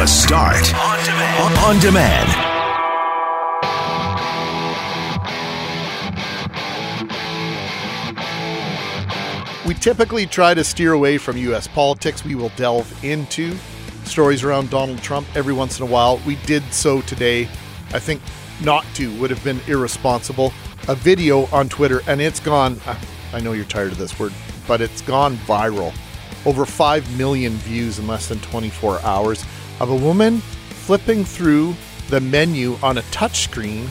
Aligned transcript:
The 0.00 0.06
Start 0.06 0.72
on 0.76 1.04
demand. 1.04 1.58
On 1.58 1.78
demand. 1.78 2.26
We 9.66 9.74
typically 9.74 10.24
try 10.24 10.54
to 10.54 10.64
steer 10.64 10.94
away 10.94 11.18
from 11.18 11.36
U.S. 11.36 11.68
politics. 11.68 12.24
We 12.24 12.34
will 12.34 12.48
delve 12.56 13.04
into 13.04 13.54
stories 14.04 14.42
around 14.42 14.70
Donald 14.70 15.02
Trump 15.02 15.26
every 15.34 15.52
once 15.52 15.78
in 15.78 15.82
a 15.86 15.90
while. 15.90 16.18
We 16.26 16.36
did 16.46 16.62
so 16.72 17.02
today. 17.02 17.42
I 17.92 17.98
think 17.98 18.22
not 18.62 18.86
to 18.94 19.14
would 19.20 19.28
have 19.28 19.44
been 19.44 19.60
irresponsible. 19.66 20.54
A 20.88 20.94
video 20.94 21.44
on 21.52 21.68
Twitter, 21.68 22.00
and 22.06 22.22
it's 22.22 22.40
gone. 22.40 22.80
Ah, 22.86 22.98
I 23.34 23.40
know 23.40 23.52
you're 23.52 23.66
tired 23.66 23.92
of 23.92 23.98
this 23.98 24.18
word, 24.18 24.32
but 24.66 24.80
it's 24.80 25.02
gone 25.02 25.36
viral. 25.36 25.92
Over 26.46 26.64
5 26.64 27.18
million 27.18 27.52
views 27.52 27.98
in 27.98 28.06
less 28.06 28.28
than 28.30 28.40
24 28.40 29.02
hours 29.02 29.44
of 29.80 29.90
a 29.90 29.96
woman 29.96 30.38
flipping 30.40 31.24
through 31.24 31.74
the 32.08 32.20
menu 32.20 32.76
on 32.82 32.98
a 32.98 33.02
touchscreen 33.02 33.88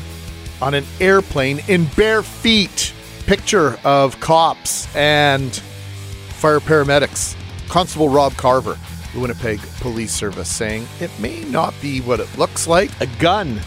on 0.61 0.73
an 0.73 0.85
airplane 0.99 1.61
in 1.67 1.85
bare 1.95 2.23
feet. 2.23 2.93
Picture 3.25 3.79
of 3.83 4.19
cops 4.19 4.93
and 4.95 5.55
fire 5.55 6.59
paramedics. 6.59 7.35
Constable 7.67 8.09
Rob 8.09 8.33
Carver, 8.33 8.77
the 9.13 9.19
Winnipeg 9.19 9.59
Police 9.79 10.11
Service, 10.11 10.49
saying 10.49 10.87
it 10.99 11.11
may 11.19 11.43
not 11.45 11.73
be 11.81 12.01
what 12.01 12.19
it 12.19 12.37
looks 12.37 12.67
like. 12.67 12.89
A 13.01 13.07
gun 13.19 13.59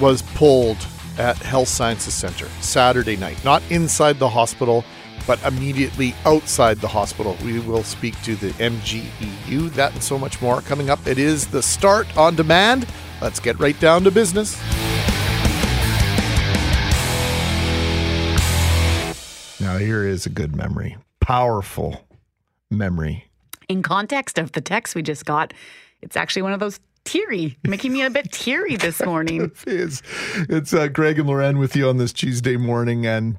was 0.00 0.22
pulled 0.22 0.78
at 1.18 1.36
Health 1.38 1.68
Sciences 1.68 2.14
Center 2.14 2.46
Saturday 2.60 3.16
night, 3.16 3.44
not 3.44 3.62
inside 3.70 4.18
the 4.18 4.28
hospital, 4.28 4.84
but 5.26 5.42
immediately 5.44 6.14
outside 6.24 6.78
the 6.78 6.88
hospital. 6.88 7.36
We 7.44 7.60
will 7.60 7.82
speak 7.82 8.20
to 8.22 8.36
the 8.36 8.50
MGEU, 8.52 9.70
that 9.74 9.92
and 9.92 10.02
so 10.02 10.18
much 10.18 10.40
more 10.40 10.60
coming 10.62 10.90
up. 10.90 11.06
It 11.06 11.18
is 11.18 11.46
the 11.46 11.62
start 11.62 12.16
on 12.16 12.36
demand. 12.36 12.86
Let's 13.20 13.40
get 13.40 13.58
right 13.58 13.78
down 13.78 14.04
to 14.04 14.10
business. 14.10 14.60
Now, 19.60 19.78
here 19.78 20.04
is 20.04 20.26
a 20.26 20.30
good 20.30 20.56
memory, 20.56 20.96
powerful 21.20 22.04
memory. 22.70 23.30
In 23.68 23.82
context 23.82 24.36
of 24.38 24.52
the 24.52 24.60
text 24.60 24.96
we 24.96 25.02
just 25.02 25.24
got, 25.24 25.54
it's 26.00 26.16
actually 26.16 26.42
one 26.42 26.52
of 26.52 26.58
those 26.58 26.80
teary, 27.04 27.56
making 27.62 27.92
me 27.92 28.02
a 28.02 28.10
bit 28.10 28.32
teary 28.32 28.76
this 28.76 29.00
morning. 29.04 29.42
it 29.42 29.52
is. 29.66 30.02
It's 30.48 30.74
uh, 30.74 30.88
Greg 30.88 31.18
and 31.20 31.28
Loren 31.28 31.58
with 31.58 31.76
you 31.76 31.88
on 31.88 31.96
this 31.96 32.12
Tuesday 32.12 32.56
morning, 32.56 33.06
and 33.06 33.38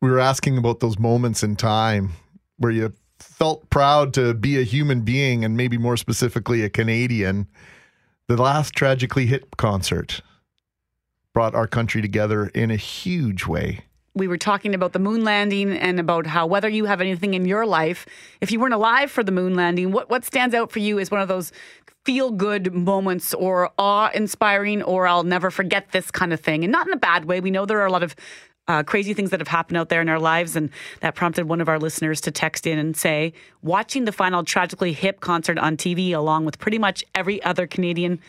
we 0.00 0.10
were 0.10 0.20
asking 0.20 0.58
about 0.58 0.80
those 0.80 0.98
moments 0.98 1.42
in 1.42 1.56
time 1.56 2.12
where 2.56 2.70
you 2.70 2.92
felt 3.18 3.68
proud 3.70 4.14
to 4.14 4.34
be 4.34 4.58
a 4.58 4.62
human 4.62 5.02
being, 5.02 5.44
and 5.44 5.56
maybe 5.56 5.76
more 5.76 5.96
specifically, 5.96 6.62
a 6.62 6.70
Canadian. 6.70 7.46
The 8.28 8.36
last 8.36 8.74
Tragically 8.74 9.26
Hip 9.26 9.56
concert 9.56 10.22
brought 11.34 11.54
our 11.54 11.66
country 11.66 12.00
together 12.02 12.46
in 12.54 12.70
a 12.70 12.76
huge 12.76 13.46
way 13.46 13.84
we 14.14 14.26
were 14.26 14.36
talking 14.36 14.74
about 14.74 14.92
the 14.92 14.98
moon 14.98 15.24
landing 15.24 15.72
and 15.72 16.00
about 16.00 16.26
how 16.26 16.46
whether 16.46 16.68
you 16.68 16.84
have 16.84 17.00
anything 17.00 17.34
in 17.34 17.44
your 17.44 17.64
life, 17.64 18.06
if 18.40 18.50
you 18.50 18.58
weren't 18.58 18.74
alive 18.74 19.10
for 19.10 19.22
the 19.22 19.32
moon 19.32 19.54
landing, 19.54 19.92
what, 19.92 20.10
what 20.10 20.24
stands 20.24 20.54
out 20.54 20.72
for 20.72 20.80
you 20.80 20.98
is 20.98 21.10
one 21.10 21.20
of 21.20 21.28
those 21.28 21.52
feel 22.04 22.30
good 22.30 22.72
moments 22.72 23.34
or 23.34 23.70
awe 23.78 24.10
inspiring 24.14 24.82
or 24.82 25.06
I'll 25.06 25.22
never 25.22 25.50
forget 25.50 25.92
this 25.92 26.10
kind 26.10 26.32
of 26.32 26.40
thing. 26.40 26.64
And 26.64 26.72
not 26.72 26.86
in 26.86 26.92
a 26.92 26.98
bad 26.98 27.26
way. 27.26 27.40
We 27.40 27.50
know 27.50 27.66
there 27.66 27.80
are 27.80 27.86
a 27.86 27.92
lot 27.92 28.02
of 28.02 28.16
uh, 28.70 28.84
crazy 28.84 29.14
things 29.14 29.30
that 29.30 29.40
have 29.40 29.48
happened 29.48 29.76
out 29.76 29.88
there 29.88 30.00
in 30.00 30.08
our 30.08 30.20
lives. 30.20 30.54
And 30.54 30.70
that 31.00 31.16
prompted 31.16 31.48
one 31.48 31.60
of 31.60 31.68
our 31.68 31.78
listeners 31.78 32.20
to 32.22 32.30
text 32.30 32.66
in 32.66 32.78
and 32.78 32.96
say, 32.96 33.32
watching 33.62 34.04
the 34.04 34.12
final 34.12 34.44
Tragically 34.44 34.92
Hip 34.92 35.18
concert 35.20 35.58
on 35.58 35.76
TV, 35.76 36.12
along 36.12 36.44
with 36.44 36.58
pretty 36.58 36.78
much 36.78 37.04
every 37.14 37.42
other 37.42 37.66
Canadian 37.66 38.20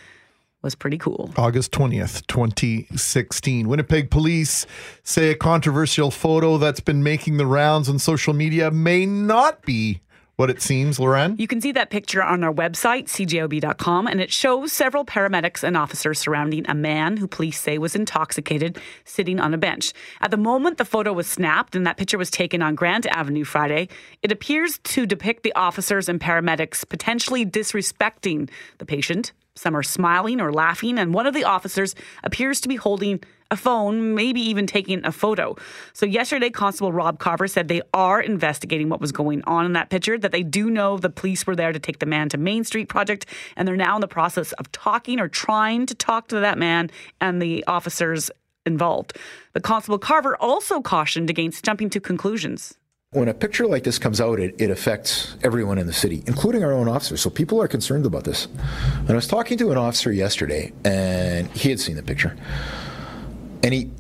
was 0.64 0.74
pretty 0.74 0.98
cool. 0.98 1.32
August 1.38 1.72
20th, 1.72 2.26
2016. 2.28 3.68
Winnipeg 3.68 4.10
police 4.10 4.66
say 5.04 5.30
a 5.32 5.36
controversial 5.36 6.12
photo 6.12 6.58
that's 6.58 6.80
been 6.80 7.04
making 7.04 7.38
the 7.38 7.46
rounds 7.46 7.88
on 7.88 8.00
social 8.00 8.34
media 8.34 8.72
may 8.72 9.06
not 9.06 9.62
be 9.64 10.02
what 10.42 10.50
it 10.50 10.60
seems, 10.60 11.00
Loren? 11.00 11.36
You 11.38 11.46
can 11.46 11.62
see 11.62 11.72
that 11.74 11.92
picture 11.92 12.24
on 12.24 12.44
our 12.44 12.52
website, 12.52 13.06
cjob.com, 13.06 14.08
and 14.08 14.20
it 14.20 14.34
shows 14.34 14.74
several 14.74 15.06
paramedics 15.06 15.62
and 15.62 15.78
officers 15.78 16.18
surrounding 16.18 16.66
a 16.68 16.74
man 16.74 17.18
who 17.18 17.28
police 17.28 17.60
say 17.60 17.78
was 17.78 17.96
intoxicated 17.96 18.80
sitting 19.06 19.40
on 19.40 19.54
a 19.54 19.60
bench. 19.60 19.94
At 20.20 20.32
the 20.32 20.38
moment 20.38 20.80
the 20.80 20.84
photo 20.84 21.14
was 21.14 21.28
snapped 21.28 21.76
and 21.76 21.86
that 21.86 21.98
picture 21.98 22.18
was 22.18 22.32
taken 22.32 22.64
on 22.64 22.74
Grant 22.74 23.06
Avenue 23.06 23.44
Friday, 23.44 23.88
it 24.24 24.32
appears 24.32 24.80
to 24.80 25.06
depict 25.06 25.44
the 25.44 25.54
officers 25.54 26.10
and 26.10 26.20
paramedics 26.20 26.90
potentially 26.90 27.46
disrespecting 27.46 28.50
the 28.80 28.86
patient 28.86 29.34
some 29.54 29.76
are 29.76 29.84
smiling 29.84 30.40
or 30.40 30.52
laughing, 30.52 30.98
and 30.98 31.14
one 31.14 31.28
of 31.28 31.34
the 31.34 31.44
officers 31.44 31.94
appears 32.24 32.62
to 32.62 32.70
be 32.70 32.78
holding 32.78 33.22
a 33.52 33.56
phone, 33.56 34.16
maybe 34.16 34.42
even 34.42 34.66
taking 34.66 35.06
a 35.06 35.12
photo. 35.12 35.56
So, 35.94 36.06
yesterday, 36.06 36.50
Constable 36.50 36.92
Rob 36.92 37.20
Carver 37.20 37.48
said 37.48 37.68
they 37.68 37.82
are 37.94 38.22
investigating 38.22 38.90
what 38.90 39.02
was 39.02 39.12
going 39.12 39.44
on 39.44 39.66
in 39.66 39.74
that 39.74 39.90
picture, 39.90 40.18
that 40.18 40.32
they 40.32 40.44
do 40.44 40.72
know 40.72 40.98
the 40.98 41.10
police 41.10 41.46
were 41.46 41.56
there 41.56 41.72
to 41.72 41.80
take 41.80 42.00
the 42.00 42.06
man 42.06 42.30
to 42.30 42.38
Main 42.38 42.64
Street 42.64 42.90
Project, 42.90 43.26
and 43.56 43.68
they're 43.68 43.76
now 43.76 43.96
in 43.96 44.02
the 44.02 44.08
process 44.08 44.54
of 44.54 44.72
talking 44.72 45.20
or 45.20 45.28
trying 45.28 45.86
to 45.86 45.94
talk 45.94 46.30
to 46.30 46.40
that 46.40 46.58
man 46.58 46.90
and 47.20 47.42
the 47.42 47.64
officers 47.68 48.32
involved. 48.66 49.18
But 49.54 49.64
Constable 49.64 50.00
Carver 50.00 50.36
also 50.38 50.82
cautioned 50.82 51.30
against 51.30 51.66
jumping 51.66 51.90
to 51.92 52.00
conclusions. 52.00 52.76
When 53.14 53.28
a 53.28 53.34
picture 53.34 53.68
like 53.68 53.84
this 53.84 54.00
comes 54.00 54.22
out, 54.22 54.40
it, 54.40 54.56
it 54.58 54.70
affects 54.70 55.36
everyone 55.44 55.78
in 55.78 55.86
the 55.86 55.92
city, 55.92 56.24
including 56.28 56.64
our 56.64 56.72
own 56.72 56.88
officers. 56.88 57.20
So 57.20 57.30
people 57.30 57.62
are 57.62 57.68
concerned 57.68 58.06
about 58.06 58.24
this. 58.24 58.48
And 59.00 59.10
I 59.10 59.16
was 59.16 59.28
talking 59.28 59.58
to 59.58 59.72
an 59.72 59.78
officer 59.78 60.14
yesterday, 60.14 60.72
and 60.86 61.48
he 61.50 61.70
had 61.70 61.80
seen 61.82 61.98
the 61.98 62.04
picture. 62.04 62.38
And 63.64 63.74
he 63.74 63.92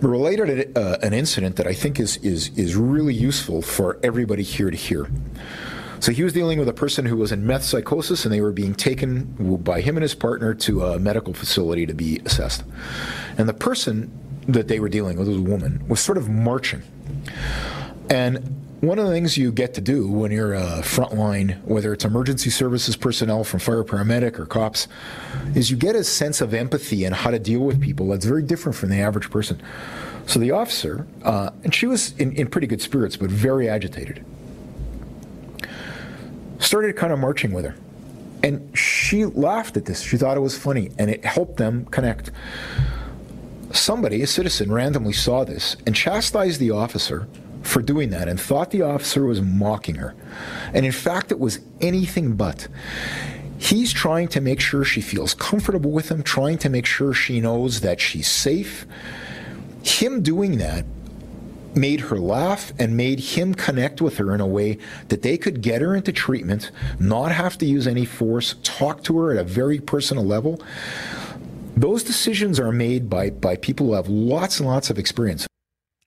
related 0.00 0.76
uh, 0.76 0.98
an 1.02 1.12
incident 1.12 1.56
that 1.56 1.66
I 1.66 1.74
think 1.74 1.98
is, 1.98 2.16
is, 2.18 2.56
is 2.56 2.76
really 2.76 3.14
useful 3.14 3.62
for 3.62 3.98
everybody 4.02 4.42
here 4.42 4.70
to 4.70 4.76
hear. 4.76 5.08
So 6.00 6.12
he 6.12 6.22
was 6.22 6.32
dealing 6.32 6.58
with 6.58 6.68
a 6.68 6.72
person 6.72 7.06
who 7.06 7.16
was 7.16 7.32
in 7.32 7.46
meth 7.46 7.64
psychosis, 7.64 8.24
and 8.24 8.32
they 8.32 8.40
were 8.40 8.52
being 8.52 8.74
taken 8.74 9.58
by 9.58 9.80
him 9.80 9.96
and 9.96 10.02
his 10.02 10.14
partner 10.14 10.54
to 10.54 10.84
a 10.84 10.98
medical 10.98 11.34
facility 11.34 11.86
to 11.86 11.94
be 11.94 12.20
assessed. 12.24 12.62
And 13.36 13.48
the 13.48 13.54
person 13.54 14.10
that 14.46 14.68
they 14.68 14.78
were 14.78 14.88
dealing 14.88 15.18
with 15.18 15.28
was 15.28 15.36
a 15.36 15.42
woman, 15.42 15.86
was 15.88 16.00
sort 16.00 16.16
of 16.16 16.28
marching. 16.28 16.82
And 18.08 18.67
one 18.80 18.98
of 18.98 19.06
the 19.06 19.12
things 19.12 19.36
you 19.36 19.50
get 19.50 19.74
to 19.74 19.80
do 19.80 20.08
when 20.08 20.30
you're 20.30 20.54
a 20.54 20.82
frontline, 20.82 21.60
whether 21.64 21.92
it's 21.92 22.04
emergency 22.04 22.48
services 22.48 22.96
personnel 22.96 23.42
from 23.42 23.58
fire 23.58 23.82
paramedic 23.82 24.38
or 24.38 24.46
cops, 24.46 24.86
is 25.56 25.68
you 25.68 25.76
get 25.76 25.96
a 25.96 26.04
sense 26.04 26.40
of 26.40 26.54
empathy 26.54 27.04
and 27.04 27.14
how 27.14 27.30
to 27.30 27.40
deal 27.40 27.60
with 27.60 27.80
people 27.80 28.08
that's 28.08 28.24
very 28.24 28.42
different 28.42 28.76
from 28.76 28.90
the 28.90 28.98
average 28.98 29.30
person. 29.30 29.60
So 30.26 30.38
the 30.38 30.52
officer, 30.52 31.08
uh, 31.24 31.50
and 31.64 31.74
she 31.74 31.86
was 31.86 32.12
in, 32.18 32.32
in 32.36 32.46
pretty 32.46 32.68
good 32.68 32.80
spirits, 32.80 33.16
but 33.16 33.30
very 33.30 33.68
agitated, 33.68 34.24
started 36.60 36.94
kind 36.96 37.12
of 37.12 37.18
marching 37.18 37.52
with 37.52 37.64
her. 37.64 37.74
And 38.44 38.78
she 38.78 39.24
laughed 39.24 39.76
at 39.76 39.86
this. 39.86 40.02
She 40.02 40.16
thought 40.16 40.36
it 40.36 40.40
was 40.40 40.56
funny, 40.56 40.92
and 40.98 41.10
it 41.10 41.24
helped 41.24 41.56
them 41.56 41.84
connect. 41.86 42.30
Somebody, 43.72 44.22
a 44.22 44.26
citizen, 44.28 44.70
randomly 44.70 45.12
saw 45.14 45.42
this 45.42 45.76
and 45.84 45.96
chastised 45.96 46.60
the 46.60 46.70
officer 46.70 47.26
for 47.62 47.82
doing 47.82 48.10
that 48.10 48.28
and 48.28 48.40
thought 48.40 48.70
the 48.70 48.82
officer 48.82 49.24
was 49.24 49.40
mocking 49.40 49.96
her. 49.96 50.14
And 50.72 50.86
in 50.86 50.92
fact, 50.92 51.32
it 51.32 51.38
was 51.38 51.60
anything 51.80 52.34
but. 52.34 52.68
He's 53.58 53.92
trying 53.92 54.28
to 54.28 54.40
make 54.40 54.60
sure 54.60 54.84
she 54.84 55.00
feels 55.00 55.34
comfortable 55.34 55.90
with 55.90 56.10
him, 56.10 56.22
trying 56.22 56.58
to 56.58 56.68
make 56.68 56.86
sure 56.86 57.12
she 57.12 57.40
knows 57.40 57.80
that 57.80 58.00
she's 58.00 58.28
safe. 58.28 58.86
Him 59.82 60.22
doing 60.22 60.58
that 60.58 60.84
made 61.74 62.00
her 62.00 62.18
laugh 62.18 62.72
and 62.78 62.96
made 62.96 63.20
him 63.20 63.54
connect 63.54 64.00
with 64.00 64.18
her 64.18 64.34
in 64.34 64.40
a 64.40 64.46
way 64.46 64.78
that 65.08 65.22
they 65.22 65.36
could 65.36 65.60
get 65.60 65.82
her 65.82 65.94
into 65.94 66.12
treatment, 66.12 66.70
not 66.98 67.32
have 67.32 67.58
to 67.58 67.66
use 67.66 67.86
any 67.86 68.04
force, 68.04 68.56
talk 68.62 69.02
to 69.04 69.18
her 69.18 69.32
at 69.32 69.38
a 69.38 69.44
very 69.44 69.80
personal 69.80 70.24
level. 70.24 70.60
Those 71.76 72.02
decisions 72.02 72.58
are 72.58 72.72
made 72.72 73.08
by, 73.08 73.30
by 73.30 73.56
people 73.56 73.86
who 73.86 73.92
have 73.94 74.08
lots 74.08 74.58
and 74.58 74.68
lots 74.68 74.90
of 74.90 74.98
experience. 74.98 75.46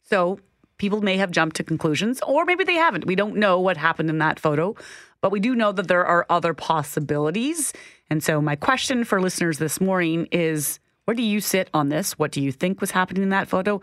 So 0.04 0.40
people 0.82 1.04
may 1.04 1.16
have 1.16 1.30
jumped 1.30 1.56
to 1.58 1.64
conclusions, 1.64 2.20
or 2.26 2.44
maybe 2.44 2.64
they 2.64 2.74
haven't. 2.74 3.06
We 3.06 3.14
don't 3.14 3.36
know 3.36 3.60
what 3.60 3.78
happened 3.78 4.10
in 4.10 4.18
that 4.18 4.40
photo, 4.40 4.76
but 5.22 5.32
we 5.32 5.40
do 5.40 5.54
know 5.54 5.72
that 5.72 5.88
there 5.88 6.04
are 6.04 6.26
other 6.28 6.56
possibilities. 6.56 7.72
And 8.10 8.24
so, 8.24 8.42
my 8.42 8.56
question 8.56 9.04
for 9.04 9.22
listeners 9.22 9.60
this 9.60 9.80
morning 9.80 10.28
is 10.32 10.80
where 11.06 11.14
do 11.14 11.22
you 11.22 11.40
sit 11.40 11.70
on 11.72 11.90
this? 11.90 12.18
What 12.18 12.32
do 12.32 12.42
you 12.42 12.52
think 12.52 12.82
was 12.82 12.90
happening 12.90 13.22
in 13.22 13.30
that 13.30 13.48
photo? 13.48 13.80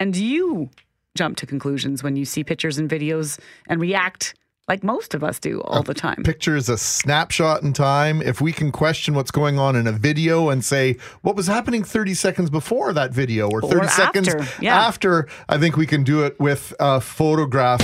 And 0.00 0.12
do 0.12 0.24
you 0.24 0.68
jump 1.14 1.36
to 1.36 1.46
conclusions 1.46 2.02
when 2.02 2.16
you 2.16 2.24
see 2.24 2.42
pictures 2.42 2.76
and 2.76 2.90
videos 2.90 3.38
and 3.68 3.80
react 3.80 4.34
like 4.68 4.82
most 4.82 5.14
of 5.14 5.22
us 5.22 5.38
do 5.38 5.60
all 5.62 5.82
the 5.82 5.94
time. 5.94 6.22
Picture 6.22 6.56
is 6.56 6.68
a 6.68 6.78
snapshot 6.78 7.62
in 7.62 7.72
time. 7.72 8.22
If 8.22 8.40
we 8.40 8.52
can 8.52 8.72
question 8.72 9.14
what's 9.14 9.30
going 9.30 9.58
on 9.58 9.76
in 9.76 9.86
a 9.86 9.92
video 9.92 10.48
and 10.48 10.64
say 10.64 10.96
what 11.22 11.36
was 11.36 11.46
happening 11.46 11.84
30 11.84 12.14
seconds 12.14 12.50
before 12.50 12.92
that 12.94 13.12
video 13.12 13.50
or 13.50 13.60
30 13.60 13.76
or 13.76 13.88
seconds 13.88 14.28
after, 14.28 14.62
yeah. 14.62 14.76
after, 14.76 15.28
I 15.48 15.58
think 15.58 15.76
we 15.76 15.86
can 15.86 16.02
do 16.02 16.24
it 16.24 16.38
with 16.40 16.72
a 16.80 17.00
photograph. 17.00 17.80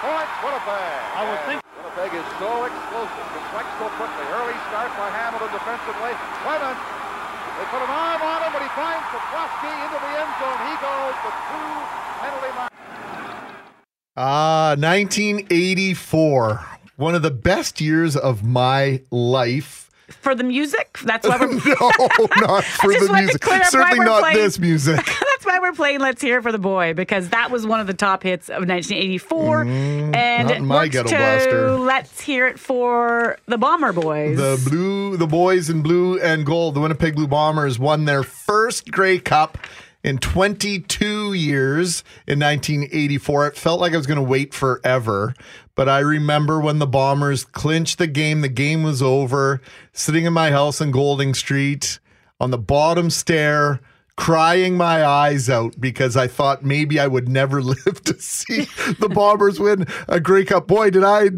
point, 0.00 0.28
Winnipeg. 0.40 0.96
I 1.12 1.22
would 1.28 1.40
think. 1.44 1.60
Winnipeg 1.76 2.16
is 2.16 2.24
so 2.40 2.64
explosive, 2.64 3.26
deflects 3.36 3.76
so 3.76 3.86
quickly. 4.00 4.24
Early 4.32 4.56
start 4.72 4.88
by 4.96 5.12
Hamilton 5.12 5.52
defensively. 5.52 6.12
Clement, 6.40 6.78
they 7.60 7.66
put 7.68 7.84
him 7.84 7.92
on 7.92 8.16
him, 8.16 8.16
but 8.16 8.19
he 8.19 8.19
finds 8.80 9.04
Poplawski 9.12 9.70
into 9.84 9.98
the 10.00 10.12
end 10.16 10.32
zone. 10.40 10.60
He 10.64 10.74
goes 10.80 11.16
with 11.24 11.36
two 11.50 11.68
penalty 12.20 12.52
marks. 12.56 12.74
Ah, 14.16 14.74
1984. 14.78 16.66
One 16.96 17.14
of 17.14 17.22
the 17.22 17.30
best 17.30 17.80
years 17.80 18.16
of 18.16 18.42
my 18.44 19.02
life. 19.10 19.90
For 20.08 20.34
the 20.34 20.44
music, 20.44 20.98
that's 21.04 21.26
why 21.28 21.36
we're 21.38 21.46
no, 21.54 21.90
not 22.46 22.64
for 22.82 22.92
the 22.92 23.12
music. 23.12 23.40
clear 23.42 23.56
up 23.56 23.62
why 23.62 23.68
Certainly 23.68 24.04
not 24.04 24.20
playing- 24.22 24.36
this 24.38 24.58
music. 24.58 25.06
Why 25.50 25.58
we're 25.58 25.72
playing 25.72 25.98
Let's 25.98 26.22
Hear 26.22 26.38
It 26.38 26.42
for 26.42 26.52
the 26.52 26.60
Boy 26.60 26.94
because 26.94 27.30
that 27.30 27.50
was 27.50 27.66
one 27.66 27.80
of 27.80 27.88
the 27.88 27.94
top 27.94 28.22
hits 28.22 28.48
of 28.48 28.68
1984. 28.68 29.62
and 29.62 30.14
Mm, 30.14 30.42
not 30.44 30.50
it 30.52 30.60
my 30.60 30.86
ghetto 30.86 31.08
to 31.08 31.16
blaster. 31.16 31.70
Let's 31.72 32.20
Hear 32.20 32.46
It 32.46 32.56
for 32.60 33.36
the 33.46 33.58
Bomber 33.58 33.92
Boys. 33.92 34.36
The 34.38 34.64
blue, 34.70 35.16
the 35.16 35.26
boys 35.26 35.68
in 35.68 35.82
blue 35.82 36.20
and 36.20 36.46
gold, 36.46 36.76
the 36.76 36.80
Winnipeg 36.80 37.16
Blue 37.16 37.26
Bombers 37.26 37.80
won 37.80 38.04
their 38.04 38.22
first 38.22 38.92
Grey 38.92 39.18
Cup 39.18 39.58
in 40.04 40.18
22 40.18 41.32
years 41.32 42.04
in 42.28 42.38
1984. 42.38 43.48
It 43.48 43.56
felt 43.56 43.80
like 43.80 43.92
I 43.92 43.96
was 43.96 44.06
going 44.06 44.18
to 44.18 44.22
wait 44.22 44.54
forever, 44.54 45.34
but 45.74 45.88
I 45.88 45.98
remember 45.98 46.60
when 46.60 46.78
the 46.78 46.86
Bombers 46.86 47.44
clinched 47.44 47.98
the 47.98 48.06
game. 48.06 48.42
The 48.42 48.48
game 48.48 48.84
was 48.84 49.02
over, 49.02 49.60
sitting 49.92 50.26
in 50.26 50.32
my 50.32 50.52
house 50.52 50.80
in 50.80 50.92
Golding 50.92 51.34
Street 51.34 51.98
on 52.38 52.52
the 52.52 52.58
bottom 52.58 53.10
stair. 53.10 53.80
Crying 54.20 54.76
my 54.76 55.02
eyes 55.02 55.48
out 55.48 55.80
because 55.80 56.14
I 56.14 56.26
thought 56.26 56.62
maybe 56.62 57.00
I 57.00 57.06
would 57.06 57.26
never 57.26 57.62
live 57.74 58.04
to 58.04 58.20
see 58.20 58.66
the 58.98 59.08
Bombers 59.08 59.58
win 59.58 59.86
a 60.08 60.20
Grey 60.20 60.44
Cup. 60.44 60.66
Boy, 60.66 60.90
did 60.90 61.04
I 61.04 61.30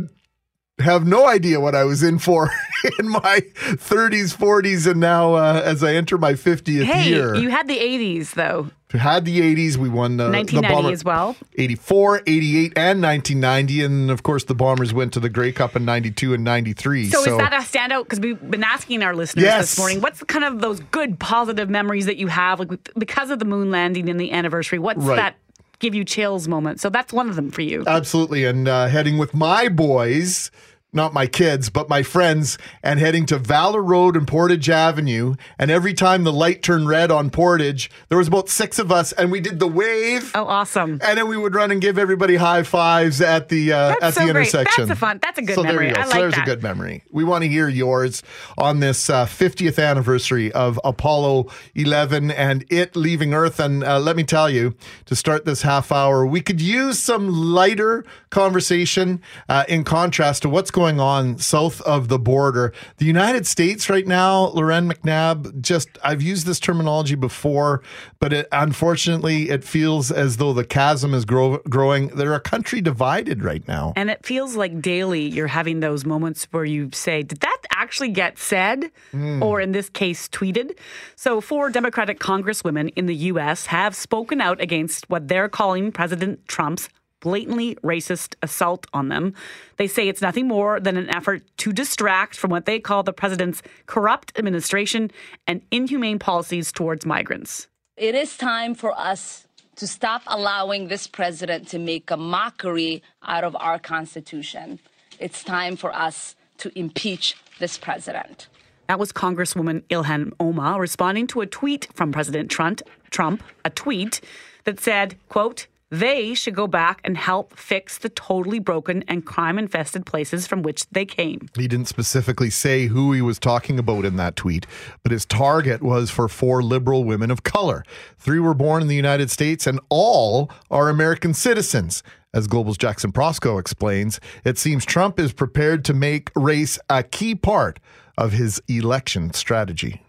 have 0.80 1.06
no 1.06 1.28
idea 1.28 1.60
what 1.60 1.76
I 1.76 1.84
was 1.84 2.02
in 2.02 2.18
for 2.18 2.50
in 2.98 3.08
my 3.08 3.40
30s, 3.54 4.36
40s, 4.36 4.90
and 4.90 4.98
now 4.98 5.34
uh, 5.34 5.62
as 5.64 5.84
I 5.84 5.94
enter 5.94 6.18
my 6.18 6.32
50th 6.32 6.82
hey, 6.82 7.08
year. 7.08 7.36
you 7.36 7.50
had 7.50 7.68
the 7.68 7.78
80s 7.78 8.34
though. 8.34 8.68
Had 8.98 9.24
the 9.24 9.40
80s. 9.40 9.76
We 9.76 9.88
won 9.88 10.16
the 10.16 10.24
1990 10.30 10.68
Bomber 10.74 10.92
as 10.92 11.04
well. 11.04 11.36
84, 11.54 12.22
88, 12.26 12.72
and 12.76 13.02
1990. 13.02 13.84
And 13.84 14.10
of 14.10 14.22
course, 14.22 14.44
the 14.44 14.54
Bombers 14.54 14.92
went 14.92 15.12
to 15.14 15.20
the 15.20 15.28
Grey 15.28 15.52
Cup 15.52 15.76
in 15.76 15.84
92 15.84 16.34
and 16.34 16.44
93. 16.44 17.08
So, 17.10 17.20
is 17.20 17.38
that 17.38 17.52
a 17.52 17.56
standout? 17.56 18.04
Because 18.04 18.20
we've 18.20 18.40
been 18.50 18.64
asking 18.64 19.02
our 19.02 19.14
listeners 19.14 19.44
Yes. 19.44 19.70
this 19.70 19.78
morning, 19.78 20.00
what's 20.00 20.22
kind 20.24 20.44
of 20.44 20.60
those 20.60 20.80
good 20.90 21.18
positive 21.18 21.68
memories 21.70 22.06
that 22.06 22.16
you 22.16 22.26
have, 22.28 22.58
like 22.60 22.70
because 22.98 23.30
of 23.30 23.38
the 23.38 23.44
moon 23.44 23.70
landing 23.70 24.08
and 24.08 24.18
the 24.20 24.32
anniversary? 24.32 24.78
What's 24.78 25.00
Right. 25.00 25.16
that 25.16 25.36
give 25.78 25.94
you 25.94 26.04
chills 26.04 26.46
moment? 26.48 26.80
So 26.80 26.90
that's 26.90 27.12
one 27.12 27.28
of 27.28 27.36
them 27.36 27.50
for 27.50 27.62
you. 27.62 27.82
Absolutely. 27.86 28.44
And 28.44 28.68
uh, 28.68 28.86
heading 28.86 29.18
with 29.18 29.34
my 29.34 29.68
boys, 29.68 30.50
not 30.94 31.14
my 31.14 31.26
kids, 31.26 31.70
but 31.70 31.88
my 31.88 32.02
friends, 32.02 32.58
and 32.82 33.00
heading 33.00 33.24
to 33.26 33.38
Valour 33.38 33.82
Road 33.82 34.14
and 34.14 34.28
Portage 34.28 34.68
Avenue. 34.68 35.36
And 35.58 35.70
every 35.70 35.94
time 35.94 36.24
the 36.24 36.32
light 36.32 36.62
turned 36.62 36.86
red 36.86 37.10
on 37.10 37.30
Portage, 37.30 37.90
there 38.10 38.18
was 38.18 38.28
about 38.28 38.50
six 38.50 38.78
of 38.78 38.92
us, 38.92 39.12
and 39.12 39.32
we 39.32 39.40
did 39.40 39.58
the 39.58 39.66
wave. 39.66 40.30
oh, 40.34 40.44
awesome. 40.44 41.00
And 41.02 41.16
then 41.16 41.28
we 41.28 41.36
would 41.38 41.54
run 41.54 41.70
and 41.70 41.80
give 41.80 41.96
everybody 41.96 42.36
high 42.36 42.62
fives 42.62 43.22
at 43.22 43.48
the 43.48 43.72
uh, 43.72 43.94
at 44.02 44.12
so 44.14 44.26
the 44.26 44.32
great. 44.32 44.40
intersection. 44.42 44.86
That's 44.88 44.98
a 44.98 45.00
fun- 45.00 45.18
that's 45.22 45.38
a 45.38 45.42
good 45.42 45.54
so 45.54 45.62
There 45.62 45.72
memory. 45.72 45.88
you 45.88 45.94
go. 45.94 46.00
I 46.02 46.04
so 46.04 46.18
there's 46.20 46.34
that. 46.34 46.42
a 46.42 46.44
good 46.46 46.62
memory. 46.62 47.02
We 47.10 47.24
want 47.24 47.42
to 47.44 47.48
hear 47.48 47.68
yours 47.68 48.22
on 48.58 48.80
this 48.80 49.08
uh, 49.08 49.24
50th 49.24 49.82
anniversary 49.82 50.52
of 50.52 50.78
Apollo 50.84 51.46
11 51.74 52.30
and 52.30 52.66
it 52.68 52.94
leaving 52.96 53.32
Earth. 53.32 53.58
And 53.58 53.82
uh, 53.82 53.98
let 53.98 54.14
me 54.16 54.24
tell 54.24 54.50
you, 54.50 54.74
to 55.06 55.16
start 55.16 55.46
this 55.46 55.62
half 55.62 55.90
hour, 55.90 56.26
we 56.26 56.42
could 56.42 56.60
use 56.60 56.98
some 56.98 57.28
lighter 57.28 58.04
conversation 58.28 59.22
uh, 59.48 59.64
in 59.68 59.84
contrast 59.84 60.42
to 60.42 60.50
what's 60.50 60.70
going 60.70 60.81
on 60.82 61.38
south 61.38 61.80
of 61.82 62.08
the 62.08 62.18
border. 62.18 62.72
The 62.98 63.04
United 63.04 63.46
States 63.46 63.88
right 63.88 64.06
now, 64.06 64.48
Loren 64.48 64.90
McNabb, 64.90 65.60
just 65.60 65.88
I've 66.02 66.22
used 66.22 66.46
this 66.46 66.58
terminology 66.58 67.14
before, 67.14 67.82
but 68.18 68.32
it, 68.32 68.48
unfortunately, 68.52 69.50
it 69.50 69.64
feels 69.64 70.10
as 70.10 70.36
though 70.36 70.52
the 70.52 70.64
chasm 70.64 71.14
is 71.14 71.24
grow, 71.24 71.58
growing. 71.68 72.08
They're 72.08 72.34
a 72.34 72.40
country 72.40 72.80
divided 72.80 73.44
right 73.44 73.66
now. 73.66 73.92
And 73.96 74.10
it 74.10 74.24
feels 74.24 74.56
like 74.56 74.80
daily 74.80 75.22
you're 75.28 75.46
having 75.46 75.80
those 75.80 76.04
moments 76.04 76.46
where 76.50 76.64
you 76.64 76.90
say, 76.92 77.22
Did 77.22 77.40
that 77.40 77.58
actually 77.70 78.10
get 78.10 78.38
said? 78.38 78.90
Hmm. 79.10 79.42
Or 79.42 79.60
in 79.60 79.72
this 79.72 79.88
case, 79.88 80.28
tweeted? 80.28 80.76
So, 81.16 81.40
four 81.40 81.70
Democratic 81.70 82.18
congresswomen 82.18 82.92
in 82.96 83.06
the 83.06 83.16
U.S. 83.32 83.66
have 83.66 83.94
spoken 83.94 84.40
out 84.40 84.60
against 84.60 85.08
what 85.10 85.28
they're 85.28 85.48
calling 85.48 85.92
President 85.92 86.46
Trump's 86.48 86.88
blatantly 87.22 87.76
racist 87.76 88.34
assault 88.42 88.86
on 88.92 89.08
them. 89.08 89.32
They 89.78 89.86
say 89.86 90.08
it's 90.08 90.20
nothing 90.20 90.46
more 90.46 90.78
than 90.78 90.98
an 90.98 91.08
effort 91.08 91.42
to 91.58 91.72
distract 91.72 92.36
from 92.36 92.50
what 92.50 92.66
they 92.66 92.78
call 92.78 93.02
the 93.02 93.12
president's 93.14 93.62
corrupt 93.86 94.38
administration 94.38 95.10
and 95.46 95.62
inhumane 95.70 96.18
policies 96.18 96.70
towards 96.70 97.06
migrants. 97.06 97.68
It 97.96 98.14
is 98.14 98.36
time 98.36 98.74
for 98.74 98.92
us 98.98 99.46
to 99.76 99.86
stop 99.86 100.22
allowing 100.26 100.88
this 100.88 101.06
president 101.06 101.68
to 101.68 101.78
make 101.78 102.10
a 102.10 102.16
mockery 102.16 103.02
out 103.22 103.44
of 103.44 103.56
our 103.56 103.78
Constitution. 103.78 104.78
It's 105.18 105.42
time 105.42 105.76
for 105.76 105.94
us 105.94 106.34
to 106.58 106.76
impeach 106.78 107.36
this 107.58 107.78
president. 107.78 108.48
That 108.88 108.98
was 108.98 109.12
Congresswoman 109.12 109.82
Ilhan 109.88 110.32
Omar 110.38 110.80
responding 110.80 111.26
to 111.28 111.40
a 111.40 111.46
tweet 111.46 111.88
from 111.94 112.12
President 112.12 112.50
Trump, 112.50 112.82
Trump, 113.10 113.42
a 113.64 113.70
tweet 113.70 114.20
that 114.64 114.80
said, 114.80 115.16
quote, 115.28 115.66
they 115.92 116.32
should 116.32 116.54
go 116.54 116.66
back 116.66 117.02
and 117.04 117.18
help 117.18 117.54
fix 117.54 117.98
the 117.98 118.08
totally 118.08 118.58
broken 118.58 119.04
and 119.08 119.26
crime 119.26 119.58
infested 119.58 120.06
places 120.06 120.46
from 120.46 120.62
which 120.62 120.88
they 120.88 121.04
came. 121.04 121.50
He 121.54 121.68
didn't 121.68 121.86
specifically 121.86 122.48
say 122.48 122.86
who 122.86 123.12
he 123.12 123.20
was 123.20 123.38
talking 123.38 123.78
about 123.78 124.06
in 124.06 124.16
that 124.16 124.34
tweet, 124.34 124.66
but 125.02 125.12
his 125.12 125.26
target 125.26 125.82
was 125.82 126.10
for 126.10 126.28
four 126.28 126.62
liberal 126.62 127.04
women 127.04 127.30
of 127.30 127.42
color. 127.42 127.84
Three 128.16 128.40
were 128.40 128.54
born 128.54 128.80
in 128.80 128.88
the 128.88 128.96
United 128.96 129.30
States, 129.30 129.66
and 129.66 129.78
all 129.90 130.50
are 130.70 130.88
American 130.88 131.34
citizens. 131.34 132.02
As 132.32 132.46
Global's 132.46 132.78
Jackson 132.78 133.12
Proskow 133.12 133.60
explains, 133.60 134.18
it 134.46 134.56
seems 134.56 134.86
Trump 134.86 135.20
is 135.20 135.34
prepared 135.34 135.84
to 135.84 135.92
make 135.92 136.30
race 136.34 136.78
a 136.88 137.02
key 137.02 137.34
part 137.34 137.78
of 138.16 138.32
his 138.32 138.62
election 138.66 139.34
strategy. 139.34 140.00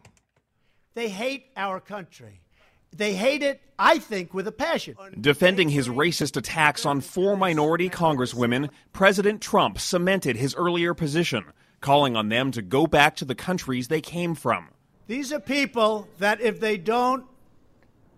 They 0.93 1.09
hate 1.09 1.47
our 1.57 1.81
country. 1.81 2.42
They 2.95 3.15
hate 3.15 3.41
it, 3.41 3.61
I 3.79 3.97
think, 3.97 4.33
with 4.33 4.47
a 4.47 4.51
passion. 4.51 4.95
Defending 5.19 5.69
his 5.69 5.89
racist 5.89 6.37
attacks 6.37 6.85
on 6.85 7.01
four 7.01 7.35
minority 7.35 7.89
congresswomen, 7.89 8.69
President 8.91 9.41
Trump 9.41 9.79
cemented 9.79 10.37
his 10.37 10.55
earlier 10.55 10.93
position, 10.93 11.45
calling 11.81 12.15
on 12.15 12.29
them 12.29 12.51
to 12.51 12.61
go 12.61 12.85
back 12.85 13.15
to 13.17 13.25
the 13.25 13.35
countries 13.35 13.87
they 13.87 14.01
came 14.01 14.35
from. 14.35 14.69
These 15.07 15.33
are 15.33 15.39
people 15.39 16.07
that 16.19 16.39
if 16.39 16.59
they 16.59 16.77
don't 16.77 17.25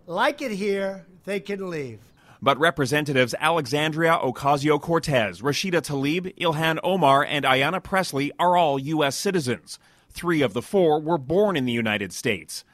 like 0.06 0.42
it 0.42 0.52
here, 0.52 1.06
they 1.24 1.40
can 1.40 1.68
leave. 1.68 2.00
But 2.42 2.58
Representatives 2.60 3.34
Alexandria 3.40 4.18
Ocasio 4.22 4.80
Cortez, 4.80 5.40
Rashida 5.40 5.80
Tlaib, 5.80 6.36
Ilhan 6.38 6.78
Omar, 6.84 7.24
and 7.24 7.44
Ayanna 7.44 7.82
Presley 7.82 8.30
are 8.38 8.56
all 8.56 8.78
U.S. 8.78 9.16
citizens. 9.16 9.78
Three 10.10 10.42
of 10.42 10.52
the 10.52 10.62
four 10.62 11.00
were 11.00 11.18
born 11.18 11.56
in 11.56 11.64
the 11.64 11.72
United 11.72 12.12
States. 12.12 12.64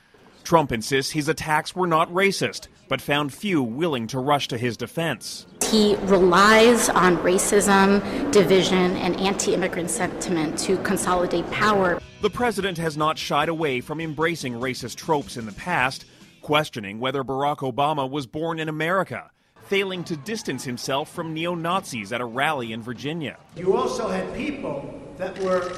Trump 0.45 0.73
insists 0.73 1.13
his 1.13 1.29
attacks 1.29 1.75
were 1.75 1.87
not 1.87 2.13
racist, 2.13 2.69
but 2.89 3.01
found 3.01 3.33
few 3.33 3.63
willing 3.63 4.07
to 4.09 4.19
rush 4.19 4.49
to 4.49 4.59
his 4.59 4.77
defense. 4.77 5.47
He 5.71 5.97
relies 6.03 6.89
on 6.91 7.17
racism, 7.19 8.31
division, 8.33 8.97
and 8.97 9.17
anti 9.19 9.55
immigrant 9.55 9.91
sentiment 9.91 10.59
to 10.61 10.77
consolidate 10.79 11.51
power. 11.51 12.01
The 12.21 12.31
president 12.31 12.79
has 12.79 12.97
not 12.97 13.17
shied 13.17 13.49
away 13.49 13.81
from 13.81 14.01
embracing 14.01 14.55
racist 14.55 14.97
tropes 14.97 15.37
in 15.37 15.47
the 15.47 15.53
past, 15.53 16.05
questioning 16.43 17.01
whether 17.01 17.25
Barack 17.25 17.59
Obama 17.59 18.09
was 18.09 18.27
born 18.27 18.59
in 18.59 18.69
America, 18.69 19.31
failing 19.65 20.05
to 20.05 20.17
distance 20.17 20.65
himself 20.65 21.11
from 21.11 21.33
neo 21.33 21.55
Nazis 21.55 22.13
at 22.13 22.21
a 22.21 22.27
rally 22.27 22.73
in 22.73 22.83
Virginia. 22.83 23.39
You 23.57 23.77
also 23.77 24.09
had 24.09 24.35
people 24.35 25.01
that 25.17 25.39
were 25.39 25.73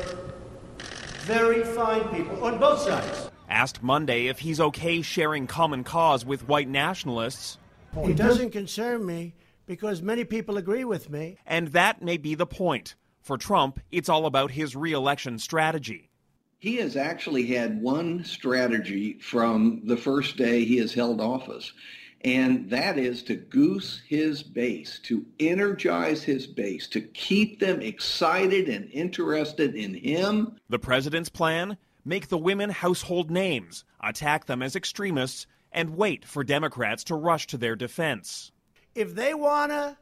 very 1.25 1.65
fine 1.65 2.09
people 2.09 2.45
on 2.45 2.59
both 2.59 2.81
sides. 2.81 3.31
Asked 3.55 3.85
Monday 3.85 4.27
if 4.27 4.41
he's 4.41 4.59
okay 4.59 5.01
sharing 5.01 5.47
common 5.47 5.85
cause 5.85 6.25
with 6.27 6.49
white 6.49 6.69
nationalists, 6.69 7.57
It 7.97 8.17
doesn't 8.17 8.51
concern 8.51 9.07
me 9.07 9.33
because 9.65 10.03
many 10.03 10.25
people 10.25 10.57
agree 10.57 10.83
with 10.85 11.09
me. 11.09 11.39
and 11.47 11.69
that 11.69 12.03
may 12.03 12.17
be 12.17 12.35
the 12.35 12.47
point. 12.47 12.97
For 13.23 13.39
Trump, 13.39 13.79
it's 13.93 14.09
all 14.09 14.27
about 14.27 14.51
his 14.51 14.75
reelection 14.75 15.39
strategy. 15.39 16.11
He 16.59 16.79
has 16.79 16.97
actually 16.97 17.47
had 17.47 17.81
one 17.81 18.25
strategy 18.25 19.19
from 19.21 19.83
the 19.85 19.97
first 19.97 20.37
day 20.37 20.65
he 20.65 20.79
has 20.79 20.93
held 20.93 21.21
office, 21.21 21.73
and 22.25 22.69
that 22.71 22.99
is 22.99 23.23
to 23.23 23.37
goose 23.37 24.03
his 24.09 24.43
base, 24.43 24.99
to 25.05 25.25
energize 25.39 26.25
his 26.25 26.49
base, 26.49 26.89
to 26.89 27.01
keep 27.01 27.61
them 27.61 27.81
excited 27.81 28.69
and 28.69 28.91
interested 28.91 29.77
in 29.77 29.95
him. 29.95 30.57
The 30.69 30.81
president's 30.81 31.29
plan? 31.29 31.77
Make 32.05 32.29
the 32.29 32.39
women 32.39 32.69
household 32.69 33.31
names, 33.31 33.85
attack 34.03 34.45
them 34.45 34.63
as 34.63 34.77
extremists, 34.77 35.47
and 35.73 35.97
wait 35.97 36.25
for 36.25 36.45
Democrats 36.45 37.05
to 37.05 37.15
rush 37.15 37.47
to 37.49 37.57
their 37.57 37.77
defense. 37.77 38.53
If 38.95 39.15
they 39.15 39.33
want 39.33 39.73
to 39.73 39.97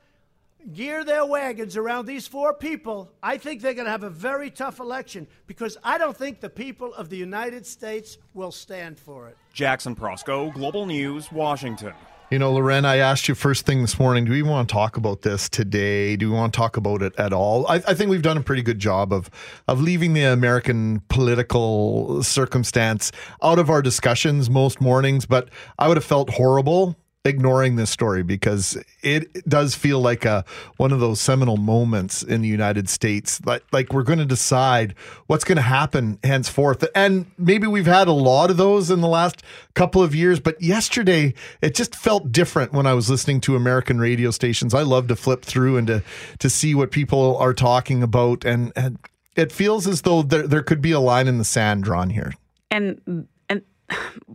gear 0.72 1.04
their 1.04 1.24
wagons 1.24 1.76
around 1.76 2.06
these 2.06 2.26
four 2.26 2.54
people, 2.54 3.12
I 3.22 3.38
think 3.38 3.62
they're 3.62 3.74
going 3.74 3.86
to 3.86 3.90
have 3.92 4.02
a 4.02 4.10
very 4.10 4.50
tough 4.50 4.80
election 4.80 5.28
because 5.46 5.78
I 5.82 5.96
don't 5.96 6.16
think 6.16 6.40
the 6.40 6.50
people 6.50 6.92
of 6.94 7.08
the 7.08 7.16
United 7.16 7.66
States 7.66 8.18
will 8.34 8.52
stand 8.52 8.98
for 8.98 9.28
it. 9.28 9.36
Jackson 9.52 9.94
Proskow, 9.94 10.52
Global 10.52 10.86
News, 10.86 11.30
Washington. 11.30 11.94
You 12.32 12.38
know, 12.38 12.50
Loren, 12.50 12.86
I 12.86 12.96
asked 12.96 13.28
you 13.28 13.34
first 13.34 13.66
thing 13.66 13.82
this 13.82 13.98
morning, 13.98 14.24
do 14.24 14.30
we 14.30 14.40
want 14.40 14.66
to 14.66 14.72
talk 14.72 14.96
about 14.96 15.20
this 15.20 15.50
today? 15.50 16.16
Do 16.16 16.30
we 16.30 16.34
want 16.34 16.54
to 16.54 16.56
talk 16.56 16.78
about 16.78 17.02
it 17.02 17.14
at 17.18 17.30
all? 17.30 17.66
I, 17.66 17.74
I 17.74 17.92
think 17.92 18.08
we've 18.08 18.22
done 18.22 18.38
a 18.38 18.42
pretty 18.42 18.62
good 18.62 18.78
job 18.78 19.12
of 19.12 19.28
of 19.68 19.82
leaving 19.82 20.14
the 20.14 20.22
American 20.22 21.02
political 21.10 22.22
circumstance 22.22 23.12
out 23.42 23.58
of 23.58 23.68
our 23.68 23.82
discussions 23.82 24.48
most 24.48 24.80
mornings, 24.80 25.26
but 25.26 25.50
I 25.78 25.88
would 25.88 25.98
have 25.98 26.06
felt 26.06 26.30
horrible 26.30 26.96
ignoring 27.24 27.76
this 27.76 27.90
story 27.90 28.22
because 28.22 28.76
it 29.02 29.48
does 29.48 29.74
feel 29.74 30.00
like 30.00 30.24
a 30.24 30.44
one 30.76 30.92
of 30.92 30.98
those 30.98 31.20
seminal 31.20 31.56
moments 31.56 32.22
in 32.22 32.42
the 32.42 32.48
United 32.48 32.88
States. 32.88 33.40
Like 33.44 33.64
like 33.72 33.92
we're 33.92 34.02
going 34.02 34.18
to 34.18 34.24
decide 34.24 34.94
what's 35.26 35.44
going 35.44 35.56
to 35.56 35.62
happen 35.62 36.18
henceforth, 36.24 36.84
and 36.94 37.26
maybe 37.38 37.66
we've 37.66 37.86
had 37.86 38.08
a 38.08 38.12
lot 38.12 38.50
of 38.50 38.56
those 38.56 38.90
in 38.90 39.00
the 39.00 39.08
last 39.08 39.42
couple 39.74 40.02
of 40.02 40.14
years. 40.14 40.40
But 40.40 40.60
yesterday, 40.60 41.34
it 41.60 41.74
just 41.74 41.94
felt 41.94 42.32
different 42.32 42.72
when 42.72 42.86
I 42.86 42.94
was 42.94 43.08
listening 43.08 43.40
to 43.42 43.56
American 43.56 44.00
radio 44.00 44.30
stations. 44.30 44.74
I 44.74 44.82
love 44.82 45.06
to 45.08 45.16
flip 45.16 45.42
through 45.44 45.76
and 45.76 45.86
to 45.86 46.02
to 46.40 46.50
see 46.50 46.74
what 46.74 46.90
people 46.90 47.36
are 47.36 47.54
talking 47.54 48.02
about, 48.02 48.44
and 48.44 48.72
and 48.74 48.98
it 49.36 49.52
feels 49.52 49.86
as 49.86 50.02
though 50.02 50.22
there 50.22 50.46
there 50.46 50.62
could 50.62 50.82
be 50.82 50.92
a 50.92 51.00
line 51.00 51.28
in 51.28 51.38
the 51.38 51.44
sand 51.44 51.84
drawn 51.84 52.10
here. 52.10 52.32
And 52.70 53.28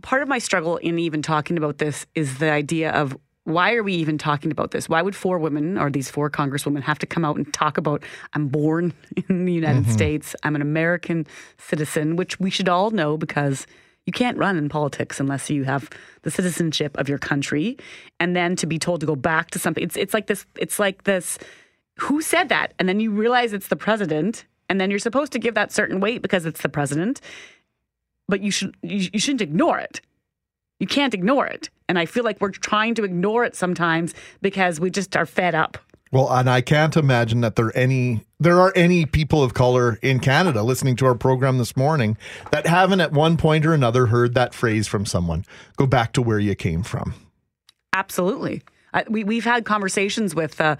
part 0.02 0.22
of 0.22 0.28
my 0.28 0.38
struggle 0.38 0.76
in 0.78 0.98
even 0.98 1.22
talking 1.22 1.56
about 1.56 1.78
this 1.78 2.06
is 2.14 2.38
the 2.38 2.50
idea 2.50 2.90
of 2.92 3.16
why 3.44 3.74
are 3.74 3.82
we 3.82 3.94
even 3.94 4.18
talking 4.18 4.50
about 4.50 4.72
this? 4.72 4.90
Why 4.90 5.00
would 5.00 5.16
four 5.16 5.38
women 5.38 5.78
or 5.78 5.90
these 5.90 6.10
four 6.10 6.28
congresswomen 6.30 6.82
have 6.82 6.98
to 6.98 7.06
come 7.06 7.24
out 7.24 7.36
and 7.36 7.50
talk 7.54 7.78
about 7.78 8.02
I'm 8.34 8.48
born 8.48 8.92
in 9.28 9.46
the 9.46 9.52
United 9.52 9.84
Mhm. 9.84 9.90
States, 9.90 10.36
I'm 10.42 10.54
an 10.54 10.60
American 10.62 11.26
citizen, 11.56 12.16
which 12.16 12.38
we 12.38 12.50
should 12.50 12.68
all 12.68 12.90
know 12.90 13.16
because 13.16 13.66
you 14.04 14.12
can't 14.12 14.36
run 14.36 14.56
in 14.58 14.68
politics 14.68 15.18
unless 15.20 15.48
you 15.50 15.64
have 15.64 15.88
the 16.22 16.30
citizenship 16.30 16.96
of 16.98 17.08
your 17.08 17.18
country 17.18 17.76
and 18.20 18.34
then 18.36 18.54
to 18.56 18.66
be 18.66 18.78
told 18.78 19.00
to 19.00 19.06
go 19.06 19.14
back 19.16 19.50
to 19.50 19.58
something 19.58 19.84
it's 19.84 19.96
it's 19.96 20.14
like 20.14 20.26
this 20.28 20.46
it's 20.56 20.78
like 20.78 21.04
this 21.04 21.38
who 21.98 22.22
said 22.22 22.48
that 22.48 22.72
and 22.78 22.88
then 22.88 23.00
you 23.00 23.10
realize 23.10 23.52
it's 23.52 23.68
the 23.68 23.76
president 23.76 24.46
and 24.70 24.80
then 24.80 24.88
you're 24.90 24.98
supposed 24.98 25.32
to 25.32 25.38
give 25.38 25.54
that 25.54 25.72
certain 25.72 26.00
weight 26.00 26.22
because 26.22 26.46
it's 26.46 26.62
the 26.62 26.68
president 26.70 27.20
but 28.28 28.40
you 28.40 28.50
should 28.50 28.76
you, 28.82 29.08
you 29.12 29.18
shouldn't 29.18 29.40
ignore 29.40 29.78
it. 29.78 30.00
You 30.80 30.86
can't 30.86 31.14
ignore 31.14 31.46
it. 31.46 31.70
And 31.88 31.98
I 31.98 32.06
feel 32.06 32.24
like 32.24 32.40
we're 32.40 32.50
trying 32.50 32.94
to 32.96 33.04
ignore 33.04 33.44
it 33.44 33.56
sometimes 33.56 34.14
because 34.42 34.78
we 34.78 34.90
just 34.90 35.16
are 35.16 35.26
fed 35.26 35.54
up. 35.54 35.78
Well, 36.10 36.30
and 36.32 36.48
I 36.48 36.60
can't 36.60 36.96
imagine 36.96 37.40
that 37.42 37.56
there 37.56 37.76
any 37.76 38.24
there 38.40 38.60
are 38.60 38.72
any 38.74 39.04
people 39.04 39.42
of 39.42 39.54
color 39.54 39.98
in 40.00 40.20
Canada 40.20 40.62
listening 40.62 40.96
to 40.96 41.06
our 41.06 41.14
program 41.14 41.58
this 41.58 41.76
morning 41.76 42.16
that 42.50 42.66
haven't 42.66 43.00
at 43.00 43.12
one 43.12 43.36
point 43.36 43.66
or 43.66 43.74
another 43.74 44.06
heard 44.06 44.34
that 44.34 44.54
phrase 44.54 44.86
from 44.86 45.04
someone. 45.04 45.44
Go 45.76 45.86
back 45.86 46.12
to 46.14 46.22
where 46.22 46.38
you 46.38 46.54
came 46.54 46.82
from. 46.82 47.14
Absolutely. 47.92 48.62
I, 48.94 49.04
we, 49.08 49.24
we've 49.24 49.44
had 49.44 49.64
conversations 49.64 50.34
with 50.34 50.60
uh, 50.60 50.76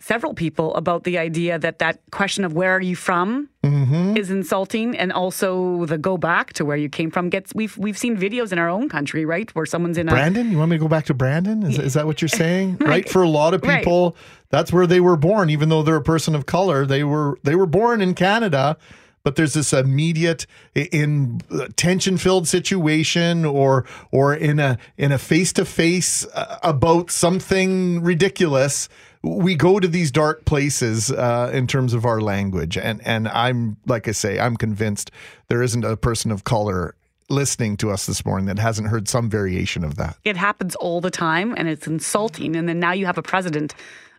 several 0.00 0.34
people 0.34 0.74
about 0.74 1.04
the 1.04 1.18
idea 1.18 1.58
that 1.58 1.78
that 1.78 2.00
question 2.10 2.44
of 2.44 2.52
where 2.54 2.72
are 2.72 2.80
you 2.80 2.96
from 2.96 3.48
Mm-hmm. 3.62 4.16
is 4.16 4.30
insulting, 4.30 4.96
and 4.96 5.12
also 5.12 5.84
the 5.84 5.98
go 5.98 6.16
back 6.16 6.54
to 6.54 6.64
where 6.64 6.78
you 6.78 6.88
came 6.88 7.10
from 7.10 7.28
gets. 7.28 7.54
We've 7.54 7.76
we've 7.76 7.98
seen 7.98 8.16
videos 8.16 8.52
in 8.52 8.58
our 8.58 8.70
own 8.70 8.88
country, 8.88 9.26
right, 9.26 9.54
where 9.54 9.66
someone's 9.66 9.98
in 9.98 10.08
a 10.08 10.12
Brandon, 10.12 10.50
you 10.50 10.56
want 10.56 10.70
me 10.70 10.78
to 10.78 10.80
go 10.80 10.88
back 10.88 11.04
to 11.06 11.14
Brandon? 11.14 11.62
Is, 11.64 11.78
is 11.78 11.92
that 11.92 12.06
what 12.06 12.22
you're 12.22 12.28
saying? 12.30 12.76
right. 12.80 12.88
Right. 12.88 13.08
For 13.10 13.22
a 13.22 13.28
lot 13.28 13.52
of 13.52 13.62
Right. 13.62 13.80
people, 13.80 14.16
that's 14.48 14.72
where 14.72 14.86
they 14.86 15.00
were 15.00 15.18
born, 15.18 15.50
even 15.50 15.68
though 15.68 15.82
they're 15.82 15.96
a 15.96 16.02
person 16.02 16.34
of 16.34 16.46
color. 16.46 16.86
They 16.86 17.04
were 17.04 17.38
they 17.42 17.54
were 17.54 17.66
born 17.66 18.00
in 18.00 18.14
Canada, 18.14 18.78
but 19.24 19.36
there's 19.36 19.52
this 19.52 19.74
immediate 19.74 20.46
in 20.74 21.42
tension 21.76 22.16
filled 22.16 22.48
situation 22.48 23.44
or 23.44 23.84
or 24.10 24.34
in 24.34 24.58
a 24.58 24.78
in 24.96 25.12
a 25.12 25.18
face 25.18 25.52
to 25.52 25.66
face 25.66 26.26
about 26.62 27.10
something 27.10 28.02
ridiculous. 28.02 28.88
We 29.22 29.54
go 29.54 29.78
to 29.80 29.88
these 29.88 30.10
dark 30.10 30.46
places 30.46 31.10
uh, 31.10 31.50
in 31.52 31.66
terms 31.66 31.92
of 31.92 32.06
our 32.06 32.20
language, 32.20 32.78
and 32.78 33.06
and 33.06 33.28
I'm 33.28 33.76
like 33.86 34.08
I 34.08 34.12
say, 34.12 34.40
I'm 34.40 34.56
convinced 34.56 35.10
there 35.48 35.62
isn't 35.62 35.84
a 35.84 35.96
person 35.96 36.30
of 36.30 36.44
color 36.44 36.94
listening 37.30 37.76
to 37.78 37.90
us 37.90 38.06
this 38.06 38.24
morning 38.24 38.46
that 38.46 38.58
hasn't 38.58 38.88
heard 38.88 39.08
some 39.08 39.30
variation 39.30 39.84
of 39.84 39.96
that. 39.96 40.16
it 40.24 40.36
happens 40.36 40.74
all 40.76 41.00
the 41.00 41.10
time 41.10 41.54
and 41.56 41.68
it's 41.68 41.86
insulting. 41.86 42.56
And 42.56 42.68
then 42.68 42.80
now 42.80 42.92
you 42.92 43.06
have 43.06 43.18
a 43.18 43.22
president 43.22 43.72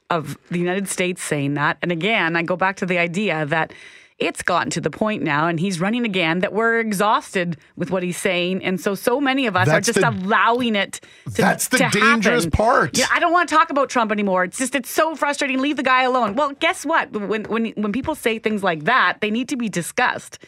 of 0.09 0.37
the 0.49 0.59
United 0.59 0.87
States 0.87 1.21
saying 1.21 1.53
that. 1.55 1.77
And 1.81 1.91
again, 1.91 2.35
I 2.35 2.43
go 2.43 2.55
back 2.55 2.77
to 2.77 2.85
the 2.85 2.97
idea 2.97 3.45
that 3.45 3.73
it's 4.21 4.41
gotten 4.43 4.69
to 4.71 4.81
the 4.81 4.89
point 4.89 5.23
now, 5.23 5.47
and 5.47 5.59
he's 5.59 5.79
running 5.79 6.05
again, 6.05 6.39
that 6.39 6.53
we're 6.53 6.79
exhausted 6.79 7.57
with 7.75 7.89
what 7.91 8.03
he's 8.03 8.17
saying. 8.17 8.63
And 8.63 8.79
so, 8.79 8.95
so 8.95 9.19
many 9.19 9.47
of 9.47 9.55
us 9.55 9.67
That's 9.67 9.89
are 9.89 9.93
just 9.93 9.99
the- 10.01 10.09
allowing 10.25 10.75
it 10.75 11.01
to 11.25 11.41
That's 11.41 11.67
the 11.69 11.77
to 11.79 11.89
dangerous 11.89 12.43
happen. 12.45 12.51
part. 12.51 12.97
Yeah, 12.97 13.07
I 13.11 13.19
don't 13.19 13.33
want 13.33 13.49
to 13.49 13.55
talk 13.55 13.69
about 13.71 13.89
Trump 13.89 14.11
anymore. 14.11 14.43
It's 14.43 14.57
just, 14.57 14.75
it's 14.75 14.89
so 14.89 15.15
frustrating. 15.15 15.59
Leave 15.59 15.77
the 15.77 15.83
guy 15.83 16.03
alone. 16.03 16.35
Well, 16.35 16.51
guess 16.59 16.85
what? 16.85 17.11
When, 17.11 17.43
when, 17.43 17.65
when 17.71 17.91
people 17.91 18.15
say 18.15 18.39
things 18.39 18.63
like 18.63 18.83
that, 18.85 19.19
they 19.21 19.31
need 19.31 19.49
to 19.49 19.57
be 19.57 19.67
discussed. 19.69 20.39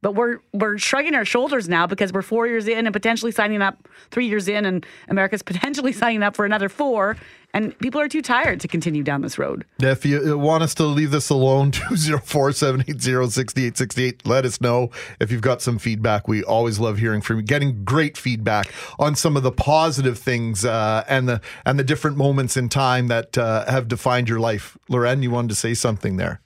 But 0.00 0.12
we're 0.12 0.38
we're 0.52 0.78
shrugging 0.78 1.14
our 1.14 1.24
shoulders 1.24 1.68
now 1.68 1.86
because 1.86 2.12
we're 2.12 2.22
four 2.22 2.46
years 2.46 2.68
in 2.68 2.86
and 2.86 2.92
potentially 2.92 3.32
signing 3.32 3.62
up 3.62 3.88
three 4.10 4.26
years 4.26 4.48
in, 4.48 4.64
and 4.64 4.86
America's 5.08 5.42
potentially 5.44 5.92
signing 5.92 6.22
up 6.22 6.36
for 6.36 6.44
another 6.44 6.68
four, 6.68 7.16
and 7.52 7.76
people 7.78 8.00
are 8.00 8.08
too 8.08 8.22
tired 8.22 8.60
to 8.60 8.68
continue 8.68 9.02
down 9.02 9.22
this 9.22 9.38
road. 9.38 9.64
If 9.80 10.04
you 10.04 10.34
uh, 10.34 10.36
want 10.36 10.62
us 10.62 10.74
to 10.74 10.84
leave 10.84 11.10
this 11.10 11.30
alone, 11.30 11.70
204 11.72 12.52
780 12.52 13.30
6868, 13.30 14.26
let 14.26 14.44
us 14.44 14.60
know. 14.60 14.90
If 15.20 15.32
you've 15.32 15.40
got 15.42 15.62
some 15.62 15.78
feedback, 15.78 16.28
we 16.28 16.44
always 16.44 16.78
love 16.78 16.98
hearing 16.98 17.20
from 17.20 17.38
you. 17.38 17.42
Getting 17.42 17.84
great 17.84 18.16
feedback 18.16 18.72
on 18.98 19.16
some 19.16 19.36
of 19.36 19.42
the 19.42 19.52
positive 19.52 20.18
things 20.18 20.64
uh, 20.64 21.04
and 21.08 21.28
the 21.28 21.40
and 21.64 21.78
the 21.78 21.84
different 21.84 22.16
moments 22.16 22.56
in 22.56 22.68
time 22.68 23.08
that 23.08 23.36
uh, 23.36 23.64
have 23.70 23.88
defined 23.88 24.28
your 24.28 24.40
life. 24.40 24.78
Loren, 24.88 25.22
you 25.22 25.30
wanted 25.30 25.48
to 25.48 25.54
say 25.54 25.74
something 25.74 26.18
there. 26.18 26.40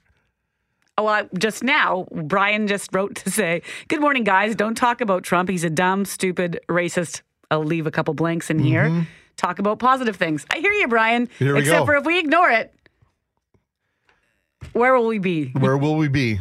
Oh, 0.97 1.03
well, 1.05 1.27
just 1.39 1.63
now, 1.63 2.05
Brian 2.11 2.67
just 2.67 2.93
wrote 2.93 3.15
to 3.15 3.31
say, 3.31 3.63
Good 3.87 3.99
morning, 3.99 4.23
guys. 4.23 4.55
Don't 4.55 4.75
talk 4.75 5.01
about 5.01 5.23
Trump. 5.23 5.49
He's 5.49 5.63
a 5.63 5.69
dumb, 5.69 6.05
stupid, 6.05 6.59
racist. 6.69 7.21
I'll 7.49 7.63
leave 7.63 7.87
a 7.87 7.91
couple 7.91 8.13
blanks 8.13 8.49
in 8.51 8.59
here. 8.59 8.85
Mhm. 8.89 9.07
Talk 9.35 9.57
about 9.57 9.79
positive 9.79 10.15
things. 10.15 10.45
I 10.51 10.59
hear 10.59 10.71
you, 10.71 10.87
Brian. 10.87 11.29
Here 11.39 11.53
we 11.55 11.61
Except 11.61 11.79
go. 11.81 11.85
for 11.87 11.95
if 11.95 12.05
we 12.05 12.19
ignore 12.19 12.49
it, 12.51 12.73
where 14.73 14.93
will 14.95 15.07
we 15.07 15.17
be? 15.17 15.49
Where 15.57 15.77
will 15.77 15.95
we 15.95 16.07
be? 16.09 16.39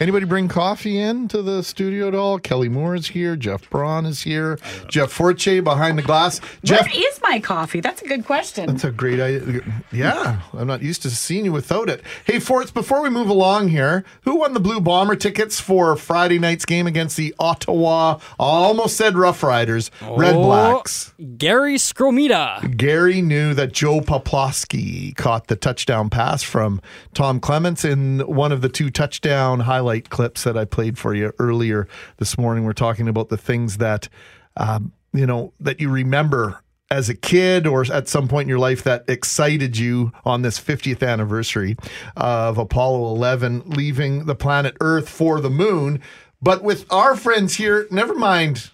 Anybody 0.00 0.24
bring 0.24 0.48
coffee 0.48 0.98
in 0.98 1.28
to 1.28 1.42
the 1.42 1.62
studio 1.62 2.08
at 2.08 2.14
all? 2.14 2.38
Kelly 2.38 2.70
Moore 2.70 2.94
is 2.94 3.08
here. 3.08 3.36
Jeff 3.36 3.68
Braun 3.68 4.06
is 4.06 4.22
here. 4.22 4.58
Jeff 4.88 5.12
Forche 5.12 5.60
behind 5.62 5.98
the 5.98 6.02
glass. 6.02 6.40
Jeff, 6.64 6.86
Where 6.86 7.06
is 7.06 7.18
my 7.30 7.38
coffee? 7.40 7.80
That's 7.80 8.02
a 8.02 8.08
good 8.08 8.24
question. 8.24 8.66
That's 8.66 8.82
a 8.84 8.90
great 8.90 9.20
idea. 9.20 9.60
Yeah, 9.92 10.40
I'm 10.52 10.66
not 10.66 10.82
used 10.82 11.02
to 11.02 11.10
seeing 11.10 11.44
you 11.44 11.52
without 11.52 11.88
it. 11.88 12.02
Hey, 12.24 12.40
Forts, 12.40 12.72
before 12.72 13.02
we 13.02 13.08
move 13.08 13.28
along 13.28 13.68
here, 13.68 14.04
who 14.22 14.36
won 14.36 14.52
the 14.52 14.58
Blue 14.60 14.80
Bomber 14.80 15.14
tickets 15.14 15.60
for 15.60 15.94
Friday 15.94 16.38
night's 16.40 16.64
game 16.64 16.88
against 16.88 17.16
the 17.16 17.32
Ottawa, 17.38 18.18
almost 18.38 18.96
said 18.96 19.16
Rough 19.16 19.42
Riders, 19.44 19.90
Red 20.02 20.34
Oh, 20.34 20.42
Blacks? 20.42 21.14
Gary 21.36 21.76
Skromita. 21.76 22.76
Gary 22.76 23.22
knew 23.22 23.54
that 23.54 23.72
Joe 23.72 24.00
Poplawski 24.00 25.14
caught 25.16 25.46
the 25.46 25.56
touchdown 25.56 26.10
pass 26.10 26.42
from 26.42 26.80
Tom 27.14 27.38
Clements 27.38 27.84
in 27.84 28.20
one 28.20 28.50
of 28.50 28.60
the 28.60 28.68
two 28.68 28.90
touchdown 28.90 29.60
highlight 29.60 30.10
clips 30.10 30.42
that 30.42 30.56
I 30.58 30.64
played 30.64 30.98
for 30.98 31.14
you 31.14 31.32
earlier 31.38 31.86
this 32.16 32.36
morning. 32.36 32.64
We're 32.64 32.72
talking 32.72 33.06
about 33.08 33.28
the 33.28 33.36
things 33.36 33.76
that, 33.76 34.08
um, 34.56 34.92
you 35.12 35.26
know, 35.26 35.52
that 35.60 35.80
you 35.80 35.90
remember 35.90 36.62
as 36.90 37.08
a 37.08 37.14
kid 37.14 37.66
or 37.66 37.84
at 37.92 38.08
some 38.08 38.26
point 38.26 38.46
in 38.46 38.48
your 38.48 38.58
life 38.58 38.82
that 38.82 39.04
excited 39.08 39.76
you 39.76 40.12
on 40.24 40.42
this 40.42 40.58
50th 40.58 41.06
anniversary 41.06 41.76
of 42.16 42.58
Apollo 42.58 43.14
11 43.14 43.62
leaving 43.66 44.26
the 44.26 44.34
planet 44.34 44.76
Earth 44.80 45.08
for 45.08 45.40
the 45.40 45.50
moon. 45.50 46.00
But 46.42 46.62
with 46.64 46.90
our 46.90 47.16
friends 47.16 47.56
here, 47.56 47.86
never 47.90 48.14
mind 48.14 48.70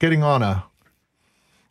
getting 0.00 0.22
on 0.22 0.42
a 0.42 0.64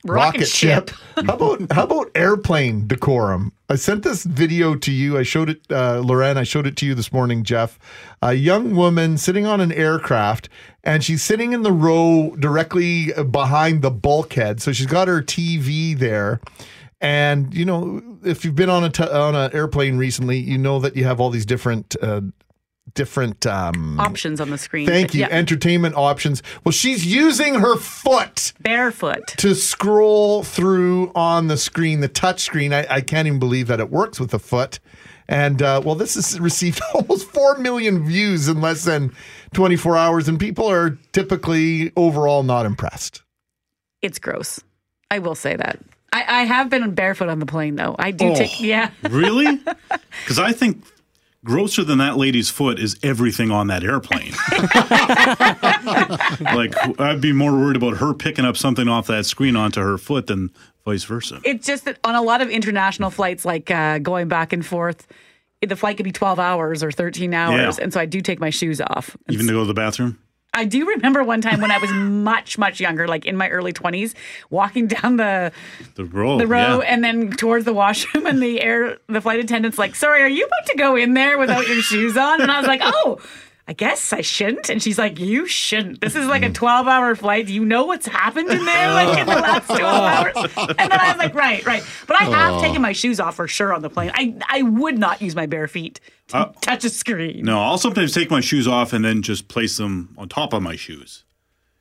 Rocket 0.06 0.48
ship. 0.48 0.92
how 1.16 1.36
about 1.36 1.72
how 1.72 1.84
about 1.84 2.12
airplane 2.16 2.88
decorum? 2.88 3.52
I 3.68 3.76
sent 3.76 4.04
this 4.04 4.24
video 4.24 4.76
to 4.76 4.92
you. 4.92 5.18
I 5.18 5.24
showed 5.24 5.50
it, 5.50 5.62
uh, 5.70 6.00
Loren. 6.00 6.38
I 6.38 6.44
showed 6.44 6.66
it 6.66 6.76
to 6.78 6.86
you 6.86 6.96
this 6.96 7.12
morning, 7.12 7.44
Jeff. 7.44 7.78
A 8.22 8.34
young 8.34 8.76
woman 8.76 9.18
sitting 9.18 9.46
on 9.46 9.60
an 9.60 9.72
aircraft, 9.72 10.48
and 10.84 11.04
she's 11.04 11.22
sitting 11.22 11.52
in 11.52 11.64
the 11.64 11.72
row 11.72 12.36
directly 12.40 13.12
behind 13.30 13.82
the 13.82 13.92
bulkhead. 13.92 14.62
So 14.62 14.72
she's 14.72 14.88
got 14.88 15.08
her 15.08 15.22
TV 15.22 15.98
there. 15.98 16.40
And 17.02 17.54
you 17.54 17.66
know, 17.66 18.02
if 18.24 18.44
you've 18.46 18.56
been 18.56 18.70
on 18.70 18.84
a 18.86 18.90
t- 18.90 19.04
on 19.04 19.36
an 19.36 19.52
airplane 19.54 19.98
recently, 19.98 20.38
you 20.38 20.58
know 20.58 20.80
that 20.80 20.96
you 20.96 21.04
have 21.04 21.20
all 21.20 21.30
these 21.30 21.46
different 21.46 21.96
uh, 22.02 22.22
different 22.94 23.46
um, 23.46 24.00
Options 24.00 24.42
on 24.42 24.50
the 24.50 24.58
screen. 24.58 24.88
Thank 24.88 25.14
you. 25.14 25.22
Yeah. 25.22 25.28
Entertainment 25.30 25.96
options. 25.96 26.42
Well, 26.64 26.72
she's 26.72 27.06
using 27.06 27.56
her 27.56 27.76
foot 27.78 28.54
Barefoot. 28.62 29.28
to 29.38 29.54
scroll 29.56 30.44
through 30.44 31.12
on 31.16 31.48
the 31.48 31.58
screen, 31.58 32.00
the 32.02 32.08
touch 32.08 32.42
screen. 32.42 32.74
I, 32.74 32.86
I 32.90 33.02
can't 33.02 33.28
even 33.28 33.40
believe 33.40 33.68
that 33.68 33.80
it 33.80 33.90
works 33.90 34.20
with 34.20 34.32
the 34.32 34.40
foot. 34.40 34.80
And 35.28 35.62
uh, 35.62 35.82
well, 35.86 35.94
this 35.94 36.16
has 36.16 36.40
received 36.40 36.82
almost 36.94 37.28
4 37.30 37.60
million 37.60 38.06
views 38.08 38.48
in 38.48 38.62
less 38.62 38.84
than 38.86 39.14
24 39.54 39.96
hours, 39.96 40.28
and 40.28 40.40
people 40.40 40.68
are 40.68 40.98
typically 41.12 41.92
overall 41.96 42.42
not 42.42 42.66
impressed. 42.66 43.22
It's 44.02 44.18
gross. 44.18 44.60
I 45.12 45.20
will 45.20 45.36
say 45.36 45.56
that. 45.56 45.80
I, 46.12 46.24
I 46.28 46.44
have 46.46 46.70
been 46.72 46.96
barefoot 46.96 47.30
on 47.30 47.38
the 47.38 47.46
plane 47.46 47.76
though. 47.76 47.96
I 48.00 48.10
do 48.10 48.30
Oh. 48.30 48.36
take 48.36 48.60
yeah. 48.60 48.90
Really? 49.10 49.60
Because 50.24 50.40
I 50.40 50.52
think 50.52 50.84
grosser 51.44 51.84
than 51.84 51.98
that 52.00 52.18
lady's 52.18 52.50
foot 52.50 52.80
is 52.80 52.98
everything 53.04 53.52
on 53.52 53.68
that 53.68 53.84
airplane. 53.84 54.34
like 56.56 57.00
I'd 57.00 57.22
be 57.22 57.32
more 57.32 57.54
worried 57.54 57.78
about 57.78 57.98
her 57.98 58.14
picking 58.14 58.46
up 58.46 58.58
something 58.58 58.88
off 58.88 59.08
that 59.08 59.26
screen 59.26 59.56
onto 59.56 59.82
her 59.82 59.98
foot 59.98 60.28
than 60.28 60.52
vice 60.86 61.04
versa. 61.04 61.40
It's 61.44 61.66
just 61.66 61.86
that 61.86 61.98
on 62.04 62.16
a 62.16 62.22
lot 62.22 62.42
of 62.42 62.50
international 62.50 63.10
flights, 63.10 63.46
like 63.46 63.72
uh, 63.72 64.00
going 64.00 64.28
back 64.28 64.54
and 64.54 64.66
forth, 64.66 65.08
the 65.66 65.76
flight 65.76 65.98
could 65.98 66.04
be 66.04 66.12
12 66.12 66.40
hours 66.40 66.84
or 66.84 66.92
13 66.92 67.34
hours. 67.34 67.78
Yeah. 67.78 67.84
And 67.84 67.94
so 67.94 68.00
I 68.00 68.06
do 68.06 68.22
take 68.22 68.40
my 68.40 68.50
shoes 68.50 68.82
off. 68.82 69.18
Even 69.30 69.48
to 69.48 69.54
go 69.54 69.62
to 69.62 69.66
the 69.66 69.74
bathroom. 69.74 70.18
I 70.54 70.66
do 70.66 70.86
remember 70.88 71.24
one 71.24 71.42
time 71.42 71.62
when 71.62 71.72
I 71.72 71.78
was 71.78 71.92
much, 71.94 72.58
much 72.58 72.80
younger, 72.80 73.08
like 73.08 73.26
in 73.26 73.38
my 73.38 73.50
early 73.50 73.72
20s, 73.72 74.14
walking 74.50 74.88
down 74.88 75.18
the 75.18 75.52
The 75.96 76.06
row. 76.06 76.38
the 76.38 76.48
row 76.48 76.82
yeah. 76.82 76.88
and 76.94 77.04
then 77.04 77.32
towards 77.32 77.66
the 77.66 77.74
washroom 77.74 78.26
and 78.26 78.42
the 78.42 78.60
air 78.62 78.98
the 79.08 79.22
flight 79.22 79.40
attendant's 79.40 79.78
like, 79.78 79.96
Sorry, 79.96 80.22
are 80.22 80.28
you 80.30 80.46
about 80.46 80.66
to 80.68 80.78
go 80.78 80.96
in 80.96 81.14
there 81.14 81.38
without 81.38 81.68
your 81.68 81.82
shoes 81.82 82.18
on? 82.18 82.42
And 82.42 82.52
I 82.52 82.58
was 82.60 82.68
like, 82.68 82.82
Oh, 82.84 83.20
I 83.70 83.74
guess 83.74 84.12
I 84.14 84.22
shouldn't. 84.22 84.68
And 84.72 84.82
she's 84.82 84.98
like, 84.98 85.20
You 85.20 85.46
shouldn't. 85.46 86.02
This 86.02 86.16
is 86.16 86.26
like 86.26 86.42
a 86.42 86.50
12 86.50 86.88
hour 86.88 87.16
flight. 87.16 87.46
Do 87.46 87.54
you 87.54 87.64
know 87.64 87.86
what's 87.86 88.08
happened 88.08 88.50
in 88.50 88.66
there 88.66 88.92
like 88.96 89.20
in 89.20 89.28
the 89.28 89.36
last 89.36 89.68
12 89.68 89.84
hours? 89.84 90.36
And 90.58 90.92
then 90.92 91.00
I 91.00 91.10
was 91.12 91.18
like, 91.18 91.36
Right, 91.36 91.64
right. 91.68 91.84
But 92.08 92.20
I 92.20 92.24
have 92.26 92.56
Oh. 92.56 92.62
taken 92.62 92.82
my 92.82 92.94
shoes 92.94 93.20
off 93.20 93.36
for 93.36 93.48
sure 93.48 93.72
on 93.72 93.84
the 93.84 93.90
plane. 93.92 94.10
I, 94.16 94.34
I 94.50 94.64
would 94.64 94.98
not 94.98 95.22
use 95.22 95.36
my 95.36 95.46
bare 95.46 95.68
feet 95.68 96.00
to 96.30 96.38
Uh, 96.38 96.52
touch 96.62 96.84
a 96.84 96.90
screen. 96.90 97.46
No, 97.46 97.62
I'll 97.62 97.78
sometimes 97.78 98.12
take 98.12 98.32
my 98.32 98.42
shoes 98.42 98.68
off 98.68 98.92
and 98.92 99.06
then 99.06 99.22
just 99.22 99.48
place 99.50 99.78
them 99.78 100.16
on 100.18 100.30
top 100.30 100.52
of 100.54 100.64
my 100.64 100.76
shoes. 100.76 101.24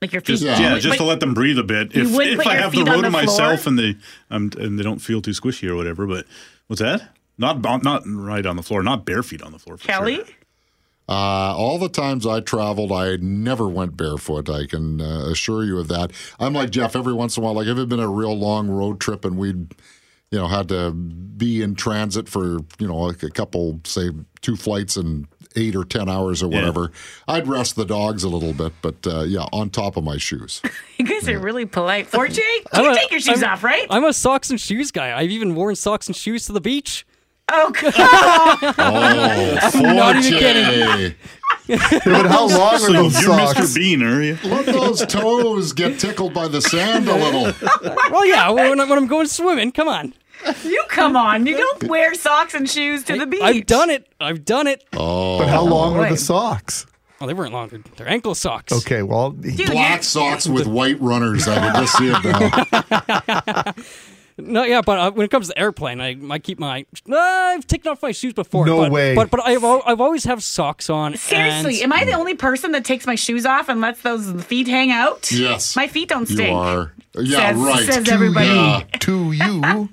Like 0.03 0.13
your 0.13 0.21
feet. 0.21 0.41
Just, 0.41 0.61
yeah, 0.61 0.79
just 0.79 0.99
to 0.99 1.05
let 1.05 1.21
them 1.21 1.33
breathe 1.33 1.59
a 1.59 1.65
bit. 1.65 1.95
You 1.95 2.03
If, 2.03 2.13
wouldn't 2.13 2.33
if 2.35 2.39
put 2.39 2.47
I 2.49 2.53
your 2.53 2.63
have 2.65 2.71
the 2.73 2.77
feet 2.79 2.87
row 2.87 2.99
on 2.99 3.03
to 3.05 3.11
the 3.11 3.11
floor? 3.11 3.23
myself 3.25 3.67
and 3.67 3.79
they 3.79 3.97
um, 4.31 4.51
and 4.59 4.79
they 4.79 4.83
don't 4.83 4.99
feel 5.01 5.23
too 5.23 5.31
squishy 5.31 5.67
or 5.69 5.75
whatever. 5.75 6.07
But 6.07 6.27
what's 6.67 6.81
that? 6.83 7.15
Not 7.39 7.63
not 7.83 8.03
right 8.07 8.45
on 8.45 8.57
the 8.57 8.63
floor. 8.63 8.83
Not 8.83 9.07
bare 9.07 9.23
feet 9.23 9.41
on 9.43 9.53
the 9.53 9.59
floor. 9.59 9.79
For 9.79 9.87
Kelly? 9.89 10.17
Sure. 10.17 10.25
Uh, 11.09 11.55
all 11.57 11.79
the 11.79 11.89
times 11.89 12.27
I 12.27 12.41
traveled, 12.41 12.93
I 12.93 13.17
never 13.17 13.67
went 13.69 13.97
barefoot. 13.97 14.51
I 14.51 14.67
can 14.67 15.01
uh, 15.01 15.29
assure 15.31 15.65
you 15.65 15.79
of 15.79 15.89
that. 15.89 16.13
I'm 16.39 16.53
like 16.53 16.71
Jeff. 16.71 16.95
Every 16.95 17.15
once 17.15 17.37
in 17.37 17.43
a 17.43 17.47
while, 17.47 17.55
like 17.55 17.67
if 17.67 17.77
it 17.77 17.81
had 17.81 17.89
been 17.89 18.01
a 18.01 18.09
real 18.11 18.37
long 18.39 18.69
road 18.69 19.01
trip 19.01 19.25
and 19.25 19.39
we'd, 19.39 19.75
you 20.31 20.39
know, 20.39 20.47
had 20.49 20.69
to 20.69 20.91
be 20.93 21.63
in 21.63 21.75
transit 21.77 22.29
for 22.29 22.59
you 22.79 22.87
know 22.87 22.97
like 22.97 23.23
a 23.23 23.31
couple, 23.31 23.81
say, 23.85 24.11
two 24.43 24.55
flights 24.57 24.97
and 24.99 25.27
eight 25.57 25.75
or 25.75 25.83
ten 25.85 26.11
hours 26.11 26.43
or 26.43 26.51
Yeah. 26.51 26.57
whatever, 26.59 26.93
I'd 27.27 27.49
rest 27.49 27.75
the 27.77 27.87
dogs 27.87 28.23
a 28.23 28.29
little 28.29 28.53
bit. 28.53 28.75
But 28.83 29.07
uh, 29.07 29.23
yeah, 29.23 29.47
on 29.53 29.71
top 29.71 29.97
of 29.97 30.05
my 30.05 30.19
shoes. 30.19 30.61
You 30.99 31.05
guys 31.07 31.29
are 31.29 31.39
really 31.39 31.65
polite. 31.65 32.09
Forte, 32.09 32.41
I'm 32.73 32.85
you 32.85 32.91
a- 32.91 32.95
take 32.97 33.13
your 33.13 33.21
shoes 33.21 33.41
I'm- 33.41 33.53
off, 33.53 33.63
right? 33.63 33.87
I'm 33.89 34.03
a 34.05 34.13
socks 34.13 34.51
and 34.51 34.61
shoes 34.61 34.91
guy. 34.91 35.17
I've 35.17 35.31
even 35.31 35.55
worn 35.55 35.77
socks 35.77 36.09
and 36.09 36.17
shoes 36.17 36.47
to 36.47 36.53
the 36.53 36.61
beach. 36.61 37.07
Oh, 37.51 37.71
God. 37.71 37.95
Oh, 38.79 39.59
I'm 39.89 39.97
not 39.97 40.17
even 40.17 40.33
Forte. 40.33 40.39
kidding. 40.39 41.15
but 42.05 42.27
how 42.27 42.47
long 42.49 42.75
are 42.75 42.79
So 42.79 42.93
those 42.93 43.23
you're 43.23 43.37
socks? 43.37 43.59
Mr. 43.61 43.75
Bean, 43.77 44.03
are 44.03 44.23
you? 44.23 44.39
Let 44.45 44.67
those 44.67 45.05
toes 45.07 45.73
get 45.73 45.99
tickled 46.01 46.33
by 46.35 46.49
the 46.49 46.61
sand 46.63 47.09
a 47.09 47.15
little. 47.15 47.53
Well, 48.11 48.25
yeah, 48.27 48.51
when, 48.51 48.81
I- 48.81 48.85
when 48.85 48.99
I'm 48.99 49.07
going 49.07 49.27
swimming, 49.27 49.73
come 49.73 49.89
on. 49.89 50.15
You 50.65 50.83
come 50.89 51.17
on. 51.17 51.47
You 51.47 51.57
don't 51.57 51.85
wear 51.85 52.15
socks 52.15 52.55
and 52.55 52.69
shoes 52.71 53.03
to 53.05 53.19
the 53.19 53.27
beach. 53.27 53.43
I've 53.43 53.67
done 53.67 53.91
it. 53.91 54.07
I've 54.21 54.45
done 54.45 54.67
it. 54.69 54.85
Oh, 54.95 55.39
But 55.39 55.49
how 55.49 55.63
oh, 55.63 55.65
long 55.65 55.97
are 55.97 56.09
the 56.09 56.17
socks? 56.17 56.87
Oh, 57.21 57.27
they 57.27 57.35
weren't 57.35 57.53
long. 57.53 57.69
They're, 57.69 57.81
they're 57.97 58.09
ankle 58.09 58.37
socks. 58.37 58.73
Okay, 58.73 59.03
well, 59.03 59.33
Dude, 59.33 59.67
black 59.71 60.05
socks 60.05 60.47
with 60.47 60.69
white 60.69 61.01
runners. 61.01 61.49
I 61.49 61.57
can 61.59 61.83
just 61.83 61.99
see 61.99 62.13
it 62.15 62.25
now. 62.25 63.75
No, 64.41 64.63
yeah, 64.63 64.83
but 64.83 64.99
uh, 64.99 65.11
when 65.11 65.25
it 65.25 65.31
comes 65.31 65.49
to 65.49 65.59
airplane, 65.59 66.01
I, 66.01 66.17
I 66.31 66.39
keep 66.39 66.59
my. 66.61 66.87
Uh, 67.11 67.17
I've 67.17 67.67
taken 67.67 67.91
off 67.91 68.01
my 68.03 68.13
shoes 68.13 68.33
before. 68.35 68.67
No 68.67 68.79
but, 68.79 68.93
way. 68.93 69.15
But 69.15 69.31
but 69.31 69.45
I've 69.45 69.65
al- 69.65 69.83
I've 69.85 70.01
always 70.01 70.25
have 70.25 70.43
socks 70.45 70.89
on. 70.89 71.17
Seriously, 71.17 71.83
and 71.83 71.93
am 71.93 71.99
I 71.99 72.05
the 72.05 72.13
only 72.13 72.35
person 72.35 72.71
that 72.73 72.85
takes 72.85 73.05
my 73.07 73.17
shoes 73.17 73.45
off 73.45 73.69
and 73.69 73.81
lets 73.81 74.03
those 74.03 74.45
feet 74.45 74.69
hang 74.69 74.93
out? 74.93 75.31
Yes. 75.33 75.75
My 75.75 75.89
feet 75.89 76.09
don't 76.09 76.27
stink. 76.27 76.51
You 76.51 76.55
are. 76.55 76.93
Yeah, 77.19 77.51
Says- 77.51 77.57
right. 77.59 77.87
says 77.93 78.05
To 78.07 78.13
everybody. 78.13 78.47
ya. 78.49 78.83
to 79.01 79.33
you. 79.33 79.89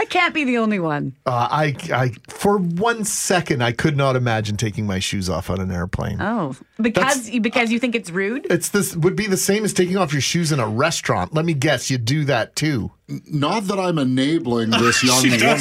I 0.00 0.06
can't 0.06 0.32
be 0.32 0.44
the 0.44 0.56
only 0.56 0.78
one. 0.80 1.14
Uh, 1.26 1.46
I, 1.50 1.76
I, 1.92 2.12
for 2.28 2.56
one 2.56 3.04
second, 3.04 3.62
I 3.62 3.72
could 3.72 3.96
not 3.98 4.16
imagine 4.16 4.56
taking 4.56 4.86
my 4.86 4.98
shoes 4.98 5.28
off 5.28 5.50
on 5.50 5.60
an 5.60 5.70
airplane. 5.70 6.16
Oh, 6.22 6.56
because 6.80 7.28
because 7.28 7.70
you 7.70 7.78
think 7.78 7.94
it's 7.94 8.10
rude. 8.10 8.46
It's 8.48 8.70
this 8.70 8.96
would 8.96 9.14
be 9.14 9.26
the 9.26 9.36
same 9.36 9.62
as 9.64 9.74
taking 9.74 9.98
off 9.98 10.12
your 10.12 10.22
shoes 10.22 10.52
in 10.52 10.58
a 10.58 10.66
restaurant. 10.66 11.34
Let 11.34 11.44
me 11.44 11.52
guess, 11.52 11.90
you 11.90 11.98
do 11.98 12.24
that 12.24 12.56
too. 12.56 12.92
Not 13.30 13.64
that 13.64 13.78
I'm 13.78 13.98
enabling 13.98 14.70
this 14.70 15.02
young 15.04 15.22
woman. 15.22 15.38
Yeah, 15.40 15.56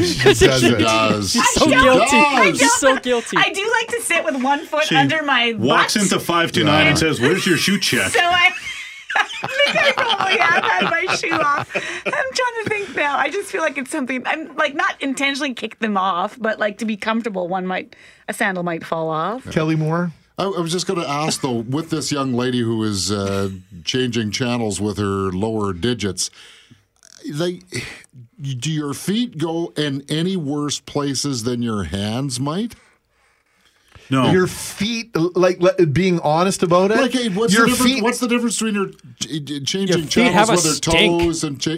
she 0.00 0.46
does 0.46 0.60
She 0.60 0.66
it. 0.66 0.78
does. 0.78 1.30
She's 1.32 1.50
so 1.50 1.64
She 1.66 1.70
guilty. 1.70 2.00
does. 2.10 2.58
She's 2.58 2.72
so 2.74 2.98
guilty. 2.98 3.36
I 3.36 3.52
do 3.52 3.72
like 3.78 3.88
to 3.96 4.00
sit 4.02 4.24
with 4.24 4.42
one 4.42 4.66
foot 4.66 4.84
She 4.84 4.96
under 4.96 5.22
my 5.22 5.52
walks 5.52 5.94
butt. 5.94 6.02
into 6.04 6.18
529 6.18 6.86
and 6.88 6.98
says, 6.98 7.20
Where's 7.20 7.46
your 7.46 7.58
shoe 7.58 7.78
check? 7.78 8.10
So 8.10 8.20
I, 8.20 8.50
I 9.16 9.24
think 9.72 9.76
I 9.76 9.92
probably 9.92 10.38
have 10.38 10.64
had 10.64 10.90
my 10.90 11.14
shoe 11.14 11.34
off. 11.34 11.74
I'm 11.74 12.12
trying 12.12 12.64
to 12.64 12.64
think 12.68 12.96
now. 12.96 13.16
I 13.16 13.30
just 13.30 13.50
feel 13.50 13.62
like 13.62 13.78
it's 13.78 13.90
something 13.90 14.22
I'm 14.26 14.54
like 14.56 14.74
not 14.74 15.00
intentionally 15.00 15.54
kick 15.54 15.78
them 15.78 15.96
off, 15.96 16.38
but 16.38 16.58
like 16.58 16.78
to 16.78 16.84
be 16.84 16.96
comfortable, 16.96 17.48
one 17.48 17.66
might 17.66 17.96
a 18.28 18.32
sandal 18.32 18.62
might 18.62 18.84
fall 18.84 19.08
off. 19.10 19.50
Kelly 19.50 19.76
Moore. 19.76 20.12
I, 20.38 20.44
I 20.44 20.60
was 20.60 20.72
just 20.72 20.86
going 20.86 21.00
to 21.00 21.08
ask 21.08 21.40
though, 21.40 21.52
with 21.52 21.90
this 21.90 22.10
young 22.10 22.32
lady 22.32 22.60
who 22.60 22.82
is 22.82 23.12
uh, 23.12 23.50
changing 23.84 24.30
channels 24.30 24.80
with 24.80 24.98
her 24.98 25.30
lower 25.30 25.72
digits, 25.72 26.30
they 27.30 27.60
do 28.40 28.70
your 28.70 28.94
feet 28.94 29.38
go 29.38 29.72
in 29.76 30.04
any 30.08 30.36
worse 30.36 30.80
places 30.80 31.44
than 31.44 31.62
your 31.62 31.84
hands 31.84 32.40
might? 32.40 32.74
No. 34.12 34.30
Your 34.30 34.46
feet, 34.46 35.16
like 35.16 35.58
le- 35.60 35.86
being 35.86 36.20
honest 36.20 36.62
about 36.62 36.90
it. 36.92 36.98
Like, 36.98 37.12
hey, 37.12 37.28
what's 37.30 37.52
your 37.54 37.64
the 37.64 37.70
difference? 37.70 37.92
feet. 37.92 38.02
What's 38.02 38.18
the 38.20 38.28
difference 38.28 38.56
between 38.58 38.74
your 38.74 38.88
ch- 38.88 39.44
ch- 39.44 39.66
changing 39.68 40.02
feet 40.02 40.10
channels 40.10 40.34
have 40.34 40.48
a 40.50 40.52
with 40.52 40.64
her 40.64 40.70
stink. 40.72 41.22
toes 41.22 41.42
and 41.44 41.60
cha- 41.60 41.76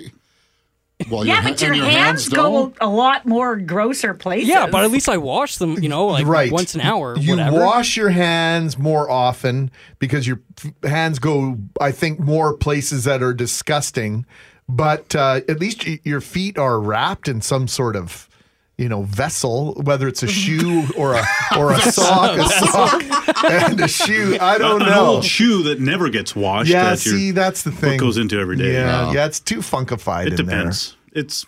well, 1.11 1.27
Yeah, 1.27 1.35
your, 1.35 1.43
but 1.51 1.61
your, 1.63 1.75
your 1.75 1.87
hands, 1.87 2.29
go 2.29 2.73
a 2.81 2.87
lot 2.89 3.27
more 3.27 3.57
grosser 3.57 4.15
places. 4.15 4.49
yeah, 4.49 4.67
but 4.69 4.85
at 4.85 4.91
least 4.91 5.09
I 5.09 5.17
wash 5.17 5.57
them. 5.59 5.83
You 5.83 5.89
know, 5.89 6.07
like 6.07 6.27
right. 6.27 6.51
once 6.53 6.75
an 6.75 6.81
hour. 6.83 7.13
Or 7.13 7.19
You 7.19 7.31
whatever. 7.33 7.59
wash 7.61 7.97
your 7.97 8.11
hands 8.11 8.79
more 8.79 9.11
often 9.11 9.71
because 9.99 10.27
your 10.27 10.41
hands 10.85 11.19
go, 11.19 11.59
I 11.81 11.91
think, 11.91 12.21
more 12.21 12.57
places 12.57 13.05
that 13.05 13.23
are 13.23 13.35
disgusting. 13.35 14.25
But 14.69 15.15
uh, 15.15 15.41
at 15.49 15.59
least 15.61 15.85
your 16.07 16.21
feet 16.21 16.57
are 16.59 16.81
wrapped 16.81 17.29
in 17.29 17.43
some 17.43 17.69
sort 17.69 17.97
of, 17.97 18.29
you 18.77 18.89
know, 18.89 19.03
vessel, 19.03 19.75
whether 19.83 20.09
it's 20.09 20.23
a 20.23 20.27
shoe 20.41 20.85
or 20.97 21.15
a 21.15 21.25
or 21.57 21.73
a 21.73 21.81
sock, 21.81 22.39
a 22.39 22.49
sock 22.49 23.03
and 23.45 23.81
a 23.81 23.89
shoe. 23.89 24.37
I 24.41 24.59
don't 24.59 24.83
An 24.83 24.89
know. 24.89 25.07
old 25.07 25.25
shoe 25.25 25.63
that 25.65 25.81
never 25.81 26.09
gets 26.09 26.35
washed. 26.35 26.71
Yeah, 26.71 26.91
that 26.91 26.99
see, 26.99 27.31
that's 27.31 27.63
the 27.63 27.71
thing. 27.71 27.93
What 27.93 28.01
goes 28.01 28.17
into 28.17 28.39
every 28.39 28.57
day. 28.57 28.73
Yeah, 28.73 29.13
yeah, 29.13 29.27
it's 29.27 29.41
too 29.41 29.59
funkified 29.59 30.27
It 30.27 30.33
in 30.41 30.47
depends. 30.47 30.97
There. 31.13 31.23
It's 31.23 31.47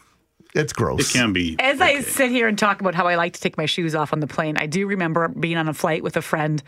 gross. 0.73 1.01
it 1.01 1.19
can 1.19 1.33
be. 1.33 1.57
As 1.59 1.81
I 1.81 2.01
sit 2.01 2.31
here 2.31 2.49
and 2.49 2.59
talk 2.59 2.81
about 2.81 2.95
how 2.95 3.07
I 3.07 3.17
like 3.17 3.35
to 3.35 3.41
take 3.41 3.57
my 3.57 3.67
shoes 3.67 3.95
off 3.95 4.13
on 4.13 4.21
the 4.21 4.27
plane, 4.27 4.57
I 4.57 4.67
do 4.67 4.87
remember 4.87 5.29
being 5.29 5.57
on 5.57 5.69
a 5.69 5.75
flight 5.75 6.03
with 6.03 6.17
a 6.17 6.23
friend, 6.23 6.63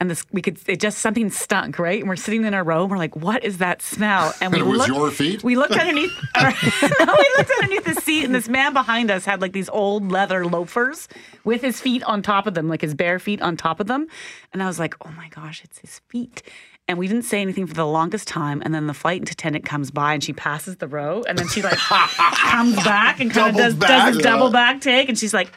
and 0.00 0.10
this 0.10 0.24
we 0.32 0.42
could 0.42 0.58
it 0.66 0.80
just 0.80 0.98
something 0.98 1.30
stunk, 1.30 1.78
right? 1.78 2.00
And 2.00 2.08
we're 2.08 2.16
sitting 2.16 2.44
in 2.44 2.54
our 2.54 2.64
row, 2.64 2.82
and 2.82 2.90
we're 2.90 2.98
like, 2.98 3.16
"What 3.16 3.44
is 3.44 3.58
that 3.58 3.82
smell?" 3.82 4.34
And 4.40 4.52
we 4.52 4.60
And 4.60 4.68
it 4.68 4.70
was 4.70 4.78
looked, 4.78 4.88
your 4.88 5.10
feet? 5.10 5.44
We 5.44 5.56
looked 5.56 5.76
underneath. 5.76 6.12
our, 6.34 6.50
no, 6.50 7.14
we 7.18 7.30
looked 7.36 7.50
underneath 7.62 7.84
the 7.84 8.00
seat, 8.00 8.24
and 8.24 8.34
this 8.34 8.48
man 8.48 8.72
behind 8.72 9.10
us 9.10 9.24
had 9.24 9.40
like 9.40 9.52
these 9.52 9.68
old 9.68 10.10
leather 10.10 10.44
loafers 10.46 11.08
with 11.44 11.60
his 11.60 11.80
feet 11.80 12.02
on 12.04 12.22
top 12.22 12.46
of 12.46 12.54
them, 12.54 12.68
like 12.68 12.80
his 12.80 12.94
bare 12.94 13.18
feet 13.18 13.40
on 13.42 13.56
top 13.56 13.80
of 13.80 13.86
them. 13.86 14.06
And 14.52 14.62
I 14.62 14.66
was 14.66 14.78
like, 14.78 14.94
"Oh 15.06 15.10
my 15.16 15.28
gosh, 15.28 15.62
it's 15.64 15.78
his 15.78 16.00
feet." 16.08 16.42
And 16.86 16.98
we 16.98 17.08
didn't 17.08 17.24
say 17.24 17.40
anything 17.40 17.66
for 17.66 17.72
the 17.74 17.86
longest 17.86 18.28
time. 18.28 18.60
And 18.64 18.74
then 18.74 18.86
the 18.86 18.94
flight 18.94 19.28
attendant 19.30 19.64
comes 19.64 19.90
by 19.90 20.12
and 20.14 20.22
she 20.22 20.32
passes 20.34 20.76
the 20.76 20.86
row. 20.86 21.22
And 21.26 21.38
then 21.38 21.48
she 21.48 21.62
like 21.62 21.78
comes 21.78 22.76
back 22.76 23.20
and 23.20 23.30
kind 23.30 23.50
of 23.50 23.56
does, 23.56 23.74
back. 23.74 23.88
does 23.88 24.16
Yeah. 24.16 24.22
double 24.22 24.50
back 24.50 24.80
take. 24.82 25.08
And 25.08 25.18
she's 25.18 25.32
like, 25.32 25.50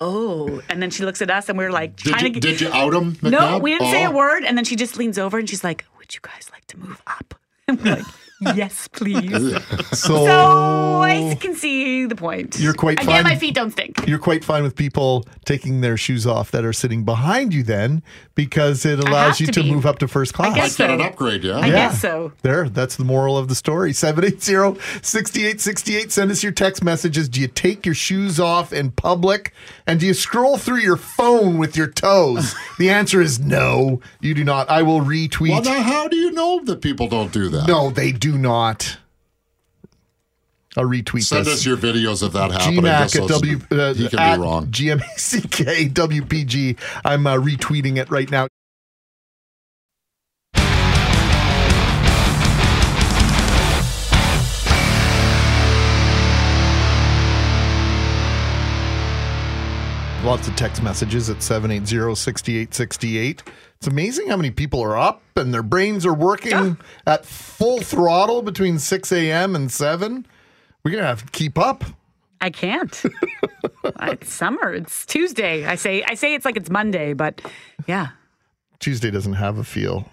oh. 0.00 0.60
And 0.68 0.82
then 0.82 0.90
she 0.90 1.04
looks 1.04 1.22
at 1.22 1.30
us 1.30 1.48
and 1.48 1.56
we're 1.56 1.70
like 1.72 1.96
Did 1.96 2.10
trying 2.12 2.26
you, 2.26 2.32
to 2.34 2.40
did 2.40 2.60
you 2.60 2.68
out 2.72 2.92
him? 2.92 3.16
No, 3.22 3.58
we 3.58 3.72
didn't 3.72 3.90
say 3.90 4.04
a 4.04 4.10
Oh. 4.10 4.16
word. 4.16 4.44
And 4.44 4.58
then 4.58 4.64
she 4.66 4.76
just 4.76 4.96
leans 4.98 5.18
over 5.18 5.38
and 5.38 5.48
she's 5.48 5.64
like, 5.64 5.84
would 5.98 6.14
you 6.14 6.20
guys 6.22 6.48
like 6.52 6.66
to 6.66 6.78
move 6.78 7.00
up? 7.06 7.34
And 7.68 7.82
we're 7.84 7.96
like, 7.96 8.04
yes, 8.40 8.88
please. 8.88 9.56
So, 9.98 10.26
So 10.26 11.00
I 11.00 11.36
can 11.40 11.54
see 11.54 12.06
the 12.06 12.14
point. 12.14 12.58
You're 12.60 12.74
quite 12.74 13.00
Again, 13.02 13.22
fine. 13.22 13.24
my 13.24 13.36
feet 13.36 13.54
don't 13.54 13.70
stink. 13.70 14.06
you're 14.06 14.18
quite 14.18 14.44
fine 14.44 14.62
with 14.62 14.76
people 14.76 15.24
taking 15.44 15.80
their 15.80 15.96
shoes 15.96 16.26
off 16.26 16.50
that 16.52 16.64
are 16.64 16.72
sitting 16.72 17.04
behind 17.04 17.52
you 17.54 17.62
then 17.62 18.02
because 18.34 18.84
it 18.84 18.98
allows 19.00 19.40
you 19.40 19.46
to 19.46 19.52
to 19.58 19.62
move 19.64 19.86
up 19.86 19.98
to 20.00 20.08
first 20.08 20.34
class. 20.34 20.52
I 20.52 20.54
guess 20.54 20.76
Get 20.76 20.88
so. 20.88 20.94
an 20.94 21.00
upgrade, 21.00 21.42
yeah? 21.42 21.58
I 21.58 21.70
guess 21.70 22.00
so. 22.00 22.32
There, 22.42 22.68
that's 22.68 22.96
the 22.96 23.04
moral 23.04 23.36
of 23.38 23.48
the 23.48 23.54
story. 23.54 23.92
780 23.92 24.78
6868. 25.02 26.12
Send 26.12 26.30
us 26.30 26.42
your 26.42 26.52
text 26.52 26.84
messages. 26.84 27.28
Do 27.28 27.40
you 27.40 27.48
take 27.48 27.84
your 27.86 27.94
shoes 27.94 28.38
off 28.38 28.72
in 28.72 28.90
public? 28.92 29.52
And 29.86 29.98
do 30.00 30.06
you 30.06 30.14
scroll 30.14 30.58
through 30.58 30.78
your 30.80 30.96
phone 30.96 31.58
with 31.58 31.76
your 31.76 31.88
toes? 31.88 32.54
the 32.78 32.90
answer 32.90 33.20
is 33.20 33.40
no, 33.40 34.00
you 34.20 34.34
do 34.34 34.44
not. 34.44 34.68
I 34.70 34.82
will 34.82 35.00
retweet. 35.00 35.50
Well, 35.50 35.62
now, 35.62 35.82
how 35.82 36.08
do 36.08 36.16
you 36.16 36.30
know 36.32 36.62
that 36.64 36.80
people 36.82 37.08
don't 37.08 37.32
do 37.32 37.48
that? 37.48 37.66
no, 37.66 37.90
they 37.90 38.12
do 38.12 38.27
not. 38.36 38.98
I'll 40.76 40.84
retweet 40.84 41.24
Send 41.24 41.46
this. 41.46 41.54
us 41.54 41.66
your 41.66 41.76
videos 41.76 42.22
of 42.22 42.32
that 42.34 42.52
happening. 42.52 42.82
GMAC 42.84 43.22
at 43.22 43.28
W. 43.28 43.60
Uh, 43.70 43.94
he 43.94 44.08
can 44.08 44.38
be 44.38 44.42
wrong. 44.42 44.66
GMACK 44.66 45.92
WPG. 45.92 46.78
I'm 47.04 47.26
uh, 47.26 47.36
retweeting 47.36 47.96
it 47.96 48.10
right 48.10 48.30
now. 48.30 48.48
Lots 60.24 60.46
of 60.46 60.56
text 60.56 60.82
messages 60.82 61.30
at 61.30 61.42
780 61.42 62.14
6868. 62.14 63.42
It's 63.78 63.86
amazing 63.86 64.28
how 64.28 64.36
many 64.36 64.50
people 64.50 64.82
are 64.82 64.96
up 64.96 65.22
and 65.36 65.54
their 65.54 65.62
brains 65.62 66.04
are 66.04 66.14
working 66.14 66.76
at 67.06 67.24
full 67.24 67.80
throttle 67.80 68.42
between 68.42 68.80
6 68.80 69.12
a.m. 69.12 69.54
and 69.54 69.70
7. 69.70 70.26
We're 70.82 70.90
going 70.90 71.02
to 71.02 71.08
have 71.08 71.24
to 71.24 71.30
keep 71.30 71.56
up. 71.56 71.84
I 72.40 72.50
can't. 72.50 73.02
it's 73.84 74.32
summer. 74.32 74.74
It's 74.74 75.06
Tuesday. 75.06 75.64
I 75.64 75.76
say 75.76 76.02
I 76.04 76.14
say 76.14 76.34
it's 76.34 76.44
like 76.44 76.56
it's 76.56 76.70
Monday, 76.70 77.12
but 77.12 77.40
yeah. 77.86 78.08
Tuesday 78.80 79.10
doesn't 79.10 79.34
have 79.34 79.58
a 79.58 79.64
feel 79.64 80.08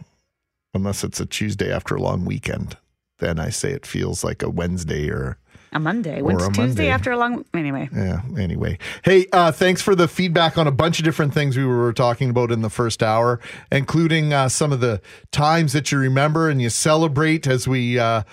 unless 0.73 1.03
it's 1.03 1.19
a 1.19 1.25
Tuesday 1.25 1.71
after 1.71 1.95
a 1.95 2.01
long 2.01 2.25
weekend. 2.25 2.77
Then 3.19 3.39
I 3.39 3.49
say 3.49 3.71
it 3.71 3.85
feels 3.85 4.23
like 4.23 4.43
a 4.43 4.49
Wednesday 4.49 5.09
or 5.09 5.37
A 5.75 5.79
Monday. 5.79 6.21
When's 6.21 6.41
a 6.41 6.47
Tuesday 6.47 6.61
Monday. 6.61 6.89
after 6.89 7.11
a 7.11 7.17
long 7.17 7.43
anyway. 7.53 7.89
yeah. 7.93 8.21
Anyway, 8.37 8.79
hey, 9.03 9.27
uh, 9.33 9.51
thanks 9.51 9.81
for 9.81 9.93
the 9.93 10.07
feedback 10.07 10.57
on 10.57 10.67
a 10.67 10.71
bunch 10.71 10.99
of 10.99 11.05
different 11.05 11.33
things 11.33 11.57
we 11.57 11.65
were 11.65 11.91
talking 11.91 12.29
about 12.29 12.49
in 12.49 12.61
the 12.61 12.69
first 12.69 13.03
hour, 13.03 13.41
including 13.73 14.31
uh, 14.31 14.47
some 14.47 14.71
of 14.71 14.79
the 14.79 15.01
times 15.31 15.73
that 15.73 15.91
you 15.91 15.97
remember 15.97 16.49
and 16.49 16.61
you 16.61 16.69
celebrate 16.69 17.45
as 17.45 17.67
we. 17.67 17.99
Uh, 17.99 18.23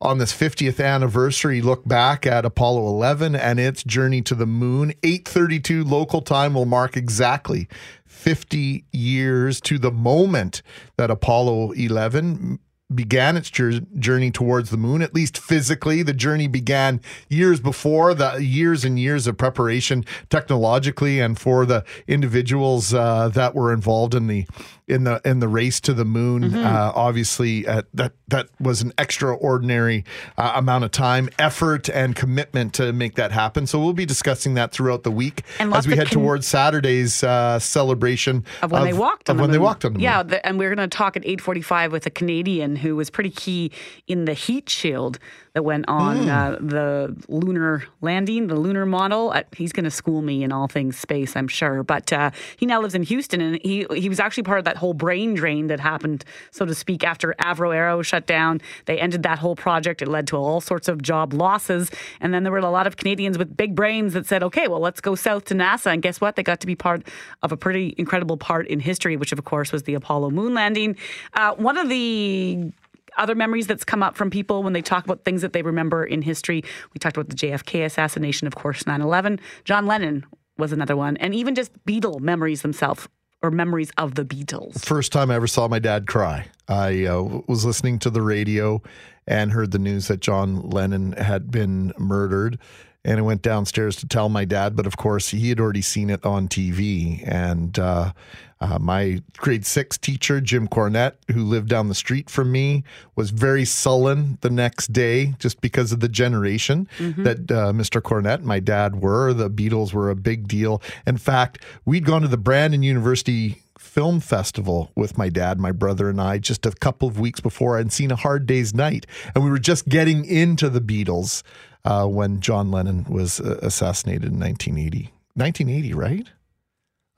on 0.00 0.18
this 0.18 0.32
50th 0.32 0.78
anniversary, 0.84 1.60
look 1.60 1.84
back 1.84 2.24
at 2.24 2.44
Apollo 2.44 2.86
11 2.86 3.34
and 3.34 3.58
its 3.58 3.82
journey 3.82 4.22
to 4.22 4.36
the 4.36 4.46
moon. 4.46 4.92
8:32 5.02 5.84
local 5.84 6.20
time 6.20 6.54
will 6.54 6.66
mark 6.66 6.96
exactly 6.96 7.68
50 8.06 8.84
years 8.92 9.60
to 9.62 9.76
the 9.76 9.90
moment 9.90 10.62
that 10.98 11.10
Apollo 11.10 11.72
11 11.72 12.60
began 12.94 13.36
its 13.36 13.50
journey 13.50 14.30
towards 14.30 14.70
the 14.70 14.76
moon, 14.76 15.02
at 15.02 15.14
least 15.14 15.36
physically. 15.36 16.02
The 16.02 16.14
journey 16.14 16.48
began 16.48 17.00
years 17.28 17.60
before, 17.60 18.14
the 18.14 18.36
years 18.42 18.84
and 18.84 18.98
years 18.98 19.26
of 19.26 19.36
preparation 19.36 20.04
technologically 20.30 21.20
and 21.20 21.38
for 21.38 21.66
the 21.66 21.84
individuals 22.06 22.94
uh, 22.94 23.28
that 23.30 23.54
were 23.54 23.72
involved 23.72 24.14
in 24.14 24.26
the 24.26 24.46
in 24.88 25.04
the 25.04 25.20
in 25.24 25.40
the 25.40 25.48
race 25.48 25.80
to 25.80 25.92
the 25.92 26.04
moon. 26.04 26.44
Mm-hmm. 26.44 26.64
Uh, 26.64 26.92
obviously, 26.94 27.66
uh, 27.66 27.82
that 27.94 28.12
that 28.28 28.48
was 28.58 28.80
an 28.80 28.92
extraordinary 28.98 30.04
uh, 30.36 30.52
amount 30.56 30.84
of 30.84 30.90
time, 30.90 31.28
effort, 31.38 31.88
and 31.90 32.16
commitment 32.16 32.72
to 32.74 32.92
make 32.92 33.14
that 33.16 33.30
happen. 33.30 33.66
So 33.66 33.78
we'll 33.78 33.92
be 33.92 34.06
discussing 34.06 34.54
that 34.54 34.72
throughout 34.72 35.02
the 35.02 35.10
week 35.10 35.42
And 35.58 35.74
as 35.74 35.86
we 35.86 35.94
head 35.94 36.08
con- 36.08 36.22
towards 36.22 36.46
Saturday's 36.46 37.22
uh, 37.22 37.58
celebration 37.58 38.44
Of 38.62 38.72
when 38.72 38.84
they 38.84 38.92
walked 38.94 39.28
on 39.28 39.34
of 39.34 39.36
the 39.36 39.42
when 39.42 39.50
they 39.50 39.58
walked 39.58 39.84
on 39.84 39.92
the 39.92 39.98
moon. 39.98 40.04
Yeah, 40.04 40.22
the, 40.22 40.44
and 40.46 40.58
we're 40.58 40.74
going 40.74 40.88
to 40.88 40.96
talk 40.96 41.16
at 41.16 41.22
8:45 41.22 41.90
with 41.90 42.06
a 42.06 42.10
Canadian 42.10 42.76
who 42.78 42.96
was 42.96 43.10
pretty 43.10 43.30
key 43.30 43.70
in 44.06 44.24
the 44.24 44.34
heat 44.34 44.68
shield 44.68 45.18
that 45.58 45.64
went 45.64 45.86
on 45.88 46.18
Hmm. 46.18 46.28
uh, 46.28 46.50
the 46.60 47.16
lunar 47.28 47.82
landing, 48.00 48.46
the 48.46 48.54
lunar 48.54 48.86
module. 48.86 49.34
Uh, 49.34 49.42
he's 49.56 49.72
going 49.72 49.82
to 49.82 49.90
school 49.90 50.22
me 50.22 50.44
in 50.44 50.52
all 50.52 50.68
things 50.68 50.96
space, 50.96 51.34
I'm 51.34 51.48
sure. 51.48 51.82
But 51.82 52.12
uh, 52.12 52.30
he 52.56 52.64
now 52.64 52.80
lives 52.80 52.94
in 52.94 53.02
Houston, 53.02 53.40
and 53.40 53.58
he 53.64 53.84
he 53.92 54.08
was 54.08 54.20
actually 54.20 54.44
part 54.44 54.60
of 54.60 54.64
that 54.66 54.76
whole 54.76 54.94
brain 54.94 55.34
drain 55.34 55.66
that 55.66 55.80
happened, 55.80 56.24
so 56.52 56.64
to 56.64 56.76
speak, 56.76 57.02
after 57.02 57.34
Avro 57.40 57.74
Arrow 57.74 58.02
shut 58.02 58.24
down. 58.24 58.60
They 58.84 59.00
ended 59.00 59.24
that 59.24 59.40
whole 59.40 59.56
project. 59.56 60.00
It 60.00 60.06
led 60.06 60.28
to 60.28 60.36
all 60.36 60.60
sorts 60.60 60.86
of 60.86 61.02
job 61.02 61.32
losses, 61.32 61.90
and 62.20 62.32
then 62.32 62.44
there 62.44 62.52
were 62.52 62.58
a 62.58 62.70
lot 62.70 62.86
of 62.86 62.96
Canadians 62.96 63.36
with 63.36 63.56
big 63.56 63.74
brains 63.74 64.12
that 64.12 64.26
said, 64.26 64.44
"Okay, 64.44 64.68
well, 64.68 64.78
let's 64.80 65.00
go 65.00 65.16
south 65.16 65.46
to 65.46 65.54
NASA." 65.54 65.92
And 65.92 66.02
guess 66.02 66.20
what? 66.20 66.36
They 66.36 66.44
got 66.44 66.60
to 66.60 66.68
be 66.68 66.76
part 66.76 67.02
of 67.42 67.50
a 67.50 67.56
pretty 67.56 67.96
incredible 67.98 68.36
part 68.36 68.68
in 68.68 68.78
history, 68.78 69.16
which 69.16 69.32
of 69.32 69.44
course 69.44 69.72
was 69.72 69.82
the 69.82 69.94
Apollo 69.94 70.30
moon 70.30 70.54
landing. 70.54 70.94
Uh, 71.34 71.54
one 71.56 71.76
of 71.76 71.88
the 71.88 72.70
other 73.18 73.34
memories 73.34 73.66
that's 73.66 73.84
come 73.84 74.02
up 74.02 74.16
from 74.16 74.30
people 74.30 74.62
when 74.62 74.72
they 74.72 74.82
talk 74.82 75.04
about 75.04 75.24
things 75.24 75.42
that 75.42 75.52
they 75.52 75.62
remember 75.62 76.04
in 76.04 76.22
history. 76.22 76.62
We 76.94 76.98
talked 76.98 77.16
about 77.16 77.28
the 77.28 77.36
JFK 77.36 77.84
assassination, 77.84 78.46
of 78.46 78.54
course, 78.54 78.86
9 78.86 79.00
11. 79.00 79.40
John 79.64 79.86
Lennon 79.86 80.24
was 80.56 80.72
another 80.72 80.96
one. 80.96 81.16
And 81.18 81.34
even 81.34 81.54
just 81.54 81.72
Beatle 81.86 82.20
memories 82.20 82.62
themselves 82.62 83.08
or 83.42 83.50
memories 83.50 83.90
of 83.96 84.16
the 84.16 84.24
Beatles. 84.24 84.84
First 84.84 85.12
time 85.12 85.30
I 85.30 85.36
ever 85.36 85.46
saw 85.46 85.68
my 85.68 85.78
dad 85.78 86.06
cry. 86.06 86.48
I 86.68 87.04
uh, 87.04 87.42
was 87.46 87.64
listening 87.64 87.98
to 88.00 88.10
the 88.10 88.22
radio 88.22 88.82
and 89.26 89.52
heard 89.52 89.70
the 89.70 89.78
news 89.78 90.08
that 90.08 90.20
John 90.20 90.68
Lennon 90.68 91.12
had 91.12 91.50
been 91.50 91.92
murdered. 91.98 92.58
And 93.04 93.18
I 93.18 93.22
went 93.22 93.42
downstairs 93.42 93.96
to 93.96 94.08
tell 94.08 94.28
my 94.28 94.44
dad, 94.44 94.74
but 94.74 94.86
of 94.86 94.96
course 94.96 95.28
he 95.28 95.48
had 95.50 95.60
already 95.60 95.82
seen 95.82 96.10
it 96.10 96.24
on 96.26 96.48
TV. 96.48 97.22
And 97.26 97.78
uh, 97.78 98.12
uh, 98.60 98.78
my 98.80 99.22
grade 99.36 99.64
six 99.64 99.96
teacher, 99.96 100.40
Jim 100.40 100.66
Cornett, 100.66 101.14
who 101.32 101.44
lived 101.44 101.68
down 101.68 101.88
the 101.88 101.94
street 101.94 102.28
from 102.28 102.50
me, 102.50 102.82
was 103.14 103.30
very 103.30 103.64
sullen 103.64 104.38
the 104.40 104.50
next 104.50 104.92
day 104.92 105.34
just 105.38 105.60
because 105.60 105.92
of 105.92 106.00
the 106.00 106.08
generation 106.08 106.88
that 107.24 107.50
uh, 107.50 107.72
Mr. 107.72 108.00
Cornett 108.00 108.36
and 108.36 108.44
my 108.44 108.60
dad 108.60 109.00
were. 109.00 109.32
The 109.32 109.48
Beatles 109.48 109.92
were 109.92 110.10
a 110.10 110.16
big 110.16 110.48
deal. 110.48 110.82
In 111.06 111.18
fact, 111.18 111.62
we'd 111.84 112.04
gone 112.04 112.22
to 112.22 112.28
the 112.28 112.36
Brandon 112.36 112.82
University 112.82 113.62
film 113.78 114.20
festival 114.20 114.90
with 114.96 115.16
my 115.16 115.28
dad, 115.28 115.58
my 115.58 115.72
brother, 115.72 116.08
and 116.08 116.20
I 116.20 116.38
just 116.38 116.66
a 116.66 116.72
couple 116.72 117.08
of 117.08 117.18
weeks 117.18 117.40
before 117.40 117.78
and 117.78 117.92
seen 117.92 118.10
A 118.10 118.16
Hard 118.16 118.46
Day's 118.46 118.74
Night. 118.74 119.06
And 119.34 119.44
we 119.44 119.50
were 119.50 119.58
just 119.58 119.88
getting 119.88 120.24
into 120.24 120.68
the 120.68 120.80
Beatles 120.80 121.42
uh, 121.84 122.06
when 122.06 122.40
John 122.40 122.70
Lennon 122.70 123.04
was 123.08 123.40
uh, 123.40 123.58
assassinated 123.62 124.32
in 124.32 124.40
1980. 124.40 125.12
1980, 125.34 125.94
right? 125.94 126.28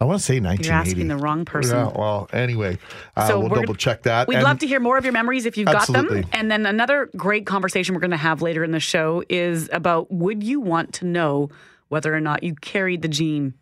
I 0.01 0.07
want 0.07 0.19
to 0.21 0.25
say 0.25 0.41
1980. 0.41 0.67
You're 0.67 0.75
asking 0.75 1.09
the 1.09 1.17
wrong 1.17 1.45
person. 1.45 1.77
Yeah, 1.77 1.93
well, 1.95 2.29
anyway, 2.33 2.79
uh, 3.17 3.29
So 3.29 3.39
we'll 3.39 3.51
double 3.51 3.75
check 3.75 4.03
that. 4.05 4.29
We'd 4.29 4.37
And 4.37 4.45
love 4.45 4.59
to 4.61 4.67
hear 4.67 4.81
more 4.81 4.97
of 4.97 5.05
your 5.05 5.13
memories 5.13 5.45
if 5.45 5.59
you've 5.59 5.67
got 5.67 5.87
them. 5.89 6.25
And 6.33 6.51
then 6.51 6.65
another 6.65 7.11
great 7.17 7.45
conversation 7.45 7.95
we're 7.95 8.01
going 8.01 8.11
to 8.13 8.17
have 8.17 8.41
later 8.41 8.65
in 8.65 8.71
the 8.71 8.81
show 8.81 9.23
is 9.29 9.69
about 9.73 10.11
would 10.11 10.43
you 10.43 10.59
want 10.59 10.95
to 10.95 11.05
know 11.05 11.51
whether 11.89 12.15
or 12.15 12.21
not 12.21 12.43
you 12.43 12.55
carried 12.55 13.03
the 13.03 13.09
gene 13.09 13.53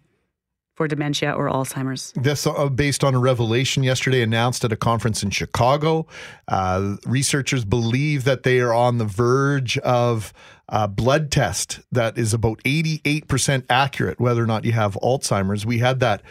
for 0.78 0.86
dementia 0.86 1.32
or 1.32 1.50
Alzheimer's? 1.50 2.12
This 2.14 2.46
uh, 2.46 2.68
based 2.68 3.02
on 3.02 3.12
a 3.12 3.18
revelation 3.18 3.82
yesterday 3.82 4.22
announced 4.22 4.64
at 4.64 4.70
a 4.70 4.76
conference 4.76 5.24
in 5.24 5.30
Chicago. 5.30 6.06
Uh, 6.46 6.96
researchers 7.04 7.64
believe 7.64 8.22
that 8.22 8.44
they 8.44 8.60
are 8.60 8.72
on 8.72 8.98
the 8.98 9.04
verge 9.04 9.76
of 9.78 10.32
a 10.68 10.86
blood 10.86 11.32
test 11.32 11.80
that 11.90 12.16
is 12.16 12.32
about 12.32 12.62
88% 12.62 13.64
accurate 13.68 14.20
whether 14.20 14.40
or 14.40 14.46
not 14.46 14.64
you 14.64 14.70
have 14.70 14.94
Alzheimer's. 15.02 15.66
We 15.66 15.78
had 15.78 15.98
that 15.98 16.22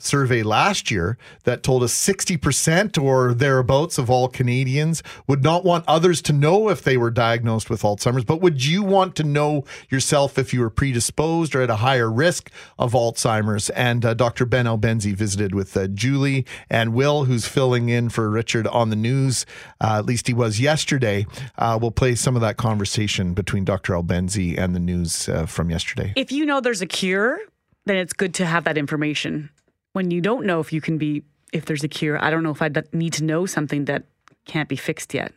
survey 0.00 0.44
last 0.44 0.90
year 0.90 1.18
that 1.42 1.62
told 1.62 1.82
us 1.82 1.92
60% 1.92 3.02
or 3.02 3.34
thereabouts 3.34 3.98
of 3.98 4.08
all 4.08 4.28
Canadians 4.28 5.02
would 5.26 5.42
not 5.42 5.64
want 5.64 5.84
others 5.88 6.22
to 6.22 6.32
know 6.32 6.68
if 6.68 6.82
they 6.82 6.96
were 6.96 7.10
diagnosed 7.10 7.68
with 7.68 7.82
Alzheimer's. 7.82 8.24
But 8.24 8.40
would 8.40 8.64
you 8.64 8.84
want 8.84 9.16
to 9.16 9.24
know 9.24 9.64
yourself 9.90 10.38
if 10.38 10.54
you 10.54 10.60
were 10.60 10.70
predisposed 10.70 11.54
or 11.54 11.62
at 11.62 11.70
a 11.70 11.76
higher 11.76 12.10
risk 12.10 12.50
of 12.78 12.92
Alzheimer's? 12.92 13.70
And 13.70 14.04
uh, 14.04 14.14
Dr. 14.14 14.46
Ben 14.46 14.66
Albensi 14.66 15.14
visited 15.14 15.54
with 15.54 15.76
uh, 15.76 15.88
Julie 15.88 16.46
and 16.70 16.94
Will, 16.94 17.24
who's 17.24 17.46
filling 17.46 17.88
in 17.88 18.08
for 18.08 18.30
Richard 18.30 18.68
on 18.68 18.90
the 18.90 18.96
news. 18.96 19.46
Uh, 19.80 19.98
at 19.98 20.06
least 20.06 20.28
he 20.28 20.34
was 20.34 20.60
yesterday. 20.60 21.26
Uh, 21.56 21.76
we'll 21.80 21.90
play 21.90 22.14
some 22.14 22.36
of 22.36 22.40
that 22.42 22.56
conversation 22.56 23.34
between 23.34 23.64
Dr. 23.64 23.94
Albensi 23.94 24.56
and 24.56 24.76
the 24.76 24.80
news 24.80 25.28
uh, 25.28 25.46
from 25.46 25.70
yesterday. 25.70 26.12
If 26.14 26.30
you 26.30 26.46
know 26.46 26.60
there's 26.60 26.82
a 26.82 26.86
cure, 26.86 27.40
then 27.86 27.96
it's 27.96 28.12
good 28.12 28.34
to 28.34 28.46
have 28.46 28.62
that 28.64 28.78
information. 28.78 29.50
When 29.92 30.10
you 30.10 30.20
don't 30.20 30.46
know 30.46 30.60
if 30.60 30.72
you 30.72 30.80
can 30.80 30.98
be, 30.98 31.24
if 31.52 31.64
there's 31.64 31.84
a 31.84 31.88
cure, 31.88 32.22
I 32.22 32.30
don't 32.30 32.42
know 32.42 32.50
if 32.50 32.62
I 32.62 32.70
need 32.92 33.14
to 33.14 33.24
know 33.24 33.46
something 33.46 33.86
that 33.86 34.04
can't 34.46 34.68
be 34.68 34.76
fixed 34.76 35.14
yet. 35.14 35.32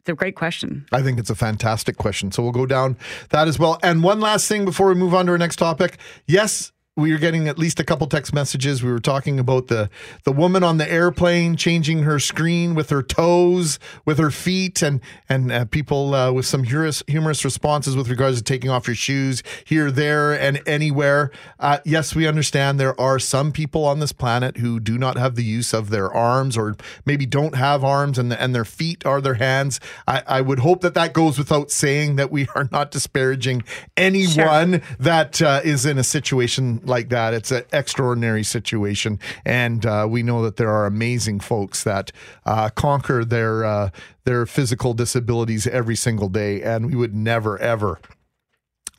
It's 0.00 0.08
a 0.08 0.14
great 0.14 0.34
question. 0.34 0.86
I 0.92 1.02
think 1.02 1.18
it's 1.18 1.30
a 1.30 1.34
fantastic 1.34 1.98
question. 1.98 2.32
So 2.32 2.42
we'll 2.42 2.52
go 2.52 2.66
down 2.66 2.96
that 3.30 3.48
as 3.48 3.58
well. 3.58 3.78
And 3.82 4.02
one 4.02 4.20
last 4.20 4.48
thing 4.48 4.64
before 4.64 4.88
we 4.88 4.94
move 4.94 5.14
on 5.14 5.26
to 5.26 5.32
our 5.32 5.38
next 5.38 5.56
topic. 5.56 5.98
Yes, 6.26 6.72
we 7.00 7.12
were 7.12 7.18
getting 7.18 7.48
at 7.48 7.58
least 7.58 7.80
a 7.80 7.84
couple 7.84 8.06
text 8.06 8.32
messages. 8.32 8.82
We 8.82 8.92
were 8.92 9.00
talking 9.00 9.40
about 9.40 9.68
the 9.68 9.88
the 10.24 10.32
woman 10.32 10.62
on 10.62 10.76
the 10.76 10.90
airplane 10.90 11.56
changing 11.56 12.02
her 12.02 12.18
screen 12.18 12.74
with 12.74 12.90
her 12.90 13.02
toes, 13.02 13.78
with 14.04 14.18
her 14.18 14.30
feet, 14.30 14.82
and 14.82 15.00
and 15.28 15.50
uh, 15.50 15.64
people 15.64 16.14
uh, 16.14 16.30
with 16.30 16.46
some 16.46 16.64
humorous, 16.64 17.02
humorous 17.06 17.44
responses 17.44 17.96
with 17.96 18.08
regards 18.08 18.38
to 18.38 18.44
taking 18.44 18.70
off 18.70 18.86
your 18.86 18.94
shoes 18.94 19.42
here, 19.64 19.90
there, 19.90 20.32
and 20.32 20.60
anywhere. 20.66 21.30
Uh, 21.58 21.78
yes, 21.84 22.14
we 22.14 22.26
understand 22.26 22.78
there 22.78 23.00
are 23.00 23.18
some 23.18 23.52
people 23.52 23.84
on 23.84 24.00
this 24.00 24.12
planet 24.12 24.58
who 24.58 24.78
do 24.78 24.98
not 24.98 25.16
have 25.16 25.34
the 25.34 25.44
use 25.44 25.72
of 25.72 25.90
their 25.90 26.12
arms, 26.12 26.56
or 26.56 26.76
maybe 27.06 27.26
don't 27.26 27.54
have 27.54 27.82
arms, 27.82 28.18
and 28.18 28.32
and 28.32 28.54
their 28.54 28.64
feet 28.64 29.06
are 29.06 29.20
their 29.20 29.34
hands. 29.34 29.80
I, 30.06 30.22
I 30.26 30.40
would 30.42 30.60
hope 30.60 30.82
that 30.82 30.94
that 30.94 31.14
goes 31.14 31.38
without 31.38 31.70
saying 31.70 32.16
that 32.16 32.30
we 32.30 32.46
are 32.54 32.68
not 32.70 32.90
disparaging 32.90 33.62
anyone 33.96 34.82
that 34.98 35.40
uh, 35.40 35.60
is 35.64 35.86
in 35.86 35.96
a 35.96 36.04
situation 36.04 36.80
like 36.90 37.08
that. 37.08 37.32
It's 37.32 37.50
an 37.50 37.64
extraordinary 37.72 38.42
situation, 38.42 39.18
and 39.46 39.86
uh, 39.86 40.06
we 40.08 40.22
know 40.22 40.42
that 40.42 40.56
there 40.56 40.70
are 40.70 40.84
amazing 40.84 41.40
folks 41.40 41.84
that 41.84 42.12
uh, 42.44 42.68
conquer 42.68 43.24
their 43.24 43.64
uh, 43.64 43.90
their 44.24 44.44
physical 44.44 44.92
disabilities 44.92 45.66
every 45.66 45.96
single 45.96 46.28
day, 46.28 46.60
and 46.62 46.86
we 46.86 46.94
would 46.94 47.14
never 47.14 47.58
ever 47.58 47.98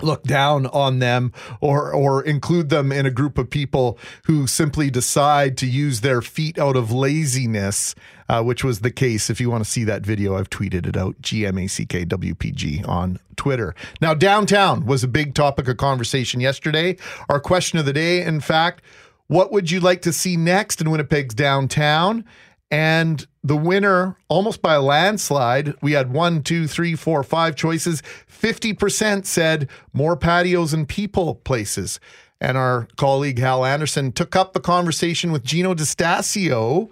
look 0.04 0.24
down 0.24 0.66
on 0.68 1.00
them 1.00 1.32
or 1.60 1.94
or 1.94 2.24
include 2.24 2.70
them 2.70 2.92
in 2.92 3.06
a 3.06 3.12
group 3.12 3.38
of 3.38 3.50
people 3.50 3.98
who 4.26 4.48
simply 4.48 4.90
decide 4.90 5.58
to 5.58 5.68
use 5.68 6.02
their 6.02 6.22
feet 6.22 6.58
out 6.58 6.76
of 6.76 6.92
laziness 6.92 7.96
uh, 8.32 8.42
which 8.42 8.64
was 8.64 8.80
the 8.80 8.92
case. 8.92 9.30
If 9.30 9.42
you 9.42 9.50
want 9.50 9.64
to 9.66 9.70
see 9.70 9.84
that 9.84 10.06
video 10.06 10.36
i've 10.36 10.50
tweeted 10.50 10.88
it 10.88 10.96
out 10.96 11.22
gmackwpg 11.22 12.88
on 12.88 13.20
twitter. 13.36 13.76
Now 14.00 14.14
downtown 14.14 14.86
was 14.86 15.04
a 15.04 15.08
big 15.08 15.34
topic 15.34 15.68
of 15.68 15.78
conversation 15.78 16.40
yesterday. 16.40 16.98
Our 17.30 17.40
question 17.40 17.78
of 17.80 17.86
the 17.86 17.94
day 17.94 18.24
in 18.24 18.40
fact 18.40 18.82
what 19.28 19.52
would 19.52 19.72
you 19.72 19.80
like 19.80 20.02
to 20.02 20.14
see 20.14 20.38
next 20.38 20.82
in 20.82 20.90
winnipeg's 20.90 21.34
downtown 21.34 22.26
and 22.72 23.28
the 23.44 23.58
winner, 23.58 24.16
almost 24.30 24.62
by 24.62 24.76
a 24.76 24.82
landslide, 24.82 25.76
we 25.82 25.92
had 25.92 26.14
one, 26.14 26.42
two, 26.42 26.68
three, 26.68 26.96
four, 26.96 27.22
five 27.22 27.56
choices. 27.58 28.02
50% 28.32 29.26
said 29.26 29.70
more 29.94 30.16
patios 30.16 30.74
and 30.74 30.88
people 30.88 31.36
places. 31.36 32.00
And 32.40 32.58
our 32.58 32.88
colleague 32.96 33.40
Hal 33.40 33.66
Anderson 33.66 34.14
took 34.14 34.36
up 34.36 34.54
the 34.54 34.62
conversation 34.62 35.32
with 35.32 35.44
Jino 35.44 35.76
Distasio, 35.76 36.90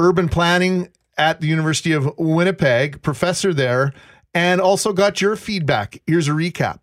urban 0.00 0.28
planning 0.28 0.88
at 1.16 1.40
the 1.40 1.46
University 1.46 1.92
of 1.92 2.12
Winnipeg, 2.18 3.00
professor 3.00 3.54
there, 3.54 3.92
and 4.34 4.60
also 4.60 4.92
got 4.92 5.20
your 5.20 5.36
feedback. 5.36 6.02
Here's 6.08 6.26
a 6.26 6.32
recap. 6.32 6.80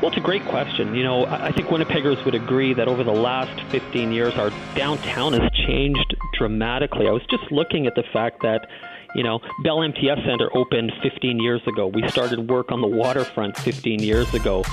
Well, 0.00 0.08
it's 0.08 0.18
a 0.18 0.20
great 0.20 0.44
question. 0.44 0.94
You 0.94 1.04
know, 1.04 1.24
I 1.24 1.52
think 1.52 1.68
Winnipeggers 1.68 2.22
would 2.26 2.34
agree 2.34 2.74
that 2.74 2.86
over 2.86 3.02
the 3.02 3.12
last 3.12 3.58
15 3.70 4.12
years, 4.12 4.34
our 4.34 4.50
downtown 4.74 5.32
has 5.32 5.50
changed 5.66 6.14
dramatically. 6.34 7.08
I 7.08 7.12
was 7.12 7.24
just 7.30 7.50
looking 7.50 7.86
at 7.86 7.94
the 7.94 8.02
fact 8.12 8.42
that, 8.42 8.68
you 9.14 9.22
know, 9.22 9.40
Bell 9.64 9.82
MTS 9.82 10.18
Center 10.26 10.54
opened 10.54 10.92
15 11.02 11.40
years 11.40 11.62
ago. 11.66 11.86
We 11.86 12.06
started 12.08 12.50
work 12.50 12.72
on 12.72 12.82
the 12.82 12.86
waterfront 12.86 13.56
15 13.56 14.00
years 14.00 14.32
ago. 14.34 14.64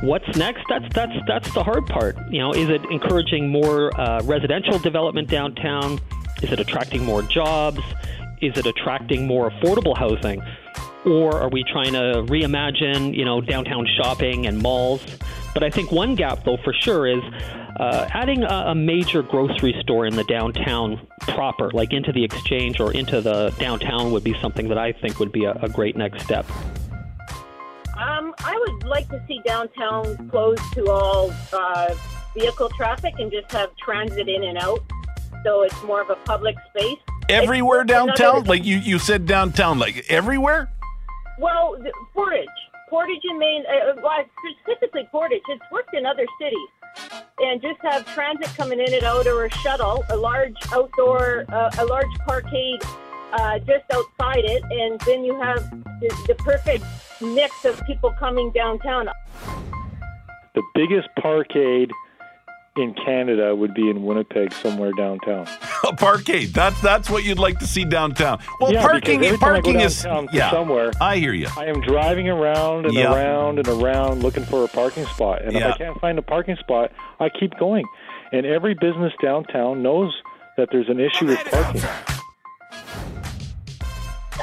What's 0.00 0.36
next? 0.36 0.64
That's 0.68 0.84
that's 0.94 1.12
that's 1.26 1.54
the 1.54 1.62
hard 1.62 1.86
part. 1.86 2.16
You 2.30 2.38
know, 2.38 2.52
is 2.52 2.68
it 2.68 2.82
encouraging 2.90 3.48
more 3.48 3.98
uh, 3.98 4.22
residential 4.24 4.78
development 4.78 5.28
downtown? 5.28 6.00
Is 6.42 6.50
it 6.52 6.60
attracting 6.60 7.04
more 7.04 7.22
jobs? 7.22 7.80
Is 8.40 8.56
it 8.58 8.66
attracting 8.66 9.26
more 9.26 9.50
affordable 9.50 9.96
housing? 9.96 10.42
Or 11.06 11.40
are 11.40 11.48
we 11.48 11.64
trying 11.64 11.92
to 11.92 12.24
reimagine, 12.26 13.16
you 13.16 13.24
know, 13.24 13.40
downtown 13.40 13.86
shopping 13.96 14.46
and 14.46 14.58
malls? 14.58 15.04
But 15.54 15.62
I 15.62 15.70
think 15.70 15.92
one 15.92 16.16
gap, 16.16 16.44
though, 16.44 16.58
for 16.62 16.72
sure, 16.72 17.06
is 17.06 17.22
uh, 17.80 18.08
adding 18.12 18.42
a, 18.42 18.66
a, 18.68 18.74
major 18.74 19.22
grocery 19.22 19.74
store 19.80 20.04
in 20.04 20.16
the 20.16 20.24
downtown 20.24 21.06
proper, 21.20 21.70
like 21.70 21.92
into 21.92 22.12
the 22.12 22.24
exchange 22.24 22.80
or 22.80 22.92
into 22.92 23.20
the 23.20 23.50
downtown, 23.58 24.10
would 24.12 24.24
be 24.24 24.34
something 24.40 24.68
that 24.68 24.78
I 24.78 24.92
think 24.92 25.18
would 25.18 25.32
be 25.32 25.44
a, 25.44 25.52
a 25.52 25.68
great 25.68 25.96
next 25.96 26.24
step. 26.24 26.44
Um, 27.96 28.34
I 28.38 28.64
would 28.66 28.84
like 28.84 29.08
to 29.08 29.22
see 29.26 29.40
downtown 29.46 30.28
closed 30.28 30.62
to 30.74 30.90
all 30.90 31.32
uh, 31.52 31.94
vehicle 32.34 32.68
traffic 32.70 33.14
and 33.18 33.30
just 33.30 33.50
have 33.52 33.74
transit 33.76 34.28
in 34.28 34.44
and 34.44 34.58
out, 34.58 34.80
so 35.44 35.62
it's 35.62 35.82
more 35.84 36.02
of 36.02 36.10
a 36.10 36.16
public 36.16 36.56
space. 36.68 36.98
Everywhere 37.28 37.84
downtown, 37.84 38.44
like 38.44 38.64
you, 38.64 38.76
you 38.76 38.98
said 38.98 39.26
downtown, 39.26 39.78
like 39.78 40.04
everywhere. 40.10 40.70
Well, 41.38 41.76
the, 41.78 41.92
Portage, 42.14 42.46
Portage 42.88 43.22
in 43.28 43.38
Main, 43.38 43.64
uh, 43.66 43.94
well, 44.02 44.24
specifically 44.64 45.06
Portage. 45.10 45.42
It's 45.48 45.62
worked 45.70 45.94
in 45.94 46.06
other 46.06 46.26
cities, 46.40 46.68
and 47.38 47.60
just 47.60 47.80
have 47.82 48.06
transit 48.14 48.48
coming 48.56 48.80
in 48.80 48.94
and 48.94 49.04
out, 49.04 49.26
or 49.26 49.44
a 49.44 49.50
shuttle, 49.50 50.04
a 50.08 50.16
large 50.16 50.56
outdoor, 50.72 51.44
uh, 51.48 51.70
a 51.78 51.84
large 51.84 52.12
parkade 52.26 52.82
uh, 53.32 53.58
just 53.60 53.84
outside 53.92 54.44
it, 54.44 54.62
and 54.70 55.00
then 55.00 55.24
you 55.24 55.38
have 55.40 55.70
the, 56.00 56.24
the 56.28 56.34
perfect 56.36 56.84
mix 57.20 57.64
of 57.64 57.82
people 57.86 58.12
coming 58.18 58.50
downtown. 58.52 59.08
The 60.54 60.62
biggest 60.74 61.08
parkade 61.18 61.90
in 62.76 62.94
Canada 62.94 63.54
would 63.54 63.74
be 63.74 63.88
in 63.88 64.04
Winnipeg, 64.04 64.52
somewhere 64.52 64.92
downtown. 64.92 65.46
a 65.84 65.92
parkade. 65.96 66.48
That's 66.48 66.80
that's 66.80 67.10
what 67.10 67.24
you'd 67.24 67.38
like 67.38 67.58
to 67.60 67.66
see 67.66 67.84
downtown. 67.84 68.40
Well, 68.60 68.72
yeah, 68.72 68.82
parking 68.82 69.38
parking 69.38 69.80
is 69.80 70.04
yeah. 70.32 70.50
somewhere. 70.50 70.92
I 71.00 71.16
hear 71.16 71.32
you. 71.32 71.48
I 71.56 71.66
am 71.66 71.80
driving 71.80 72.28
around 72.28 72.86
and 72.86 72.94
Yep. 72.94 73.12
around 73.12 73.58
and 73.58 73.68
around 73.68 74.22
looking 74.22 74.44
for 74.44 74.64
a 74.64 74.68
parking 74.68 75.06
spot, 75.06 75.42
and 75.42 75.56
if 75.56 75.62
I 75.62 75.76
can't 75.76 76.00
find 76.00 76.18
a 76.18 76.22
parking 76.22 76.56
spot, 76.56 76.92
I 77.20 77.28
keep 77.28 77.58
going. 77.58 77.84
And 78.32 78.44
every 78.44 78.74
business 78.74 79.12
downtown 79.22 79.82
knows 79.82 80.12
that 80.56 80.68
there's 80.72 80.88
an 80.88 81.00
issue 81.00 81.26
with 81.26 81.44
parking. 81.44 81.82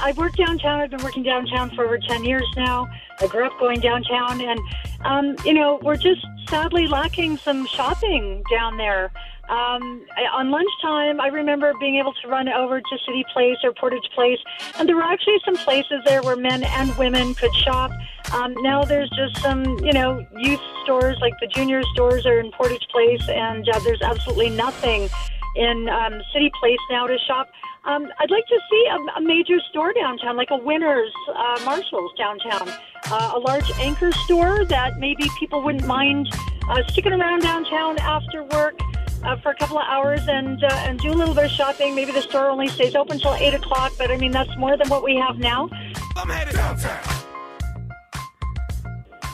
I've 0.02 0.18
worked 0.18 0.38
downtown. 0.38 0.82
I've 0.82 0.90
been 0.90 1.04
working 1.04 1.24
downtown 1.24 1.70
for 1.76 1.86
over 1.86 1.98
10 1.98 2.26
years 2.26 2.46
now. 2.58 2.88
I 3.22 3.28
grew 3.28 3.46
up 3.46 3.58
going 3.60 3.80
downtown, 3.80 4.42
and, 4.42 4.60
um, 5.06 5.36
you 5.46 5.54
know, 5.54 5.80
we're 5.82 5.98
just 5.98 6.26
sadly 6.48 6.88
lacking 6.88 7.38
some 7.38 7.66
shopping 7.68 8.44
down 8.50 8.78
there. 8.78 9.12
Um, 9.50 10.06
on 10.34 10.52
lunchtime, 10.52 11.20
I 11.20 11.28
remember 11.28 11.74
being 11.80 11.98
able 11.98 12.14
to 12.22 12.28
run 12.30 12.48
over 12.48 12.80
to 12.80 12.98
City 13.06 13.26
Place 13.34 13.58
or 13.64 13.74
Portage 13.74 14.10
Place, 14.16 14.40
and 14.80 14.88
there 14.88 14.96
were 14.96 15.04
actually 15.04 15.40
some 15.44 15.58
places 15.58 16.02
there 16.06 16.22
where 16.22 16.38
men 16.38 16.64
and 16.64 16.96
women 16.98 17.34
could 17.34 17.54
shop. 17.56 17.92
Um, 18.34 18.54
now 18.62 18.84
there's 18.84 19.10
just 19.10 19.42
some, 19.42 19.64
you 19.80 19.92
know, 19.92 20.26
youth 20.38 20.62
stores 20.84 21.18
like 21.20 21.34
the 21.42 21.48
junior 21.48 21.84
stores 21.94 22.26
are 22.26 22.40
in 22.40 22.52
Portage 22.52 22.88
Place, 22.90 23.28
and 23.28 23.68
uh, 23.68 23.80
there's 23.80 24.02
absolutely 24.02 24.50
nothing 24.50 25.10
in 25.56 25.90
um, 25.90 26.22
City 26.34 26.52
Place 26.60 26.80
now 26.90 27.08
to 27.08 27.18
shop. 27.28 27.50
Um, 27.86 28.08
I'd 28.20 28.32
like 28.32 28.46
to 28.48 28.60
see 28.72 28.88
a, 28.92 29.20
a 29.20 29.22
major 29.22 29.60
store 29.70 29.94
downtown, 29.94 30.38
like 30.38 30.50
a 30.52 30.58
Winners, 30.58 31.12
uh, 31.36 31.60
Marshalls 31.66 32.12
downtown, 32.18 32.70
uh, 33.12 33.34
a 33.36 33.40
large 33.40 33.70
anchor 33.80 34.12
store 34.12 34.66
that 34.66 35.00
maybe 35.00 35.26
people 35.38 35.62
wouldn't 35.62 35.86
mind 35.86 36.30
uh, 36.70 36.82
sticking 36.90 37.14
around 37.14 37.42
downtown 37.42 37.98
after 38.00 38.44
work. 38.44 38.80
Uh, 39.26 39.38
for 39.38 39.52
a 39.52 39.56
couple 39.56 39.78
of 39.78 39.86
hours 39.88 40.20
and 40.28 40.62
uh, 40.66 40.68
and 40.86 41.00
do 41.00 41.10
a 41.10 41.14
little 41.14 41.34
bit 41.34 41.46
of 41.46 41.52
shopping. 41.52 41.96
Maybe 41.96 42.12
the 42.12 42.22
store 42.22 42.50
only 42.50 42.68
stays 42.68 42.94
open 42.94 43.20
till 43.20 43.34
eight 43.36 43.54
o'clock, 43.54 43.94
but 43.98 44.12
I 44.12 44.18
mean 44.18 44.34
that's 44.34 44.54
more 44.58 44.76
than 44.76 44.90
what 44.90 45.02
we 45.02 45.16
have 45.16 45.38
now. 45.38 45.70
I'm 46.18 46.28
headed 46.28 46.56
downtown. 46.56 47.02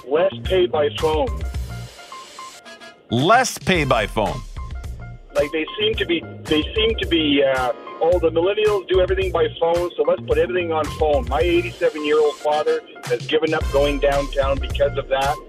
Less 0.07 0.33
pay 0.43 0.67
by 0.67 0.89
phone. 0.99 1.41
Less 3.09 3.57
pay 3.57 3.83
by 3.83 4.05
phone. 4.05 4.39
Like 5.39 5.53
they 5.53 5.65
seem 5.79 5.95
to 5.95 6.05
be, 6.05 6.21
they 6.43 6.61
seem 6.75 6.95
to 6.95 7.07
be. 7.07 7.41
Uh, 7.41 7.71
oh, 8.01 8.19
the 8.19 8.29
millennials 8.29 8.85
do 8.89 8.99
everything 8.99 9.31
by 9.31 9.47
phone, 9.57 9.89
so 9.95 10.03
let's 10.03 10.21
put 10.23 10.37
everything 10.37 10.73
on 10.73 10.83
phone. 10.99 11.29
My 11.29 11.41
87-year-old 11.41 12.35
father 12.35 12.81
has 13.05 13.25
given 13.25 13.53
up 13.53 13.63
going 13.71 13.99
downtown 13.99 14.57
because 14.59 14.97
of 14.97 15.07
that. 15.07 15.48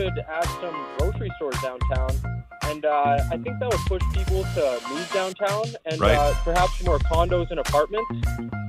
We 0.00 0.10
could 0.10 0.18
add 0.28 0.44
some 0.60 0.86
grocery 0.98 1.30
stores 1.36 1.56
downtown, 1.62 2.10
and 2.64 2.84
uh, 2.84 3.18
I 3.30 3.36
think 3.36 3.58
that 3.58 3.68
would 3.68 3.86
push 3.86 4.02
people 4.14 4.44
to 4.54 4.80
move 4.88 5.10
downtown 5.12 5.64
and 5.84 6.00
Right. 6.00 6.16
uh, 6.16 6.34
perhaps 6.42 6.82
more 6.84 6.98
condos 7.00 7.50
and 7.50 7.58
apartments. 7.60 8.10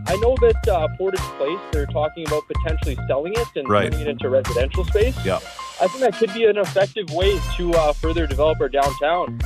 I 0.07 0.15
know 0.17 0.35
that 0.41 0.67
uh, 0.67 0.87
Portage 0.97 1.21
Place, 1.37 1.59
they're 1.71 1.85
talking 1.85 2.27
about 2.27 2.43
potentially 2.47 2.97
selling 3.07 3.33
it 3.33 3.47
and 3.55 3.69
Right. 3.69 3.91
turning 3.91 4.07
it 4.07 4.09
into 4.09 4.29
residential 4.29 4.83
space. 4.85 5.15
Yeah. 5.23 5.39
I 5.79 5.87
think 5.87 5.99
that 6.01 6.15
could 6.15 6.33
be 6.33 6.45
an 6.45 6.57
effective 6.57 7.09
way 7.11 7.39
to 7.57 7.71
uh, 7.73 7.93
further 7.93 8.27
develop 8.27 8.59
our 8.59 8.69
downtown. 8.69 9.39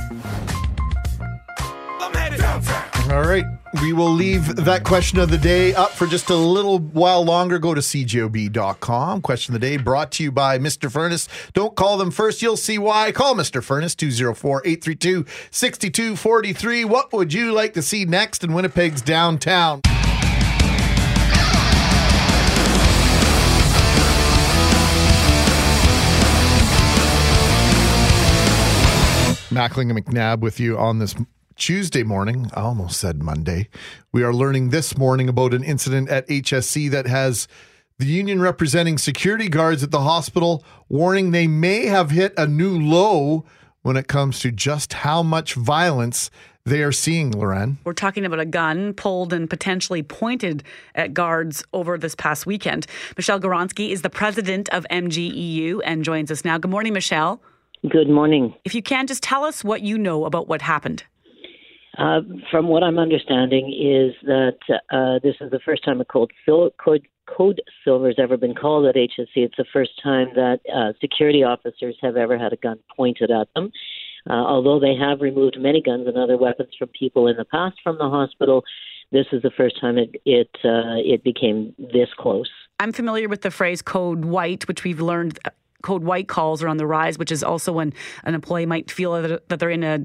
All 3.10 3.22
right. 3.22 3.44
We 3.82 3.92
will 3.92 4.10
leave 4.10 4.56
that 4.56 4.82
question 4.82 5.20
of 5.20 5.30
the 5.30 5.38
day 5.38 5.72
up 5.74 5.90
for 5.90 6.08
just 6.08 6.28
a 6.28 6.34
little 6.34 6.80
while 6.80 7.24
longer. 7.24 7.60
Go 7.60 7.72
to 7.72 7.80
cjob.com. 7.80 9.20
Question 9.22 9.54
of 9.54 9.60
the 9.60 9.66
day 9.66 9.76
brought 9.76 10.10
to 10.12 10.24
you 10.24 10.32
by 10.32 10.58
Mr. 10.58 10.90
Furnace. 10.90 11.28
Don't 11.52 11.76
call 11.76 11.98
them 11.98 12.10
first. 12.10 12.42
You'll 12.42 12.56
see 12.56 12.78
why. 12.78 13.12
Call 13.12 13.36
Mr. 13.36 13.62
Furnace 13.62 13.94
204 13.94 14.62
832 14.64 15.24
6243. 15.52 16.84
What 16.84 17.12
would 17.12 17.32
you 17.32 17.52
like 17.52 17.74
to 17.74 17.82
see 17.82 18.04
next 18.04 18.42
in 18.42 18.52
Winnipeg's 18.52 19.02
downtown? 19.02 19.82
Mackling 29.50 29.90
and 29.90 30.04
McNabb 30.04 30.40
with 30.40 30.58
you 30.58 30.76
on 30.76 30.98
this 30.98 31.14
Tuesday 31.56 32.02
morning. 32.02 32.50
I 32.54 32.60
almost 32.60 33.00
said 33.00 33.22
Monday. 33.22 33.68
We 34.12 34.22
are 34.22 34.32
learning 34.32 34.70
this 34.70 34.98
morning 34.98 35.28
about 35.28 35.54
an 35.54 35.64
incident 35.64 36.10
at 36.10 36.28
HSC 36.28 36.90
that 36.90 37.06
has 37.06 37.48
the 37.98 38.04
union 38.04 38.42
representing 38.42 38.98
security 38.98 39.48
guards 39.48 39.82
at 39.82 39.90
the 39.90 40.02
hospital 40.02 40.62
warning 40.90 41.30
they 41.30 41.46
may 41.46 41.86
have 41.86 42.10
hit 42.10 42.34
a 42.36 42.46
new 42.46 42.78
low 42.78 43.46
when 43.80 43.96
it 43.96 44.06
comes 44.06 44.38
to 44.40 44.52
just 44.52 44.92
how 44.92 45.22
much 45.22 45.54
violence 45.54 46.30
they 46.66 46.82
are 46.82 46.92
seeing, 46.92 47.30
Loren. 47.30 47.78
We're 47.84 47.94
talking 47.94 48.26
about 48.26 48.40
a 48.40 48.44
gun 48.44 48.92
pulled 48.92 49.32
and 49.32 49.48
potentially 49.48 50.02
pointed 50.02 50.62
at 50.94 51.14
guards 51.14 51.64
over 51.72 51.96
this 51.96 52.14
past 52.14 52.44
weekend. 52.44 52.86
Michelle 53.16 53.40
Gawronsky 53.40 53.90
is 53.90 54.02
the 54.02 54.10
president 54.10 54.68
of 54.70 54.84
MGEU 54.90 55.80
and 55.84 56.04
joins 56.04 56.30
us 56.30 56.44
now. 56.44 56.58
Good 56.58 56.70
morning, 56.70 56.92
Michelle. 56.92 57.40
Good 57.88 58.10
morning. 58.10 58.54
If 58.64 58.74
you 58.74 58.82
can, 58.82 59.06
just 59.06 59.22
tell 59.22 59.44
us 59.44 59.64
what 59.64 59.80
you 59.80 59.96
know 59.96 60.26
about 60.26 60.48
what 60.48 60.60
happened. 60.60 61.04
Uh, 61.98 62.20
from 62.50 62.68
what 62.68 62.82
I'm 62.82 62.98
understanding, 62.98 63.72
is 63.72 64.14
that 64.26 64.58
uh, 64.90 65.18
this 65.22 65.36
is 65.40 65.50
the 65.50 65.60
first 65.64 65.84
time 65.84 66.00
a 66.00 66.04
code, 66.04 66.32
code, 66.46 67.06
code 67.26 67.62
silver 67.84 68.08
has 68.08 68.16
ever 68.18 68.36
been 68.36 68.54
called 68.54 68.86
at 68.86 68.94
HSC. 68.96 69.28
It's 69.36 69.56
the 69.56 69.64
first 69.72 69.92
time 70.02 70.28
that 70.34 70.60
uh, 70.74 70.92
security 71.00 71.42
officers 71.42 71.96
have 72.02 72.16
ever 72.16 72.38
had 72.38 72.52
a 72.52 72.56
gun 72.56 72.78
pointed 72.94 73.30
at 73.30 73.48
them. 73.54 73.70
Uh, 74.28 74.32
although 74.32 74.80
they 74.80 74.94
have 74.94 75.20
removed 75.20 75.56
many 75.58 75.80
guns 75.80 76.06
and 76.06 76.18
other 76.18 76.36
weapons 76.36 76.70
from 76.78 76.88
people 76.88 77.28
in 77.28 77.36
the 77.36 77.44
past 77.44 77.76
from 77.82 77.96
the 77.96 78.08
hospital, 78.08 78.64
this 79.12 79.26
is 79.32 79.40
the 79.42 79.52
first 79.56 79.80
time 79.80 79.98
it 79.98 80.16
it 80.24 80.50
uh, 80.64 80.98
it 80.98 81.22
became 81.22 81.74
this 81.78 82.08
close. 82.18 82.50
I'm 82.80 82.92
familiar 82.92 83.28
with 83.28 83.42
the 83.42 83.52
phrase 83.52 83.82
"code 83.82 84.24
white," 84.24 84.66
which 84.68 84.84
we've 84.84 85.00
learned. 85.00 85.38
Uh, 85.44 85.50
code 85.82 86.02
white 86.02 86.26
calls 86.26 86.62
are 86.64 86.68
on 86.68 86.78
the 86.78 86.86
rise, 86.86 87.16
which 87.16 87.30
is 87.30 87.44
also 87.44 87.70
when 87.70 87.92
an 88.24 88.34
employee 88.34 88.66
might 88.66 88.90
feel 88.90 89.22
that 89.22 89.58
they're 89.60 89.70
in 89.70 89.84
a 89.84 90.00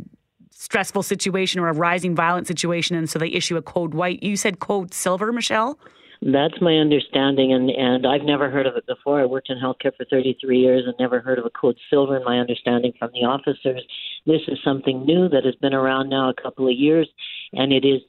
stressful 0.61 1.01
situation 1.01 1.59
or 1.59 1.67
a 1.69 1.73
rising 1.73 2.15
violent 2.15 2.45
situation, 2.45 2.95
and 2.95 3.09
so 3.09 3.17
they 3.17 3.29
issue 3.29 3.57
a 3.57 3.61
code 3.63 3.95
white. 3.95 4.21
You 4.21 4.37
said 4.37 4.59
code 4.59 4.93
silver, 4.93 5.31
Michelle. 5.31 5.79
That's 6.21 6.61
my 6.61 6.75
understanding, 6.75 7.51
and, 7.51 7.71
and 7.71 8.05
I've 8.05 8.21
never 8.21 8.51
heard 8.51 8.67
of 8.67 8.75
it 8.75 8.85
before. 8.85 9.19
I 9.19 9.25
worked 9.25 9.49
in 9.49 9.57
healthcare 9.57 9.95
for 9.97 10.05
33 10.07 10.59
years 10.59 10.83
and 10.85 10.93
never 10.99 11.19
heard 11.19 11.39
of 11.39 11.45
a 11.45 11.49
code 11.49 11.77
silver 11.89 12.15
in 12.15 12.23
my 12.23 12.37
understanding 12.37 12.93
from 12.99 13.09
the 13.13 13.21
officers. 13.21 13.83
This 14.27 14.41
is 14.47 14.59
something 14.63 15.03
new 15.03 15.29
that 15.29 15.45
has 15.45 15.55
been 15.55 15.73
around 15.73 16.09
now 16.09 16.29
a 16.29 16.39
couple 16.39 16.67
of 16.67 16.77
years, 16.77 17.09
and 17.53 17.73
it 17.73 17.83
is 17.83 18.01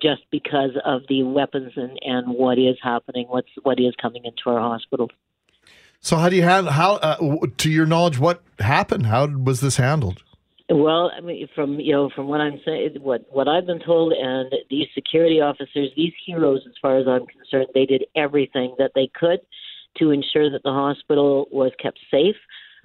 just 0.00 0.22
because 0.30 0.70
of 0.84 1.02
the 1.08 1.24
weapons 1.24 1.72
and, 1.74 1.98
and 2.02 2.28
what 2.28 2.60
is 2.60 2.76
happening, 2.80 3.26
what's 3.28 3.48
what 3.64 3.80
is 3.80 3.92
coming 4.00 4.24
into 4.24 4.42
our 4.46 4.60
hospitals. 4.60 5.10
So, 6.00 6.16
how 6.16 6.28
do 6.28 6.36
you 6.36 6.44
handle 6.44 6.72
how, 6.72 6.94
uh, 6.94 7.46
to 7.56 7.68
your 7.68 7.86
knowledge, 7.86 8.20
what 8.20 8.40
happened? 8.60 9.06
How 9.06 9.26
was 9.26 9.60
this 9.60 9.78
handled? 9.78 10.22
Well, 10.70 11.10
I 11.16 11.20
mean, 11.22 11.48
from 11.54 11.80
you 11.80 11.92
know, 11.92 12.10
from 12.14 12.28
what 12.28 12.42
I'm 12.42 12.60
saying, 12.64 12.96
what 13.00 13.24
what 13.30 13.48
I've 13.48 13.66
been 13.66 13.80
told, 13.80 14.12
and 14.12 14.52
these 14.68 14.86
security 14.94 15.40
officers, 15.40 15.90
these 15.96 16.12
heroes, 16.26 16.60
as 16.66 16.74
far 16.82 16.98
as 16.98 17.06
I'm 17.08 17.26
concerned, 17.26 17.68
they 17.72 17.86
did 17.86 18.04
everything 18.14 18.74
that 18.78 18.92
they 18.94 19.10
could 19.18 19.40
to 19.96 20.10
ensure 20.10 20.50
that 20.50 20.62
the 20.64 20.70
hospital 20.70 21.46
was 21.50 21.72
kept 21.82 21.98
safe. 22.10 22.36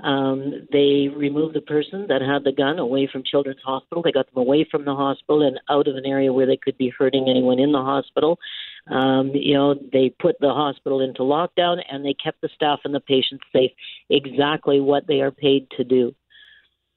Um, 0.02 0.68
they 0.72 1.10
removed 1.16 1.56
the 1.56 1.62
person 1.62 2.08
that 2.08 2.22
had 2.22 2.44
the 2.44 2.52
gun 2.52 2.80
away 2.80 3.08
from 3.12 3.24
Children's 3.24 3.62
Hospital. 3.64 4.02
They 4.02 4.12
got 4.12 4.26
them 4.34 4.42
away 4.42 4.66
from 4.70 4.86
the 4.86 4.96
hospital 4.96 5.46
and 5.46 5.60
out 5.70 5.88
of 5.88 5.96
an 5.96 6.06
area 6.06 6.34
where 6.34 6.48
they 6.48 6.58
could 6.58 6.78
be 6.78 6.92
hurting 6.98 7.28
anyone 7.30 7.60
in 7.60 7.72
the 7.72 7.82
hospital. 7.82 8.40
Um, 8.88 9.32
you 9.36 9.54
know, 9.54 9.76
they 9.76 10.10
put 10.10 10.38
the 10.40 10.50
hospital 10.50 11.00
into 11.02 11.22
lockdown 11.22 11.78
and 11.90 12.04
they 12.04 12.16
kept 12.16 12.42
the 12.42 12.50
staff 12.56 12.80
and 12.86 12.96
the 12.96 13.00
patients 13.00 13.44
safe. 13.54 13.72
Exactly 14.10 14.80
what 14.80 15.06
they 15.06 15.22
are 15.22 15.32
paid 15.32 15.68
to 15.78 15.84
do. 15.84 16.16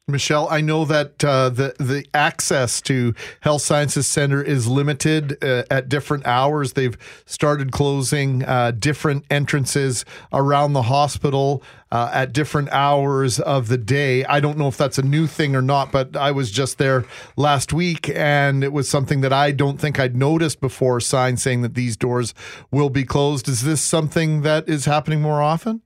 Michelle, 0.09 0.47
I 0.49 0.61
know 0.61 0.85
that 0.85 1.25
uh, 1.25 1.49
the 1.49 1.75
the 1.81 2.07
access 2.15 2.81
to 2.83 3.13
Health 3.41 3.63
Sciences 3.63 4.07
Center 4.07 4.41
is 4.41 4.69
limited 4.69 5.37
uh, 5.43 5.65
at 5.69 5.89
different 5.89 6.25
hours. 6.29 6.75
They've 6.75 6.97
started 7.27 7.73
closing 7.73 8.45
uh, 8.45 8.71
different 8.71 9.25
entrances 9.31 10.05
around 10.33 10.75
the 10.75 10.83
hospital 10.83 11.61
uh, 11.91 12.09
at 12.13 12.33
different 12.33 12.69
hours 12.69 13.41
of 13.41 13.67
the 13.67 13.79
day. 13.79 14.25
I 14.27 14.39
don't 14.39 14.57
know 14.57 14.69
if 14.69 14.77
that's 14.77 14.97
a 14.97 15.03
new 15.03 15.27
thing 15.27 15.57
or 15.57 15.63
not, 15.63 15.91
but 15.91 16.17
I 16.17 16.31
was 16.31 16.53
just 16.53 16.79
there 16.79 17.05
last 17.37 17.73
week, 17.73 18.09
and 18.11 18.63
it 18.63 18.73
was 18.73 18.89
something 18.89 19.23
that 19.23 19.33
I 19.33 19.51
don't 19.51 19.81
think 19.81 19.99
I'd 19.99 20.15
noticed 20.15 20.61
before. 20.61 21.01
Signs 21.01 21.43
saying 21.43 21.63
that 21.63 21.75
these 21.75 21.97
doors 21.97 22.33
will 22.71 22.91
be 22.91 23.03
closed. 23.03 23.49
Is 23.49 23.65
this 23.65 23.81
something 23.81 24.43
that 24.43 24.69
is 24.69 24.85
happening 24.85 25.21
more 25.21 25.43
often? 25.43 25.83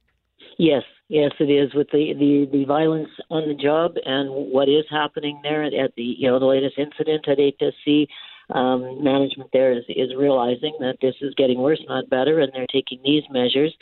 Yes, 0.59 0.83
Yes, 1.11 1.33
it 1.41 1.51
is 1.51 1.75
with 1.75 1.89
the, 1.91 2.15
the, 2.15 2.49
the 2.57 2.65
violence 2.67 3.09
on 3.31 3.49
the 3.49 3.55
job 3.61 3.95
and 4.05 4.31
what 4.31 4.69
is 4.69 4.85
happening 4.89 5.41
there 5.43 5.65
at, 5.65 5.73
the 5.97 6.03
you 6.05 6.31
know 6.31 6.39
the 6.39 6.47
latest 6.47 6.79
incident 6.79 7.27
at 7.27 7.39
HSC. 7.39 8.07
Um, 8.55 9.03
management 9.03 9.51
there 9.53 9.73
is, 9.73 9.85
is 9.89 10.15
realizing 10.17 10.73
that 10.79 10.99
this 11.03 11.15
is 11.21 11.35
getting 11.37 11.59
worse, 11.59 11.81
not 11.89 12.11
better, 12.11 12.39
and 12.39 12.53
they're 12.53 12.67
taking 12.73 13.01
these 13.03 13.25
measures. 13.29 13.75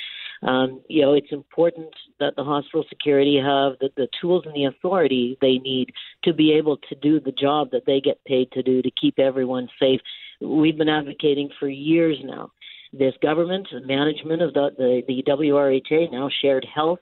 Um, 0.43 0.81
you 0.89 1.03
know, 1.03 1.13
it's 1.13 1.31
important 1.31 1.89
that 2.19 2.35
the 2.37 2.45
hospital 2.45 2.85
security 2.89 3.37
have 3.37 3.79
the, 3.79 3.91
the 3.97 4.09
tools 4.21 4.45
and 4.47 4.55
the 4.55 4.65
authority 4.65 5.37
they 5.43 5.59
need 5.59 5.93
to 6.25 6.33
be 6.33 6.53
able 6.53 6.79
to 6.89 6.95
do 6.95 7.21
the 7.21 7.33
job 7.33 7.73
that 7.73 7.85
they 7.87 8.01
get 8.01 8.25
paid 8.25 8.51
to 8.53 8.63
do 8.63 8.81
to 8.81 8.91
keep 8.99 9.19
everyone 9.19 9.69
safe. 9.79 10.01
We've 10.41 10.79
been 10.79 10.89
advocating 10.89 11.51
for 11.61 11.69
years 11.69 12.17
now 12.25 12.53
this 12.93 13.15
government 13.23 13.69
management 13.85 14.43
of 14.43 14.55
the, 14.55 14.71
the, 14.77 15.03
the 15.07 15.23
WRHA, 15.27 16.11
now 16.13 16.29
Shared 16.41 16.67
Health, 16.73 17.01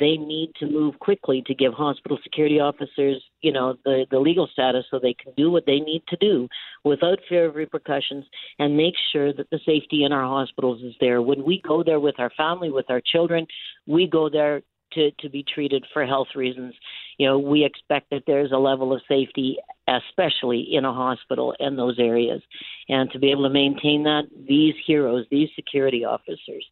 they 0.00 0.16
need 0.16 0.50
to 0.58 0.66
move 0.66 0.98
quickly 0.98 1.44
to 1.46 1.54
give 1.54 1.72
hospital 1.74 2.18
security 2.24 2.58
officers, 2.58 3.22
you 3.40 3.52
know, 3.52 3.76
the, 3.84 4.04
the 4.10 4.18
legal 4.18 4.48
status 4.52 4.84
so 4.90 4.98
they 4.98 5.14
can 5.14 5.32
do 5.36 5.50
what 5.50 5.64
they 5.64 5.78
need 5.78 6.02
to 6.08 6.16
do 6.16 6.48
without 6.82 7.20
fear 7.28 7.46
of 7.46 7.54
repercussions 7.54 8.24
and 8.58 8.76
make 8.76 8.94
sure 9.12 9.32
that 9.32 9.48
the 9.50 9.60
safety 9.64 10.04
in 10.04 10.12
our 10.12 10.24
hospitals 10.24 10.82
is 10.82 10.94
there. 11.00 11.22
When 11.22 11.44
we 11.44 11.62
go 11.66 11.84
there 11.84 12.00
with 12.00 12.18
our 12.18 12.30
family, 12.36 12.70
with 12.70 12.90
our 12.90 13.00
children, 13.00 13.46
we 13.86 14.08
go 14.08 14.28
there 14.28 14.62
to, 14.94 15.10
to 15.12 15.28
be 15.28 15.42
treated 15.42 15.84
for 15.92 16.04
health 16.06 16.28
reasons. 16.34 16.74
You 17.18 17.26
know, 17.26 17.38
we 17.38 17.64
expect 17.64 18.10
that 18.10 18.24
there's 18.26 18.52
a 18.52 18.58
level 18.58 18.92
of 18.92 19.02
safety, 19.08 19.58
especially 19.88 20.74
in 20.74 20.84
a 20.84 20.92
hospital 20.92 21.54
in 21.60 21.76
those 21.76 21.98
areas. 21.98 22.42
And 22.88 23.10
to 23.12 23.18
be 23.18 23.30
able 23.30 23.44
to 23.44 23.50
maintain 23.50 24.04
that, 24.04 24.24
these 24.48 24.74
heroes, 24.86 25.26
these 25.30 25.48
security 25.54 26.04
officers, 26.04 26.64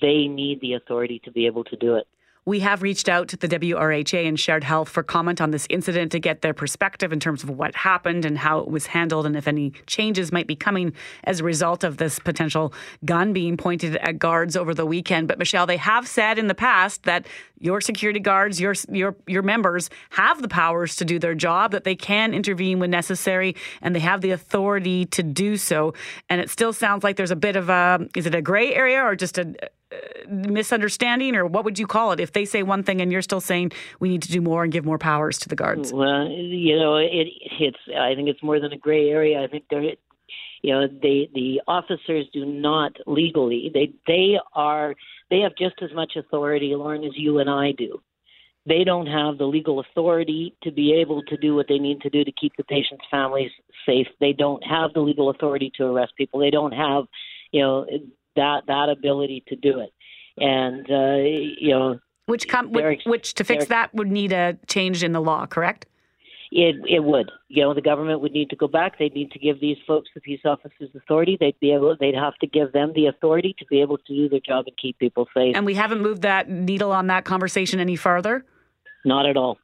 they 0.00 0.26
need 0.26 0.60
the 0.60 0.74
authority 0.74 1.20
to 1.24 1.30
be 1.30 1.46
able 1.46 1.64
to 1.64 1.76
do 1.76 1.96
it. 1.96 2.06
We 2.44 2.58
have 2.60 2.82
reached 2.82 3.08
out 3.08 3.28
to 3.28 3.36
the 3.36 3.46
WRHA 3.46 4.26
and 4.26 4.38
Shared 4.38 4.64
Health 4.64 4.88
for 4.88 5.04
comment 5.04 5.40
on 5.40 5.52
this 5.52 5.64
incident 5.70 6.10
to 6.10 6.18
get 6.18 6.42
their 6.42 6.52
perspective 6.52 7.12
in 7.12 7.20
terms 7.20 7.44
of 7.44 7.50
what 7.50 7.72
happened 7.76 8.24
and 8.24 8.36
how 8.36 8.58
it 8.58 8.68
was 8.68 8.86
handled 8.86 9.26
and 9.26 9.36
if 9.36 9.46
any 9.46 9.70
changes 9.86 10.32
might 10.32 10.48
be 10.48 10.56
coming 10.56 10.92
as 11.22 11.38
a 11.38 11.44
result 11.44 11.84
of 11.84 11.98
this 11.98 12.18
potential 12.18 12.74
gun 13.04 13.32
being 13.32 13.56
pointed 13.56 13.94
at 13.98 14.18
guards 14.18 14.56
over 14.56 14.74
the 14.74 14.84
weekend. 14.84 15.28
But 15.28 15.38
Michelle, 15.38 15.66
they 15.66 15.76
have 15.76 16.08
said 16.08 16.36
in 16.36 16.48
the 16.48 16.54
past 16.54 17.04
that 17.04 17.28
your 17.60 17.80
security 17.80 18.18
guards, 18.18 18.60
your 18.60 18.74
your 18.90 19.14
your 19.28 19.42
members 19.42 19.88
have 20.10 20.42
the 20.42 20.48
powers 20.48 20.96
to 20.96 21.04
do 21.04 21.20
their 21.20 21.36
job, 21.36 21.70
that 21.70 21.84
they 21.84 21.94
can 21.94 22.34
intervene 22.34 22.80
when 22.80 22.90
necessary, 22.90 23.54
and 23.80 23.94
they 23.94 24.00
have 24.00 24.20
the 24.20 24.32
authority 24.32 25.04
to 25.06 25.22
do 25.22 25.56
so. 25.56 25.94
And 26.28 26.40
it 26.40 26.50
still 26.50 26.72
sounds 26.72 27.04
like 27.04 27.14
there's 27.14 27.30
a 27.30 27.36
bit 27.36 27.54
of 27.54 27.68
a 27.68 28.08
is 28.16 28.26
it 28.26 28.34
a 28.34 28.42
gray 28.42 28.74
area 28.74 29.00
or 29.00 29.14
just 29.14 29.38
a 29.38 29.54
misunderstanding, 30.28 31.36
or 31.36 31.46
what 31.46 31.64
would 31.64 31.78
you 31.78 31.86
call 31.86 32.12
it? 32.12 32.20
If 32.20 32.32
they 32.32 32.44
say 32.44 32.62
one 32.62 32.82
thing 32.82 33.00
and 33.00 33.12
you're 33.12 33.22
still 33.22 33.40
saying 33.40 33.72
we 34.00 34.08
need 34.08 34.22
to 34.22 34.32
do 34.32 34.40
more 34.40 34.62
and 34.64 34.72
give 34.72 34.84
more 34.84 34.98
powers 34.98 35.38
to 35.40 35.48
the 35.48 35.56
guards. 35.56 35.92
Well, 35.92 36.28
you 36.28 36.78
know, 36.78 36.96
it, 36.96 37.28
it's. 37.60 37.78
I 37.98 38.14
think 38.14 38.28
it's 38.28 38.42
more 38.42 38.60
than 38.60 38.72
a 38.72 38.78
gray 38.78 39.10
area. 39.10 39.42
I 39.42 39.46
think 39.46 39.64
they're. 39.70 39.94
You 40.62 40.72
know, 40.72 40.86
they 40.86 41.28
the 41.34 41.60
officers 41.66 42.26
do 42.32 42.44
not 42.44 42.92
legally. 43.06 43.70
They 43.74 43.92
they 44.06 44.38
are. 44.54 44.94
They 45.30 45.40
have 45.40 45.52
just 45.56 45.82
as 45.82 45.90
much 45.94 46.12
authority, 46.16 46.74
Lauren, 46.74 47.04
as 47.04 47.12
you 47.16 47.38
and 47.38 47.50
I 47.50 47.72
do. 47.72 48.00
They 48.64 48.84
don't 48.84 49.08
have 49.08 49.38
the 49.38 49.44
legal 49.44 49.80
authority 49.80 50.54
to 50.62 50.70
be 50.70 50.94
able 50.94 51.22
to 51.24 51.36
do 51.36 51.56
what 51.56 51.66
they 51.68 51.78
need 51.78 52.00
to 52.02 52.10
do 52.10 52.22
to 52.22 52.30
keep 52.30 52.52
the 52.56 52.62
patient's 52.62 53.04
families 53.10 53.50
safe. 53.84 54.06
They 54.20 54.32
don't 54.32 54.62
have 54.64 54.92
the 54.92 55.00
legal 55.00 55.30
authority 55.30 55.72
to 55.78 55.84
arrest 55.86 56.12
people. 56.16 56.38
They 56.38 56.50
don't 56.50 56.72
have, 56.72 57.04
you 57.50 57.60
know, 57.60 57.86
that 58.36 58.62
that 58.66 58.88
ability 58.88 59.44
to 59.48 59.56
do 59.56 59.80
it. 59.80 59.92
And 60.38 60.90
uh, 60.90 61.16
you 61.58 61.70
know, 61.70 62.00
which 62.26 62.48
com- 62.48 62.72
which, 62.72 63.02
which 63.04 63.34
to 63.34 63.44
fix 63.44 63.66
that 63.66 63.92
would 63.94 64.10
need 64.10 64.32
a 64.32 64.58
change 64.66 65.02
in 65.02 65.12
the 65.12 65.20
law, 65.20 65.46
correct? 65.46 65.86
It 66.50 66.76
it 66.88 67.04
would. 67.04 67.30
You 67.48 67.62
know, 67.62 67.74
the 67.74 67.80
government 67.80 68.20
would 68.20 68.32
need 68.32 68.50
to 68.50 68.56
go 68.56 68.68
back. 68.68 68.98
They'd 68.98 69.14
need 69.14 69.30
to 69.32 69.38
give 69.38 69.60
these 69.60 69.78
folks, 69.86 70.10
the 70.14 70.20
peace 70.20 70.40
officers, 70.44 70.90
authority. 70.94 71.36
They'd 71.38 71.58
be 71.60 71.72
able. 71.72 71.96
They'd 71.98 72.14
have 72.14 72.36
to 72.36 72.46
give 72.46 72.72
them 72.72 72.92
the 72.94 73.06
authority 73.06 73.54
to 73.58 73.66
be 73.66 73.80
able 73.80 73.98
to 73.98 74.14
do 74.14 74.28
their 74.28 74.40
job 74.40 74.66
and 74.66 74.76
keep 74.76 74.98
people 74.98 75.28
safe. 75.34 75.56
And 75.56 75.64
we 75.64 75.74
haven't 75.74 76.02
moved 76.02 76.22
that 76.22 76.50
needle 76.50 76.92
on 76.92 77.06
that 77.06 77.24
conversation 77.24 77.80
any 77.80 77.96
farther. 77.96 78.44
Not 79.04 79.26
at 79.26 79.36
all. 79.36 79.58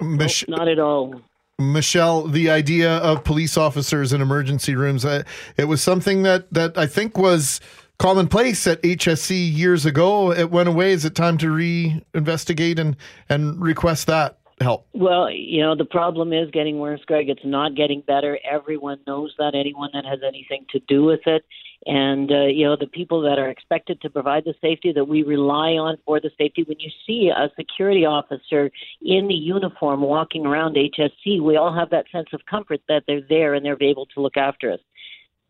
Mich- 0.00 0.48
no, 0.48 0.56
not 0.56 0.68
at 0.68 0.78
all. 0.78 1.20
Michelle, 1.58 2.26
the 2.26 2.48
idea 2.48 2.96
of 2.98 3.22
police 3.22 3.58
officers 3.58 4.14
in 4.14 4.22
emergency 4.22 4.74
rooms, 4.74 5.04
uh, 5.04 5.22
it 5.58 5.64
was 5.64 5.82
something 5.82 6.22
that, 6.22 6.50
that 6.54 6.78
I 6.78 6.86
think 6.86 7.18
was 7.18 7.60
commonplace 8.00 8.66
at 8.66 8.82
HSC 8.82 9.54
years 9.54 9.84
ago. 9.84 10.32
It 10.32 10.50
went 10.50 10.70
away. 10.70 10.92
Is 10.92 11.04
it 11.04 11.14
time 11.14 11.36
to 11.38 11.46
reinvestigate 11.46 12.78
and 12.78 12.96
and 13.28 13.60
request 13.60 14.06
that 14.06 14.38
help? 14.62 14.86
Well, 14.94 15.30
you 15.30 15.60
know, 15.60 15.76
the 15.76 15.84
problem 15.84 16.32
is 16.32 16.50
getting 16.50 16.78
worse, 16.78 17.00
Greg. 17.06 17.28
It's 17.28 17.44
not 17.44 17.74
getting 17.76 18.00
better. 18.00 18.38
Everyone 18.50 18.98
knows 19.06 19.34
that, 19.38 19.54
anyone 19.54 19.90
that 19.92 20.06
has 20.06 20.20
anything 20.26 20.64
to 20.70 20.80
do 20.88 21.04
with 21.04 21.20
it. 21.26 21.44
And, 21.86 22.30
uh, 22.30 22.46
you 22.46 22.64
know, 22.64 22.76
the 22.78 22.86
people 22.86 23.22
that 23.22 23.38
are 23.38 23.48
expected 23.48 24.00
to 24.02 24.10
provide 24.10 24.44
the 24.44 24.54
safety 24.60 24.92
that 24.92 25.04
we 25.06 25.22
rely 25.22 25.72
on 25.72 25.96
for 26.04 26.20
the 26.20 26.30
safety, 26.36 26.62
when 26.62 26.78
you 26.78 26.90
see 27.06 27.30
a 27.34 27.50
security 27.56 28.04
officer 28.04 28.70
in 29.00 29.28
the 29.28 29.34
uniform 29.34 30.02
walking 30.02 30.44
around 30.44 30.76
HSC, 30.76 31.40
we 31.40 31.56
all 31.56 31.74
have 31.74 31.88
that 31.90 32.04
sense 32.12 32.28
of 32.34 32.40
comfort 32.44 32.80
that 32.88 33.04
they're 33.06 33.26
there 33.26 33.54
and 33.54 33.64
they're 33.64 33.82
able 33.82 34.06
to 34.06 34.20
look 34.20 34.36
after 34.36 34.72
us. 34.72 34.80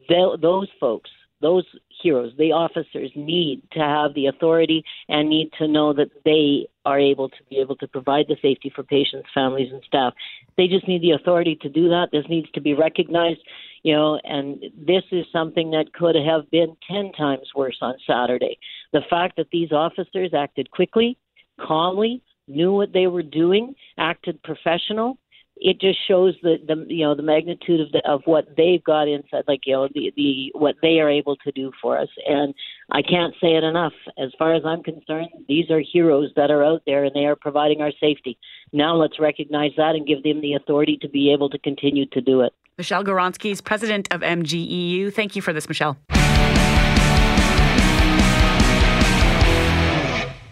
Th- 0.08 0.40
those 0.40 0.68
folks 0.78 1.10
those 1.40 1.64
heroes, 2.02 2.32
the 2.38 2.52
officers, 2.52 3.10
need 3.14 3.62
to 3.72 3.80
have 3.80 4.14
the 4.14 4.26
authority 4.26 4.84
and 5.08 5.28
need 5.28 5.50
to 5.58 5.66
know 5.66 5.92
that 5.92 6.10
they 6.24 6.68
are 6.84 6.98
able 6.98 7.28
to 7.28 7.36
be 7.48 7.58
able 7.58 7.76
to 7.76 7.88
provide 7.88 8.26
the 8.28 8.36
safety 8.40 8.72
for 8.74 8.82
patients, 8.82 9.28
families, 9.34 9.72
and 9.72 9.82
staff. 9.86 10.14
They 10.56 10.66
just 10.66 10.88
need 10.88 11.02
the 11.02 11.12
authority 11.12 11.58
to 11.62 11.68
do 11.68 11.88
that. 11.88 12.08
This 12.12 12.24
needs 12.28 12.50
to 12.52 12.60
be 12.60 12.74
recognized, 12.74 13.40
you 13.82 13.94
know, 13.94 14.20
and 14.24 14.62
this 14.86 15.04
is 15.12 15.26
something 15.32 15.70
that 15.72 15.92
could 15.92 16.14
have 16.14 16.50
been 16.50 16.76
10 16.90 17.12
times 17.12 17.48
worse 17.54 17.78
on 17.80 17.94
Saturday. 18.06 18.58
The 18.92 19.02
fact 19.08 19.36
that 19.36 19.50
these 19.52 19.72
officers 19.72 20.32
acted 20.34 20.70
quickly, 20.70 21.18
calmly, 21.60 22.22
knew 22.48 22.72
what 22.72 22.92
they 22.92 23.06
were 23.06 23.22
doing, 23.22 23.74
acted 23.98 24.42
professional, 24.42 25.18
it 25.60 25.80
just 25.80 25.98
shows 26.08 26.34
the, 26.42 26.56
the 26.66 26.86
you 26.92 27.04
know 27.04 27.14
the 27.14 27.22
magnitude 27.22 27.80
of 27.80 27.92
the, 27.92 28.02
of 28.08 28.22
what 28.24 28.48
they've 28.56 28.82
got 28.82 29.08
inside 29.08 29.44
like 29.46 29.60
you 29.66 29.74
know 29.74 29.88
the 29.94 30.12
the 30.16 30.50
what 30.54 30.76
they 30.82 31.00
are 31.00 31.10
able 31.10 31.36
to 31.36 31.52
do 31.52 31.70
for 31.80 31.98
us. 31.98 32.08
And 32.26 32.54
I 32.90 33.02
can't 33.02 33.34
say 33.40 33.54
it 33.54 33.64
enough. 33.64 33.92
As 34.18 34.30
far 34.38 34.54
as 34.54 34.62
I'm 34.64 34.82
concerned 34.82 35.28
these 35.48 35.70
are 35.70 35.80
heroes 35.80 36.30
that 36.36 36.50
are 36.50 36.64
out 36.64 36.82
there 36.86 37.04
and 37.04 37.14
they 37.14 37.26
are 37.26 37.36
providing 37.36 37.82
our 37.82 37.92
safety. 38.00 38.38
Now 38.72 38.96
let's 38.96 39.20
recognize 39.20 39.72
that 39.76 39.94
and 39.94 40.06
give 40.06 40.22
them 40.22 40.40
the 40.40 40.54
authority 40.54 40.98
to 41.02 41.08
be 41.08 41.32
able 41.32 41.50
to 41.50 41.58
continue 41.58 42.06
to 42.06 42.20
do 42.20 42.40
it. 42.40 42.52
Michelle 42.78 43.04
Gawronsky 43.04 43.50
is 43.52 43.60
president 43.60 44.08
of 44.10 44.22
MGEU 44.22 45.12
thank 45.12 45.36
you 45.36 45.42
for 45.42 45.52
this 45.52 45.68
Michelle 45.68 45.96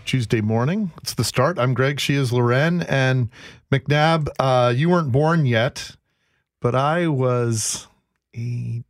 Tuesday 0.08 0.40
morning. 0.40 0.90
It's 1.02 1.12
the 1.12 1.22
start. 1.22 1.58
I'm 1.58 1.74
Greg. 1.74 2.00
She 2.00 2.14
is 2.14 2.32
Loren. 2.32 2.80
And 2.80 3.28
McNabb, 3.70 4.28
uh, 4.38 4.72
you 4.74 4.88
weren't 4.88 5.12
born 5.12 5.44
yet, 5.44 5.96
but 6.62 6.74
I 6.74 7.08
was 7.08 7.86
eight, 8.32 8.84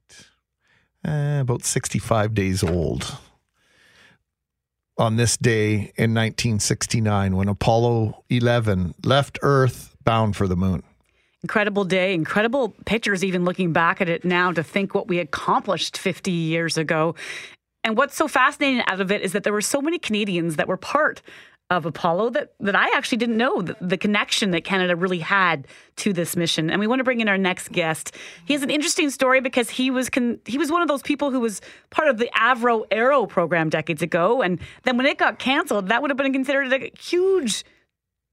eh, 1.04 1.40
about 1.40 1.64
65 1.64 2.34
days 2.34 2.62
old 2.62 3.18
on 4.96 5.16
this 5.16 5.36
day 5.36 5.92
in 5.96 6.14
1969 6.14 7.34
when 7.34 7.48
Apollo 7.48 8.22
11 8.30 8.94
left 9.04 9.40
Earth 9.42 9.96
bound 10.04 10.36
for 10.36 10.46
the 10.46 10.56
moon. 10.56 10.84
Incredible 11.42 11.84
day, 11.84 12.14
incredible 12.14 12.76
pictures, 12.84 13.24
even 13.24 13.44
looking 13.44 13.72
back 13.72 14.00
at 14.00 14.08
it 14.08 14.24
now 14.24 14.52
to 14.52 14.62
think 14.62 14.94
what 14.94 15.08
we 15.08 15.18
accomplished 15.18 15.98
50 15.98 16.30
years 16.30 16.78
ago. 16.78 17.16
And 17.84 17.96
what's 17.96 18.16
so 18.16 18.28
fascinating 18.28 18.82
out 18.86 19.00
of 19.00 19.10
it 19.10 19.22
is 19.22 19.32
that 19.32 19.44
there 19.44 19.52
were 19.52 19.60
so 19.60 19.80
many 19.80 19.98
Canadians 19.98 20.56
that 20.56 20.68
were 20.68 20.76
part 20.76 21.22
of 21.70 21.84
Apollo 21.84 22.30
that, 22.30 22.54
that 22.60 22.74
I 22.74 22.96
actually 22.96 23.18
didn't 23.18 23.36
know 23.36 23.60
the, 23.60 23.76
the, 23.80 23.98
connection 23.98 24.52
that 24.52 24.64
Canada 24.64 24.96
really 24.96 25.18
had 25.18 25.66
to 25.96 26.14
this 26.14 26.34
mission. 26.34 26.70
And 26.70 26.80
we 26.80 26.86
want 26.86 27.00
to 27.00 27.04
bring 27.04 27.20
in 27.20 27.28
our 27.28 27.36
next 27.36 27.72
guest. 27.72 28.16
He 28.46 28.54
has 28.54 28.62
an 28.62 28.70
interesting 28.70 29.10
story 29.10 29.40
because 29.40 29.68
he 29.68 29.90
was 29.90 30.08
con- 30.08 30.38
he 30.46 30.56
was 30.56 30.70
one 30.70 30.80
of 30.80 30.88
those 30.88 31.02
people 31.02 31.30
who 31.30 31.40
was 31.40 31.60
part 31.90 32.08
of 32.08 32.16
the 32.16 32.30
Avro 32.34 32.86
Arrow 32.90 33.26
program 33.26 33.68
decades 33.68 34.00
ago, 34.00 34.40
and 34.40 34.60
then 34.84 34.96
when 34.96 35.04
it 35.04 35.18
got 35.18 35.38
canceled, 35.38 35.88
that 35.88 36.00
would 36.00 36.10
have 36.10 36.16
been 36.16 36.32
considered 36.32 36.72
a 36.72 36.90
huge 36.98 37.64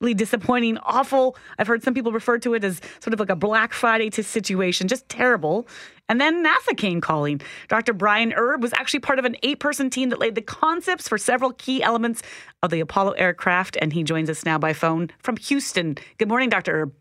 disappointing, 0.01 0.77
awful. 0.79 1.37
I've 1.57 1.67
heard 1.67 1.83
some 1.83 1.93
people 1.93 2.11
refer 2.11 2.37
to 2.39 2.53
it 2.53 2.63
as 2.63 2.81
sort 2.99 3.13
of 3.13 3.19
like 3.19 3.29
a 3.29 3.35
Black 3.35 3.73
Friday 3.73 4.09
to 4.11 4.23
situation, 4.23 4.87
just 4.87 5.07
terrible. 5.09 5.67
And 6.09 6.21
then 6.21 6.45
NASA 6.45 6.77
came 6.77 7.01
calling. 7.01 7.41
Dr. 7.67 7.93
Bryan 7.93 8.33
Erb 8.33 8.61
was 8.61 8.73
actually 8.73 8.99
part 8.99 9.19
of 9.19 9.25
an 9.25 9.35
eight 9.41 9.59
person 9.59 9.89
team 9.89 10.09
that 10.09 10.19
laid 10.19 10.35
the 10.35 10.41
concepts 10.41 11.07
for 11.07 11.17
several 11.17 11.53
key 11.53 11.81
elements 11.81 12.21
of 12.61 12.71
the 12.71 12.79
Apollo 12.79 13.11
aircraft. 13.13 13.77
And 13.81 13.93
he 13.93 14.03
joins 14.03 14.29
us 14.29 14.45
now 14.45 14.57
by 14.57 14.73
phone 14.73 15.09
from 15.19 15.37
Houston. 15.37 15.97
Good 16.17 16.27
morning, 16.27 16.49
Dr. 16.49 16.81
Erb. 16.81 16.93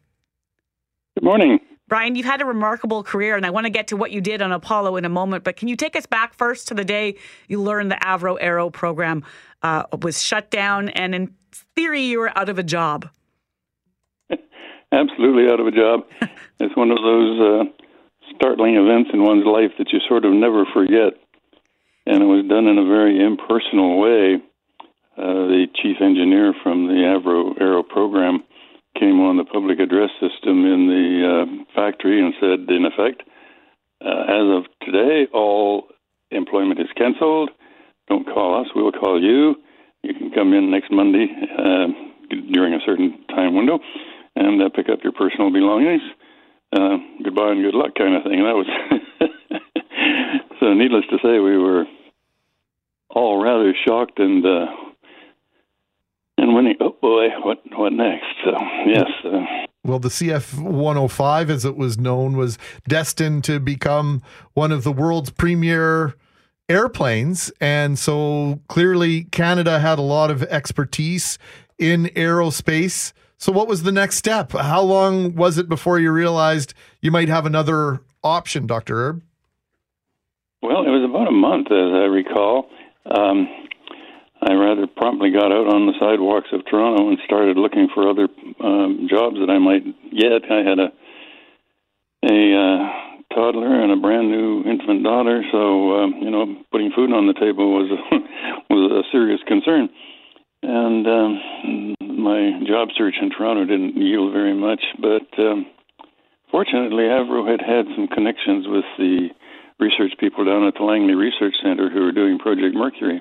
Good 1.16 1.24
morning. 1.24 1.60
Bryan, 1.86 2.16
you've 2.16 2.24
had 2.24 2.40
a 2.40 2.46
remarkable 2.46 3.02
career, 3.02 3.36
and 3.36 3.44
I 3.44 3.50
want 3.50 3.66
to 3.66 3.70
get 3.70 3.88
to 3.88 3.96
what 3.96 4.10
you 4.10 4.22
did 4.22 4.40
on 4.40 4.52
Apollo 4.52 4.96
in 4.96 5.04
a 5.04 5.10
moment. 5.10 5.44
But 5.44 5.56
can 5.56 5.68
you 5.68 5.76
take 5.76 5.94
us 5.96 6.06
back 6.06 6.32
first 6.32 6.66
to 6.68 6.74
the 6.74 6.84
day 6.84 7.16
you 7.46 7.60
learned 7.60 7.90
the 7.90 7.96
Avro 7.96 8.38
Arrow 8.40 8.70
program 8.70 9.22
uh, 9.62 9.84
was 10.00 10.22
shut 10.22 10.50
down 10.50 10.88
and 10.90 11.14
in 11.14 11.34
theory, 11.74 12.02
you 12.02 12.20
were 12.20 12.36
out 12.36 12.48
of 12.48 12.58
a 12.58 12.62
job. 12.62 13.08
Absolutely 14.92 15.50
out 15.50 15.60
of 15.60 15.66
a 15.66 15.70
job. 15.70 16.00
it's 16.60 16.76
one 16.76 16.90
of 16.90 16.98
those 16.98 17.40
uh, 17.40 17.84
startling 18.34 18.76
events 18.76 19.10
in 19.12 19.22
one's 19.22 19.46
life 19.46 19.72
that 19.78 19.92
you 19.92 20.00
sort 20.08 20.24
of 20.24 20.32
never 20.32 20.64
forget. 20.72 21.14
And 22.06 22.22
it 22.22 22.26
was 22.26 22.46
done 22.48 22.66
in 22.66 22.78
a 22.78 22.84
very 22.84 23.24
impersonal 23.24 23.98
way. 23.98 24.42
Uh, 25.16 25.46
the 25.48 25.66
chief 25.80 25.96
engineer 26.00 26.54
from 26.62 26.88
the 26.88 26.94
Avro 26.94 27.58
Arrow 27.60 27.82
program 27.82 28.42
came 28.98 29.20
on 29.20 29.36
the 29.36 29.44
public 29.44 29.78
address 29.78 30.10
system 30.20 30.66
in 30.66 30.86
the 30.88 31.06
uh, 31.24 31.64
factory 31.74 32.20
and 32.20 32.34
said, 32.40 32.68
in 32.68 32.84
effect, 32.84 33.22
uh, 34.04 34.22
as 34.28 34.46
of 34.58 34.64
today, 34.82 35.26
all 35.32 35.88
employment 36.30 36.80
is 36.80 36.88
canceled. 36.96 37.50
Don't 38.08 38.26
call 38.26 38.60
us, 38.60 38.68
we'll 38.74 38.92
call 38.92 39.22
you 39.22 39.56
you 40.04 40.14
can 40.14 40.30
come 40.30 40.52
in 40.52 40.70
next 40.70 40.92
Monday 40.92 41.26
uh, 41.58 41.86
during 42.52 42.74
a 42.74 42.80
certain 42.84 43.24
time 43.28 43.54
window 43.54 43.78
and 44.36 44.62
uh, 44.62 44.68
pick 44.74 44.88
up 44.88 45.00
your 45.02 45.12
personal 45.12 45.50
belongings. 45.50 46.02
Uh, 46.72 46.98
goodbye 47.22 47.52
and 47.52 47.62
good 47.62 47.74
luck, 47.74 47.94
kind 47.96 48.16
of 48.16 48.22
thing. 48.24 48.40
And 48.40 48.46
that 48.46 48.56
was 48.56 48.66
so. 50.60 50.74
Needless 50.74 51.04
to 51.10 51.18
say, 51.22 51.38
we 51.38 51.56
were 51.56 51.84
all 53.10 53.42
rather 53.42 53.72
shocked 53.86 54.18
and 54.18 54.44
uh, 54.44 54.66
and 56.36 56.54
when 56.54 56.66
oh 56.80 56.96
boy, 57.00 57.28
what 57.44 57.62
what 57.76 57.92
next? 57.92 58.26
So 58.44 58.52
yes. 58.86 59.06
Uh, 59.24 59.66
well, 59.84 59.98
the 59.98 60.08
CF 60.08 60.58
105, 60.60 61.50
as 61.50 61.64
it 61.66 61.76
was 61.76 61.98
known, 61.98 62.36
was 62.38 62.58
destined 62.88 63.44
to 63.44 63.60
become 63.60 64.22
one 64.54 64.72
of 64.72 64.82
the 64.82 64.92
world's 64.92 65.30
premier 65.30 66.14
airplanes. 66.68 67.52
And 67.60 67.98
so 67.98 68.60
clearly, 68.68 69.24
Canada 69.24 69.78
had 69.78 69.98
a 69.98 70.02
lot 70.02 70.30
of 70.30 70.42
expertise 70.44 71.38
in 71.78 72.06
aerospace. 72.16 73.12
So, 73.36 73.52
what 73.52 73.68
was 73.68 73.82
the 73.82 73.92
next 73.92 74.16
step? 74.16 74.52
How 74.52 74.82
long 74.82 75.34
was 75.34 75.58
it 75.58 75.68
before 75.68 75.98
you 75.98 76.10
realized 76.10 76.74
you 77.00 77.10
might 77.10 77.28
have 77.28 77.46
another 77.46 78.00
option, 78.22 78.66
Dr. 78.66 78.96
Erb? 78.96 79.22
Well, 80.62 80.82
it 80.86 80.90
was 80.90 81.04
about 81.04 81.28
a 81.28 81.32
month, 81.32 81.66
as 81.66 81.92
I 81.92 82.08
recall. 82.08 82.70
Um, 83.04 83.48
I 84.40 84.54
rather 84.54 84.86
promptly 84.86 85.30
got 85.30 85.52
out 85.52 85.68
on 85.68 85.86
the 85.86 85.92
sidewalks 86.00 86.48
of 86.52 86.64
Toronto 86.64 87.08
and 87.08 87.18
started 87.24 87.56
looking 87.56 87.88
for 87.94 88.08
other 88.08 88.28
um, 88.60 89.08
jobs 89.10 89.36
that 89.40 89.50
I 89.50 89.58
might 89.58 89.84
get. 90.10 90.50
I 90.50 90.62
had 90.64 90.78
a 90.78 90.92
a 92.24 92.56
uh, 92.56 93.13
toddler 93.34 93.82
and 93.82 93.92
a 93.92 93.96
brand 93.96 94.30
new 94.30 94.62
infant 94.64 95.02
daughter, 95.02 95.42
so 95.52 96.00
um, 96.00 96.14
you 96.22 96.30
know, 96.30 96.46
putting 96.70 96.90
food 96.94 97.12
on 97.12 97.26
the 97.26 97.34
table 97.34 97.74
was 97.74 97.90
a, 97.90 98.00
was 98.72 99.04
a 99.04 99.10
serious 99.10 99.40
concern. 99.46 99.88
And 100.62 101.04
um, 101.06 101.94
my 102.00 102.64
job 102.66 102.88
search 102.96 103.16
in 103.20 103.28
Toronto 103.30 103.66
didn't 103.66 104.00
yield 104.00 104.32
very 104.32 104.54
much, 104.54 104.80
but 104.96 105.28
um, 105.38 105.66
fortunately, 106.50 107.04
Avro 107.04 107.44
had 107.44 107.60
had 107.60 107.84
some 107.94 108.08
connections 108.08 108.64
with 108.66 108.84
the 108.96 109.28
research 109.78 110.12
people 110.18 110.44
down 110.44 110.66
at 110.66 110.74
the 110.74 110.84
Langley 110.84 111.14
Research 111.14 111.54
Center 111.62 111.90
who 111.90 112.00
were 112.00 112.12
doing 112.12 112.38
Project 112.38 112.74
Mercury. 112.74 113.20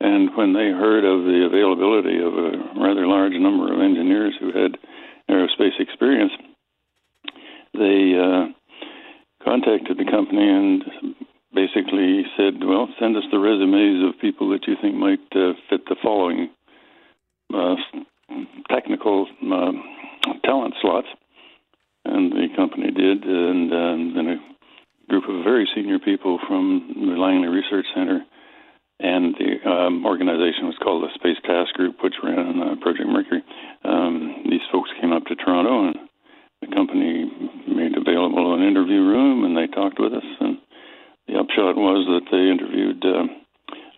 And 0.00 0.30
when 0.36 0.52
they 0.52 0.72
heard 0.72 1.04
of 1.04 1.24
the 1.24 1.44
availability 1.46 2.18
of 2.18 2.32
a 2.32 2.80
rather 2.80 3.06
large 3.06 3.34
number 3.34 3.72
of 3.72 3.80
engineers 3.80 4.34
who 4.40 4.52
had 4.52 4.78
aerospace 5.30 5.78
experience, 5.78 6.32
they 7.74 8.14
uh, 8.16 8.52
contacted 9.44 9.98
the 9.98 10.10
company 10.10 10.48
and 10.48 10.82
basically 11.52 12.24
said, 12.36 12.64
"Well, 12.64 12.88
send 12.98 13.16
us 13.16 13.24
the 13.30 13.38
resumes 13.38 14.04
of 14.08 14.20
people 14.20 14.50
that 14.50 14.66
you 14.66 14.76
think 14.80 14.96
might 14.96 15.24
uh, 15.34 15.54
fit 15.70 15.86
the 15.86 15.96
following 16.02 16.50
uh, 17.52 17.76
technical 18.70 19.26
uh, 19.42 19.72
talent 20.44 20.74
slots." 20.80 21.08
And 22.06 22.32
the 22.32 22.48
company 22.54 22.90
did, 22.90 23.24
and 23.24 23.72
uh, 23.72 24.16
then 24.16 24.26
a 24.28 25.08
group 25.08 25.24
of 25.28 25.44
very 25.44 25.68
senior 25.74 25.98
people 25.98 26.38
from 26.46 26.94
the 26.96 27.16
Langley 27.16 27.48
Research 27.48 27.86
Center 27.94 28.24
and 29.00 29.34
the 29.34 29.68
um, 29.68 30.06
organization 30.06 30.66
was 30.66 30.78
called 30.82 31.02
the 31.02 31.12
Space 31.14 31.38
Task 31.44 31.74
Group, 31.74 31.96
which 32.02 32.14
ran 32.22 32.60
uh, 32.60 32.76
Project 32.80 33.08
Mercury. 33.08 33.42
Um, 33.84 34.44
these 34.48 34.62
folks 34.70 34.90
came 35.00 35.12
up 35.12 35.24
to 35.26 35.34
Toronto 35.34 35.88
and 35.88 35.96
the 36.64 36.74
company 36.74 37.30
made 37.68 37.96
available 37.96 38.54
an 38.54 38.62
interview 38.62 39.00
room, 39.00 39.44
and 39.44 39.56
they 39.56 39.66
talked 39.72 39.98
with 39.98 40.12
us. 40.12 40.24
And 40.40 40.58
the 41.28 41.38
upshot 41.38 41.76
was 41.76 42.06
that 42.08 42.26
they 42.30 42.50
interviewed, 42.50 43.04
uh, 43.04 43.28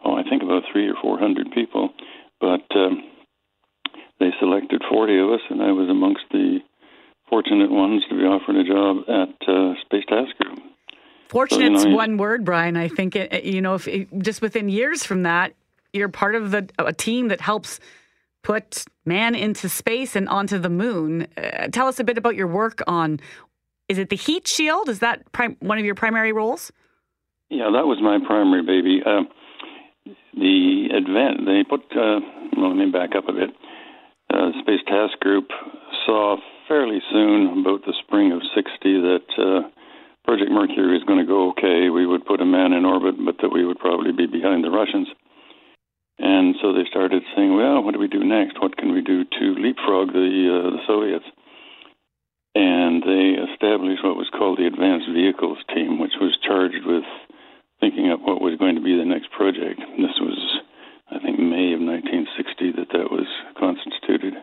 oh, 0.05 0.17
I 0.17 0.23
think 0.29 0.43
about 0.43 0.63
three 0.73 0.89
or 0.89 0.95
four 1.01 1.19
hundred 1.19 1.51
people. 1.53 1.91
But 2.41 2.67
um, 2.75 3.03
they 4.21 4.31
selected 4.39 4.83
40 4.91 5.19
of 5.19 5.31
us, 5.31 5.41
and 5.51 5.63
I 5.63 5.73
was 5.73 5.89
amongst 5.89 6.25
the 6.31 6.59
fortunate 7.29 7.71
ones 7.71 8.05
to 8.09 8.17
be 8.17 8.23
offered 8.23 8.57
a 8.57 8.65
job 8.65 9.05
at 9.09 9.49
uh, 9.49 9.75
Space 9.83 10.05
Task 10.09 10.37
Group. 10.39 10.59
Fortunate's 11.29 11.83
So, 11.83 11.89
you 11.89 11.91
know, 11.91 11.97
one 11.97 12.19
word, 12.19 12.45
Bryan. 12.45 12.77
I 12.77 12.89
think 12.89 13.17
it, 13.17 13.45
you 13.45 13.61
know, 13.61 13.75
if 13.75 13.89
it, 13.89 14.09
just 14.19 14.41
within 14.41 14.69
years 14.69 15.05
from 15.05 15.25
that, 15.25 15.55
you're 15.93 16.09
part 16.09 16.35
of 16.35 16.51
the 16.51 16.69
a 16.79 16.93
team 16.93 17.29
that 17.29 17.41
helps 17.41 17.81
put 18.47 18.85
man 19.05 19.35
into 19.35 19.69
space 19.69 20.15
and 20.15 20.29
onto 20.29 20.57
the 20.57 20.71
moon. 20.71 21.27
Uh, 21.37 21.67
tell 21.73 21.89
us 21.89 21.99
a 21.99 22.05
bit 22.05 22.17
about 22.17 22.37
your 22.37 22.47
work 22.47 22.81
on. 22.87 23.19
Is 23.89 23.99
it 23.99 24.09
the 24.09 24.17
heat 24.17 24.47
shield? 24.47 24.89
Is 24.89 25.01
that 25.01 25.33
prim- 25.33 25.57
one 25.59 25.79
of 25.79 25.85
your 25.85 25.97
primary 25.97 26.33
roles? 26.33 26.71
Yeah, 27.51 27.71
that 27.75 27.91
was 27.91 27.99
my 28.01 28.25
primary 28.25 28.63
baby. 28.63 29.03
Uh, 29.05 29.27
the 30.39 30.95
advent 30.95 31.43
they 31.45 31.67
put. 31.69 31.83
Uh, 31.91 32.23
well, 32.57 32.71
let 32.71 32.79
me 32.79 32.87
back 32.87 33.17
up 33.19 33.27
a 33.29 33.33
bit. 33.33 33.51
Uh, 34.33 34.55
Space 34.63 34.83
Task 34.87 35.19
Group 35.19 35.49
saw 36.07 36.37
fairly 36.69 37.03
soon, 37.11 37.67
about 37.67 37.83
the 37.85 37.95
spring 38.07 38.31
of 38.31 38.43
'60, 38.55 38.63
that 39.11 39.27
uh, 39.43 39.69
Project 40.25 40.53
Mercury 40.53 40.95
was 40.95 41.03
going 41.03 41.19
to 41.19 41.27
go 41.27 41.51
okay. 41.51 41.91
We 41.91 42.07
would 42.07 42.25
put 42.25 42.41
a 42.41 42.47
man 42.47 42.73
in 42.73 42.85
orbit, 42.85 43.17
but 43.25 43.43
that 43.43 43.51
we 43.51 43.67
would 43.67 43.81
probably 43.81 44.13
be 44.13 44.27
behind 44.27 44.63
the 44.63 44.71
Russians. 44.71 45.09
And 46.19 46.57
so 46.63 46.73
they 46.73 46.89
started 46.89 47.23
saying, 47.35 47.55
"Well, 47.55 47.83
what 47.83 47.93
do 47.93 48.01
we 48.01 48.09
do 48.09 48.25
next? 48.25 48.61
What 48.61 48.77
can 48.77 48.93
we 48.93 49.03
do 49.03 49.25
to 49.25 49.45
leapfrog 49.61 50.13
the 50.13 50.31
uh, 50.49 50.71
the 50.71 50.83
Soviets?" 50.87 51.27
And 52.55 53.03
they 53.03 53.37
established 53.53 54.03
what 54.03 54.17
was 54.17 54.33
called 54.33 54.59
the 54.59 54.67
Advanced 54.67 55.13
Vehicles 55.13 55.59
Team, 55.75 56.01
which 56.01 56.17
was 56.19 56.39
charged 56.41 56.87
with 56.87 57.05
thinking 57.81 58.11
up 58.11 58.21
what 58.23 58.41
was 58.41 58.57
going 58.59 58.77
to 58.77 58.81
be 58.81 58.97
the 58.97 59.05
next 59.05 59.31
project. 59.31 59.77
This 60.01 60.17
was, 60.17 60.41
I 61.13 61.19
think, 61.21 61.39
May 61.39 61.77
of 61.77 61.85
1960 61.85 62.81
that 62.81 62.89
that 62.97 63.13
was 63.13 63.29
constituted, 63.61 64.41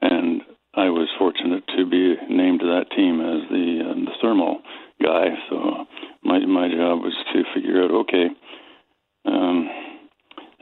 and 0.00 0.42
I 0.74 0.88
was 0.88 1.10
fortunate 1.18 1.66
to 1.76 1.84
be 1.84 2.14
named 2.30 2.60
to 2.60 2.78
that 2.78 2.94
team 2.94 3.20
as 3.20 3.44
the 3.50 3.90
uh, 3.90 3.94
the 4.06 4.16
thermal 4.22 4.62
guy. 5.02 5.34
So 5.50 5.84
my 6.22 6.38
my 6.46 6.68
job 6.70 7.02
was 7.02 7.18
to 7.34 7.42
figure 7.54 7.82
out, 7.82 7.90
okay, 8.06 8.30
um, 9.26 9.68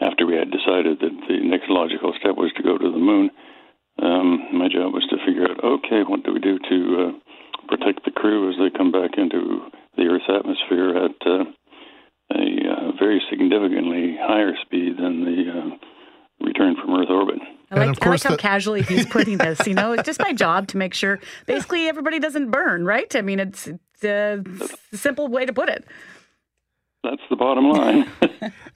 after 0.00 0.26
we 0.26 0.34
had 0.34 0.50
decided 0.50 0.98
that 0.98 1.14
the 1.28 1.38
next 1.44 1.68
logical 1.68 2.12
step 2.18 2.34
was 2.34 2.50
to 2.56 2.62
go 2.62 2.76
to 2.76 2.90
the 2.90 2.98
moon, 2.98 3.30
um, 4.02 4.50
my 4.52 4.66
job 4.66 4.92
was 4.92 5.06
to 5.10 5.20
figure 5.24 5.44
out, 5.44 5.62
okay, 5.62 6.02
what 6.02 6.24
do 6.24 6.32
we 6.32 6.40
do 6.40 6.58
to 6.58 6.78
uh, 6.98 7.12
protect 7.68 8.04
the 8.04 8.10
crew 8.10 8.50
as 8.50 8.56
they 8.58 8.76
come 8.76 8.90
back 8.90 9.14
into 9.16 9.68
the 9.96 10.10
Earth's 10.10 10.26
atmosphere 10.26 10.96
at 11.06 11.18
uh, 11.22 11.44
a 12.32 12.46
uh, 12.66 12.92
very 12.98 13.20
significantly 13.28 14.16
higher 14.18 14.54
speed 14.64 14.96
than 14.96 15.24
the 15.24 15.38
uh, 15.50 15.70
return 16.46 16.76
from 16.80 16.94
Earth 16.94 17.10
orbit. 17.10 17.38
I 18.24 18.28
like, 18.28 18.32
I 18.32 18.34
like 18.34 18.40
how 18.40 18.48
casually 18.50 18.82
he's 18.82 19.06
putting 19.06 19.38
this. 19.38 19.66
You 19.66 19.74
know, 19.74 19.92
it's 19.92 20.04
just 20.04 20.20
my 20.20 20.32
job 20.32 20.68
to 20.68 20.76
make 20.76 20.94
sure 20.94 21.20
basically 21.46 21.88
everybody 21.88 22.18
doesn't 22.18 22.50
burn, 22.50 22.84
right? 22.84 23.14
I 23.16 23.22
mean, 23.22 23.40
it's, 23.40 23.66
it's 23.66 24.04
a 24.04 24.42
simple 24.96 25.28
way 25.28 25.46
to 25.46 25.52
put 25.52 25.68
it. 25.68 25.84
That's 27.02 27.22
the 27.30 27.36
bottom 27.36 27.70
line. 27.70 28.06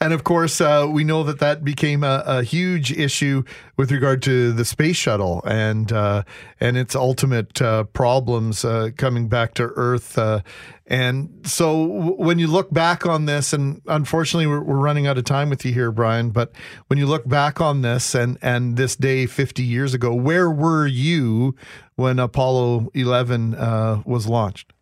And 0.01 0.13
of 0.13 0.25
course, 0.25 0.61
uh, 0.61 0.87
we 0.91 1.05
know 1.05 1.23
that 1.25 1.39
that 1.39 1.65
became 1.65 2.05
a, 2.05 2.23
a 2.27 2.43
huge 2.43 2.93
issue 2.93 3.45
with 3.77 3.91
regard 3.91 4.23
to 4.23 4.53
the 4.53 4.65
space 4.65 4.97
shuttle 4.97 5.43
and 5.45 5.93
uh, 5.93 6.25
and 6.61 6.77
its 6.77 6.95
ultimate 6.95 7.61
uh, 7.63 7.85
problems 7.85 8.65
uh, 8.65 8.91
coming 8.97 9.29
back 9.29 9.55
to 9.55 9.65
Earth. 9.77 10.19
Uh, 10.19 10.41
and 10.87 11.41
so, 11.45 11.87
w- 11.87 12.17
when 12.17 12.39
you 12.39 12.47
look 12.47 12.71
back 12.71 13.07
on 13.07 13.25
this, 13.25 13.53
and 13.53 13.81
unfortunately, 13.87 14.47
we're, 14.47 14.63
we're 14.63 14.77
running 14.77 15.07
out 15.07 15.17
of 15.17 15.25
time 15.25 15.49
with 15.49 15.65
you 15.65 15.73
here, 15.73 15.91
Bryan. 15.91 16.31
But 16.31 16.53
when 16.89 16.99
you 16.99 17.07
look 17.07 17.27
back 17.27 17.61
on 17.61 17.83
this 17.83 18.15
and 18.15 18.39
and 18.43 18.77
this 18.77 18.97
day 18.97 19.27
50 19.27 19.63
years 19.63 19.95
ago, 19.95 20.15
where 20.15 20.51
were 20.51 20.87
you 20.87 21.55
when 21.97 22.19
Apollo 22.19 22.91
11 22.95 23.55
uh, 23.55 24.03
was 24.05 24.27
launched? 24.27 24.73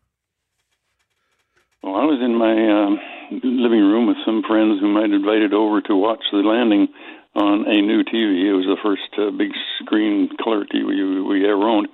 Well, 1.82 1.96
I 1.96 2.04
was 2.04 2.20
in 2.20 2.36
my 2.36 2.52
um, 2.84 2.98
living 3.40 3.80
room 3.80 4.06
with 4.06 4.18
some 4.24 4.42
friends 4.46 4.80
whom 4.80 4.96
I'd 4.96 5.10
invited 5.10 5.52
over 5.52 5.80
to 5.82 5.96
watch 5.96 6.22
the 6.32 6.44
landing 6.44 6.88
on 7.34 7.64
a 7.66 7.80
new 7.80 8.04
TV. 8.04 8.44
It 8.44 8.52
was 8.52 8.68
the 8.68 8.80
first 8.82 9.08
uh, 9.16 9.30
big 9.32 9.50
screen 9.80 10.28
color 10.42 10.64
TV 10.68 10.84
we, 10.84 11.22
we 11.22 11.48
ever 11.48 11.64
owned. 11.64 11.88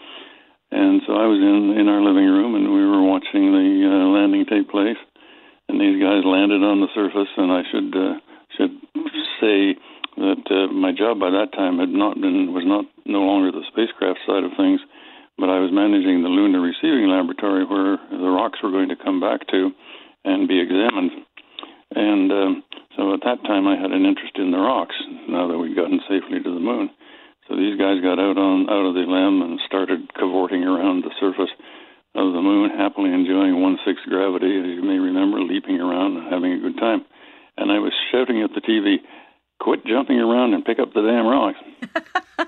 And 0.70 1.00
so 1.06 1.14
I 1.14 1.24
was 1.24 1.40
in, 1.40 1.80
in 1.80 1.88
our 1.88 2.02
living 2.02 2.26
room 2.26 2.54
and 2.54 2.68
we 2.74 2.84
were 2.84 3.02
watching 3.02 3.52
the 3.54 3.68
uh, 3.88 4.04
landing 4.12 4.44
take 4.44 4.68
place. 4.68 4.98
And 5.68 5.80
these 5.80 6.00
guys 6.00 6.24
landed 6.24 6.64
on 6.64 6.80
the 6.80 6.88
surface, 6.96 7.28
and 7.36 7.52
I 7.52 7.60
should 7.68 7.92
uh, 7.92 8.16
should 8.56 8.72
say 9.36 9.76
that 10.16 10.44
uh, 10.48 10.72
my 10.72 10.96
job 10.96 11.20
by 11.20 11.28
that 11.28 11.52
time 11.52 11.78
had 11.78 11.92
not 11.92 12.16
been 12.16 12.56
was 12.56 12.64
not 12.64 12.88
no 13.04 13.20
longer 13.20 13.52
the 13.52 13.68
spacecraft 13.68 14.18
side 14.24 14.48
of 14.48 14.56
things, 14.56 14.80
but 15.36 15.52
I 15.52 15.60
was 15.60 15.68
managing 15.68 16.24
the 16.24 16.32
lunar 16.32 16.64
receiving 16.64 17.12
laboratory 17.12 17.68
where 17.68 18.00
the 18.10 18.32
rocks 18.32 18.58
were 18.64 18.72
going 18.72 18.88
to 18.88 18.96
come 18.96 19.20
back 19.20 19.46
to 19.52 19.70
and 20.24 20.48
be 20.48 20.58
examined. 20.58 21.27
And 21.94 22.30
um, 22.30 22.62
so 22.96 23.14
at 23.14 23.20
that 23.24 23.42
time, 23.44 23.66
I 23.66 23.76
had 23.76 23.92
an 23.92 24.04
interest 24.04 24.36
in 24.36 24.50
the 24.50 24.58
rocks. 24.58 24.96
Now 25.28 25.48
that 25.48 25.58
we'd 25.58 25.76
gotten 25.76 26.00
safely 26.08 26.42
to 26.42 26.54
the 26.54 26.60
moon, 26.60 26.90
so 27.48 27.56
these 27.56 27.78
guys 27.78 28.04
got 28.04 28.20
out 28.20 28.36
on 28.36 28.68
out 28.68 28.84
of 28.84 28.94
the 28.94 29.08
LEM 29.08 29.40
and 29.40 29.60
started 29.66 30.12
cavorting 30.14 30.64
around 30.64 31.04
the 31.04 31.14
surface 31.18 31.52
of 32.14 32.32
the 32.32 32.42
moon, 32.42 32.70
happily 32.70 33.12
enjoying 33.12 33.60
one 33.60 33.78
sixth 33.86 34.04
gravity, 34.08 34.52
as 34.58 34.66
you 34.66 34.82
may 34.82 34.98
remember, 34.98 35.40
leaping 35.40 35.80
around 35.80 36.16
and 36.16 36.32
having 36.32 36.52
a 36.52 36.60
good 36.60 36.76
time. 36.76 37.04
And 37.56 37.72
I 37.72 37.78
was 37.78 37.92
shouting 38.12 38.42
at 38.42 38.50
the 38.54 38.60
TV, 38.60 39.00
"Quit 39.60 39.84
jumping 39.86 40.20
around 40.20 40.54
and 40.54 40.64
pick 40.64 40.78
up 40.78 40.92
the 40.92 41.02
damn 41.02 41.26
rocks!" 41.26 41.58